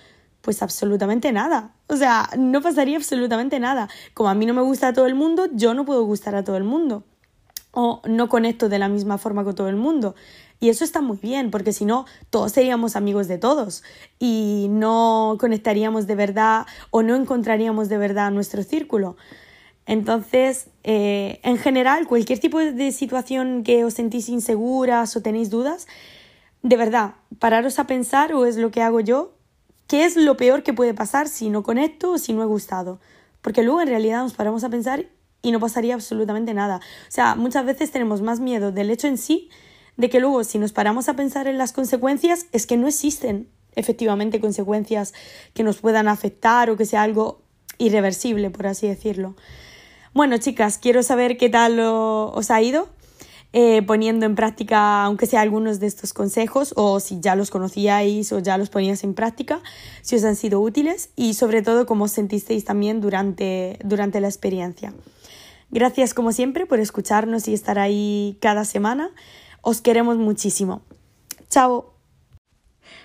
pues 0.42 0.62
absolutamente 0.62 1.34
nada. 1.34 1.74
O 1.88 1.98
sea, 1.98 2.30
no 2.38 2.62
pasaría 2.62 2.96
absolutamente 2.96 3.60
nada. 3.60 3.90
Como 4.14 4.30
a 4.30 4.34
mí 4.34 4.46
no 4.46 4.54
me 4.54 4.62
gusta 4.62 4.88
a 4.88 4.94
todo 4.94 5.08
el 5.08 5.16
mundo, 5.16 5.50
yo 5.52 5.74
no 5.74 5.84
puedo 5.84 6.06
gustar 6.06 6.36
a 6.36 6.46
todo 6.46 6.56
el 6.56 6.64
mundo 6.64 7.04
o 7.80 8.02
no 8.08 8.28
conecto 8.28 8.70
de 8.70 8.80
la 8.80 8.90
misma 8.90 9.20
forma 9.20 9.44
con 9.44 9.54
todo 9.54 9.70
el 9.70 9.76
mundo. 9.76 10.16
Y 10.60 10.70
eso 10.70 10.84
está 10.84 11.00
muy 11.00 11.18
bien, 11.18 11.52
porque 11.52 11.74
si 11.74 11.86
no, 11.86 12.08
todos 12.32 12.52
seríamos 12.52 12.96
amigos 12.96 13.28
de 13.28 13.38
todos 13.38 13.84
y 14.18 14.66
no 14.72 15.38
conectaríamos 15.40 16.08
de 16.08 16.16
verdad 16.16 16.66
o 16.90 17.04
no 17.04 17.14
encontraríamos 17.14 17.88
de 17.88 18.00
verdad 18.00 18.32
nuestro 18.32 18.64
círculo. 18.64 19.16
Entonces, 19.86 20.70
eh, 20.84 21.40
en 21.44 21.60
general, 21.60 22.08
cualquier 22.08 22.40
tipo 22.40 22.58
de 22.58 22.92
situación 22.92 23.62
que 23.62 23.86
os 23.86 23.94
sentís 23.94 24.28
inseguras 24.28 25.16
o 25.16 25.22
tenéis 25.22 25.52
dudas, 25.52 25.86
de 26.64 26.78
verdad, 26.78 27.14
pararos 27.38 27.78
a 27.78 27.86
pensar, 27.86 28.34
o 28.34 28.48
es 28.48 28.58
lo 28.58 28.72
que 28.72 28.82
hago 28.82 29.02
yo, 29.02 29.36
qué 29.86 30.04
es 30.04 30.18
lo 30.18 30.36
peor 30.36 30.64
que 30.64 30.74
puede 30.74 30.96
pasar 30.96 31.28
si 31.28 31.52
no 31.52 31.62
conecto 31.62 32.14
o 32.14 32.18
si 32.18 32.34
no 32.34 32.42
he 32.42 32.48
gustado. 32.48 33.00
Porque 33.44 33.62
luego 33.62 33.82
en 33.82 33.90
realidad 33.90 34.24
nos 34.24 34.34
paramos 34.34 34.64
a 34.64 34.70
pensar 34.70 35.06
y 35.42 35.52
no 35.52 35.60
pasaría 35.60 35.94
absolutamente 35.94 36.54
nada. 36.54 36.78
O 36.78 37.12
sea, 37.12 37.36
muchas 37.36 37.66
veces 37.66 37.92
tenemos 37.92 38.22
más 38.22 38.40
miedo 38.40 38.72
del 38.72 38.90
hecho 38.90 39.08
en 39.08 39.18
sí, 39.18 39.50
de 39.96 40.10
que 40.10 40.20
luego 40.20 40.44
si 40.44 40.60
nos 40.60 40.74
paramos 40.74 41.10
a 41.10 41.16
pensar 41.16 41.48
en 41.48 41.58
las 41.58 41.74
consecuencias, 41.74 42.46
es 42.52 42.68
que 42.68 42.78
no 42.78 42.88
existen 42.88 43.50
efectivamente 43.76 44.40
consecuencias 44.40 45.14
que 45.54 45.64
nos 45.64 45.78
puedan 45.78 46.08
afectar 46.08 46.70
o 46.70 46.78
que 46.78 46.86
sea 46.86 47.04
algo 47.04 47.42
irreversible, 47.78 48.50
por 48.50 48.68
así 48.68 48.88
decirlo. 48.88 49.36
Bueno, 50.14 50.38
chicas, 50.38 50.78
quiero 50.78 51.04
saber 51.04 51.38
qué 51.38 51.50
tal 51.50 51.80
os 51.80 52.50
ha 52.50 52.62
ido 52.62 52.90
eh, 53.54 53.82
poniendo 53.84 54.26
en 54.26 54.36
práctica, 54.36 55.04
aunque 55.04 55.26
sea 55.26 55.42
algunos 55.42 55.80
de 55.80 55.88
estos 55.88 56.14
consejos, 56.14 56.74
o 56.76 57.00
si 57.00 57.20
ya 57.22 57.36
los 57.36 57.50
conocíais 57.50 58.32
o 58.34 58.40
ya 58.40 58.58
los 58.58 58.70
poníais 58.70 59.04
en 59.04 59.14
práctica, 59.14 59.62
si 60.02 60.16
os 60.16 60.24
han 60.26 60.36
sido 60.36 60.60
útiles 60.60 61.10
y 61.16 61.34
sobre 61.34 61.62
todo 61.62 61.86
cómo 61.86 62.06
os 62.06 62.12
sentisteis 62.12 62.66
también 62.66 63.00
durante, 63.00 63.80
durante 63.84 64.20
la 64.20 64.28
experiencia. 64.28 64.94
Gracias 65.70 66.14
como 66.14 66.32
siempre 66.32 66.66
por 66.66 66.80
escucharnos 66.80 67.48
y 67.48 67.54
estar 67.54 67.78
ahí 67.80 68.38
cada 68.42 68.66
semana. 68.66 69.12
Os 69.62 69.82
queremos 69.82 70.18
muchísimo. 70.18 70.82
Chao. 71.50 71.94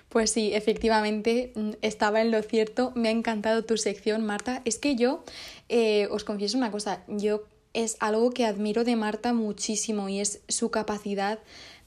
Pues 0.08 0.30
sí, 0.30 0.52
efectivamente, 0.54 1.52
mm, 1.54 1.70
estaba 1.80 2.20
en 2.20 2.30
lo 2.30 2.42
cierto. 2.42 2.92
Me 2.94 3.08
ha 3.08 3.12
encantado 3.12 3.64
tu 3.64 3.76
sección, 3.78 4.24
Marta. 4.24 4.62
Es 4.64 4.78
que 4.78 4.94
yo 4.94 5.24
eh, 5.68 6.06
os 6.10 6.24
confieso 6.24 6.58
una 6.58 6.70
cosa, 6.70 7.02
yo 7.08 7.44
es 7.72 7.96
algo 8.00 8.30
que 8.30 8.44
admiro 8.44 8.84
de 8.84 8.96
Marta 8.96 9.32
muchísimo 9.32 10.08
y 10.08 10.20
es 10.20 10.42
su 10.48 10.70
capacidad 10.70 11.38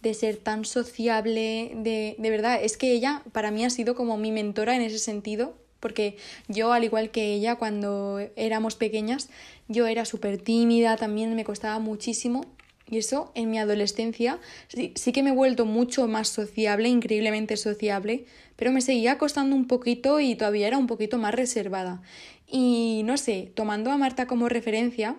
de 0.01 0.13
ser 0.13 0.37
tan 0.37 0.65
sociable, 0.65 1.71
de, 1.75 2.15
de 2.17 2.29
verdad, 2.29 2.59
es 2.61 2.77
que 2.77 2.91
ella 2.91 3.23
para 3.31 3.51
mí 3.51 3.63
ha 3.63 3.69
sido 3.69 3.95
como 3.95 4.17
mi 4.17 4.31
mentora 4.31 4.75
en 4.75 4.81
ese 4.81 4.99
sentido, 4.99 5.55
porque 5.85 6.17
yo, 6.47 6.73
al 6.73 6.83
igual 6.83 7.11
que 7.11 7.35
ella, 7.35 7.57
cuando 7.57 8.19
éramos 8.35 8.73
pequeñas, 8.73 9.29
yo 9.67 9.85
era 9.85 10.03
súper 10.03 10.39
tímida, 10.39 10.97
también 10.97 11.35
me 11.35 11.43
costaba 11.43 11.77
muchísimo. 11.77 12.43
Y 12.89 12.97
eso 12.97 13.31
en 13.35 13.51
mi 13.51 13.59
adolescencia 13.59 14.39
sí, 14.67 15.11
que 15.11 15.21
me 15.21 15.29
he 15.29 15.33
vuelto 15.33 15.67
mucho 15.67 16.07
más 16.07 16.29
sociable, 16.29 16.89
increíblemente 16.89 17.55
sociable, 17.55 18.25
pero 18.55 18.71
me 18.71 18.81
seguía 18.81 19.19
costando 19.19 19.55
un 19.55 19.67
poquito 19.67 20.19
y 20.19 20.33
todavía 20.33 20.65
era 20.65 20.79
un 20.79 20.87
poquito 20.87 21.19
más 21.19 21.35
reservada. 21.35 22.01
Y 22.49 23.03
no 23.05 23.15
sé, 23.17 23.51
tomando 23.53 23.91
a 23.91 23.97
Marta 23.97 24.25
como 24.25 24.49
referencia, 24.49 25.17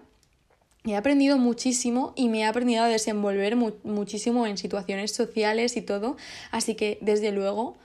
he 0.84 0.96
aprendido 0.96 1.38
muchísimo 1.38 2.12
y 2.16 2.28
me 2.28 2.40
he 2.40 2.44
aprendido 2.44 2.82
a 2.82 2.88
desenvolver 2.88 3.54
mu 3.54 3.70
muchísimo 3.84 4.48
en 4.48 4.58
situaciones 4.58 5.12
sociales 5.12 5.76
y 5.76 5.82
todo, 5.82 6.16
así 6.50 6.74
que 6.74 6.98
desde 7.02 7.30
luego 7.30 7.76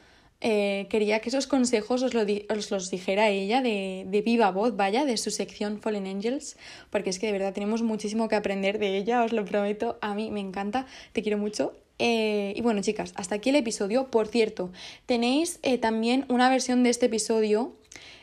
eh, 0.43 0.87
quería 0.89 1.19
que 1.19 1.29
esos 1.29 1.45
consejos 1.45 2.01
os, 2.01 2.15
lo 2.15 2.25
os 2.49 2.71
los 2.71 2.89
dijera 2.89 3.29
ella 3.29 3.61
de, 3.61 4.05
de, 4.07 4.21
viva 4.23 4.49
voz, 4.49 4.75
vaya, 4.75 5.05
de 5.05 5.15
su 5.17 5.29
sección 5.29 5.79
Fallen 5.79 6.07
Angels, 6.07 6.57
porque 6.89 7.11
es 7.11 7.19
que 7.19 7.27
de 7.27 7.33
verdad 7.33 7.53
tenemos 7.53 7.83
muchísimo 7.83 8.27
que 8.27 8.35
aprender 8.35 8.79
de 8.79 8.97
ella, 8.97 9.23
os 9.23 9.33
lo 9.33 9.45
prometo, 9.45 9.99
a 10.01 10.15
mí 10.15 10.31
me 10.31 10.39
encanta, 10.39 10.87
te 11.13 11.21
quiero 11.21 11.37
mucho. 11.37 11.73
Eh, 11.99 12.53
y 12.55 12.61
bueno, 12.61 12.81
chicas, 12.81 13.13
hasta 13.15 13.35
aquí 13.35 13.49
el 13.49 13.55
episodio. 13.55 14.07
Por 14.07 14.27
cierto, 14.27 14.71
tenéis 15.05 15.59
eh, 15.61 15.77
también 15.77 16.25
una 16.29 16.49
versión 16.49 16.81
de 16.81 16.89
este 16.89 17.05
episodio 17.05 17.75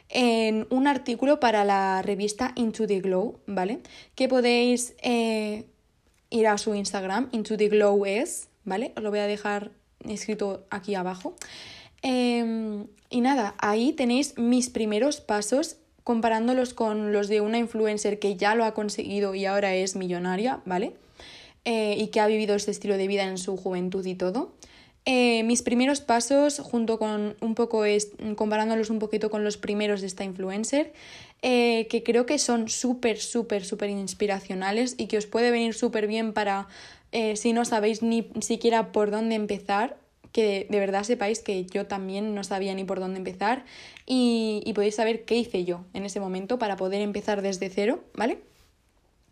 en 0.09 0.67
un 0.71 0.89
artículo 0.89 1.39
para 1.39 1.65
la 1.65 2.03
revista 2.03 2.53
Into 2.57 2.89
the 2.89 2.99
Glow, 3.01 3.39
¿vale? 3.47 3.79
Que 4.17 4.27
podéis 4.27 4.97
ir 6.31 6.47
a 6.49 6.59
su 6.59 6.75
Instagram, 6.75 7.29
Into 7.31 7.57
the 7.57 7.69
Glow 7.69 8.05
es, 8.05 8.49
¿vale? 8.65 8.93
Os 8.97 9.05
lo 9.05 9.11
voy 9.11 9.21
a 9.21 9.27
dejar 9.27 9.71
escrito 10.05 10.67
aquí 10.71 10.97
abajo. 10.97 11.37
Eh, 12.03 12.85
y 13.11 13.21
nada, 13.21 13.55
ahí 13.59 13.93
tenéis 13.93 14.37
mis 14.39 14.69
primeros 14.71 15.21
pasos 15.21 15.77
comparándolos 16.05 16.73
con 16.73 17.13
los 17.13 17.29
de 17.29 17.41
una 17.41 17.59
influencer 17.59 18.19
que 18.19 18.37
ya 18.37 18.55
lo 18.55 18.65
ha 18.65 18.73
conseguido 18.73 19.35
y 19.35 19.45
ahora 19.45 19.75
es 19.75 19.95
millonaria, 19.95 20.61
¿vale? 20.65 20.95
Eh, 21.65 21.97
y 21.99 22.09
que 22.09 22.21
ha 22.21 22.27
vivido 22.27 22.55
este 22.55 22.71
estilo 22.71 22.97
de 22.97 23.07
vida 23.07 23.25
en 23.25 23.37
su 23.37 23.57
juventud 23.57 24.05
y 24.07 24.15
todo. 24.15 24.53
Eh, 25.05 25.43
mis 25.45 25.63
primeros 25.63 26.01
pasos, 26.01 26.61
junto 26.61 26.99
con 26.99 27.37
un 27.41 27.55
poco, 27.55 27.85
es, 27.85 28.13
comparándolos 28.37 28.91
un 28.91 28.99
poquito 28.99 29.31
con 29.31 29.45
los 29.45 29.59
primeros 29.59 30.01
de 30.01 30.07
esta 30.07 30.25
influencer, 30.25 30.93
eh, 31.43 31.87
que 31.91 32.03
creo 32.03 32.25
que 32.25 32.39
son 32.39 32.69
súper, 32.69 33.19
súper, 33.19 33.65
súper 33.65 33.91
inspiracionales 33.91 34.95
y 34.99 35.09
que 35.09 35.19
os 35.19 35.27
puede 35.27 35.51
venir 35.51 35.75
súper 35.75 36.07
bien 36.07 36.33
para, 36.33 36.69
si 37.35 37.53
no 37.53 37.65
sabéis 37.65 38.03
ni 38.03 38.31
siquiera 38.41 38.93
por 38.93 39.11
dónde 39.11 39.35
empezar, 39.35 39.97
que 40.39 40.69
de 40.71 40.79
verdad 40.79 41.03
sepáis 41.03 41.41
que 41.41 41.65
yo 41.65 41.87
también 41.87 42.33
no 42.33 42.45
sabía 42.45 42.73
ni 42.73 42.85
por 42.85 43.01
dónde 43.01 43.19
empezar 43.19 43.65
y, 44.07 44.63
y 44.65 44.73
podéis 44.73 44.95
saber 44.95 45.25
qué 45.25 45.35
hice 45.35 45.65
yo 45.65 45.85
en 45.95 46.05
ese 46.05 46.21
momento 46.21 46.61
para 46.61 46.77
poder 46.77 47.03
empezar 47.03 47.43
desde 47.43 47.69
cero, 47.71 48.05
¿vale? 48.15 48.39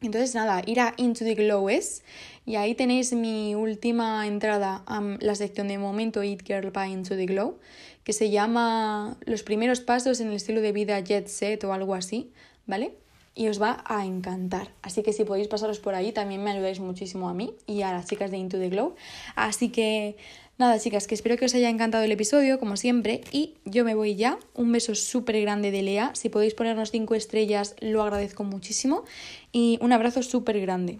Entonces 0.01 0.35
nada, 0.35 0.65
ir 0.67 0.81
a 0.81 0.95
Into 0.97 1.25
the 1.25 1.37
Glow 1.37 1.71
es 1.71 2.03
y 2.45 2.57
ahí 2.57 2.75
tenéis 2.75 3.13
mi 3.13 3.55
última 3.55 4.27
entrada 4.27 4.83
a 4.87 5.01
la 5.21 5.37
sección 5.37 5.69
de 5.69 5.79
momento 5.79 6.25
Eat 6.25 6.43
Girl 6.45 6.73
by 6.73 6.91
Into 6.91 7.15
the 7.15 7.27
Glow, 7.27 7.61
que 8.03 8.13
se 8.13 8.31
llama 8.31 9.17
Los 9.27 9.45
primeros 9.45 9.81
pasos 9.81 10.19
en 10.19 10.31
el 10.31 10.35
estilo 10.35 10.61
de 10.61 10.73
vida 10.73 10.99
Jet 10.99 11.29
Set 11.29 11.63
o 11.63 11.73
algo 11.73 11.95
así, 11.95 12.33
¿vale? 12.67 12.95
Y 13.37 13.47
os 13.47 13.63
va 13.63 13.85
a 13.87 14.05
encantar. 14.05 14.73
Así 14.83 15.05
que 15.05 15.13
si 15.13 15.23
podéis 15.23 15.47
pasaros 15.47 15.79
por 15.79 15.95
ahí, 15.95 16.11
también 16.11 16.43
me 16.43 16.51
ayudáis 16.51 16.81
muchísimo 16.81 17.29
a 17.29 17.35
mí 17.35 17.55
y 17.67 17.83
a 17.83 17.93
las 17.93 18.07
chicas 18.07 18.33
de 18.33 18.39
Into 18.39 18.59
the 18.59 18.71
Glow. 18.71 18.97
Así 19.37 19.69
que 19.69 20.17
nada, 20.59 20.79
chicas, 20.79 21.07
que 21.07 21.15
espero 21.15 21.37
que 21.37 21.45
os 21.45 21.55
haya 21.55 21.69
encantado 21.69 22.05
el 22.05 22.13
episodio, 22.13 22.59
como 22.59 22.77
siempre. 22.77 23.21
Y 23.33 23.55
yo 23.65 23.85
me 23.85 23.95
voy 23.95 24.17
ya. 24.17 24.39
Un 24.55 24.73
beso 24.73 24.95
súper 24.95 25.41
grande 25.41 25.71
de 25.71 25.83
Lea. 25.83 26.11
Si 26.15 26.29
podéis 26.29 26.55
ponernos 26.55 26.91
5 26.91 27.15
estrellas, 27.15 27.75
lo 27.81 28.03
agradezco 28.03 28.45
muchísimo. 28.45 29.05
Y 29.53 29.79
un 29.81 29.93
abrazo 29.93 30.23
súper 30.23 30.61
grande. 30.61 30.95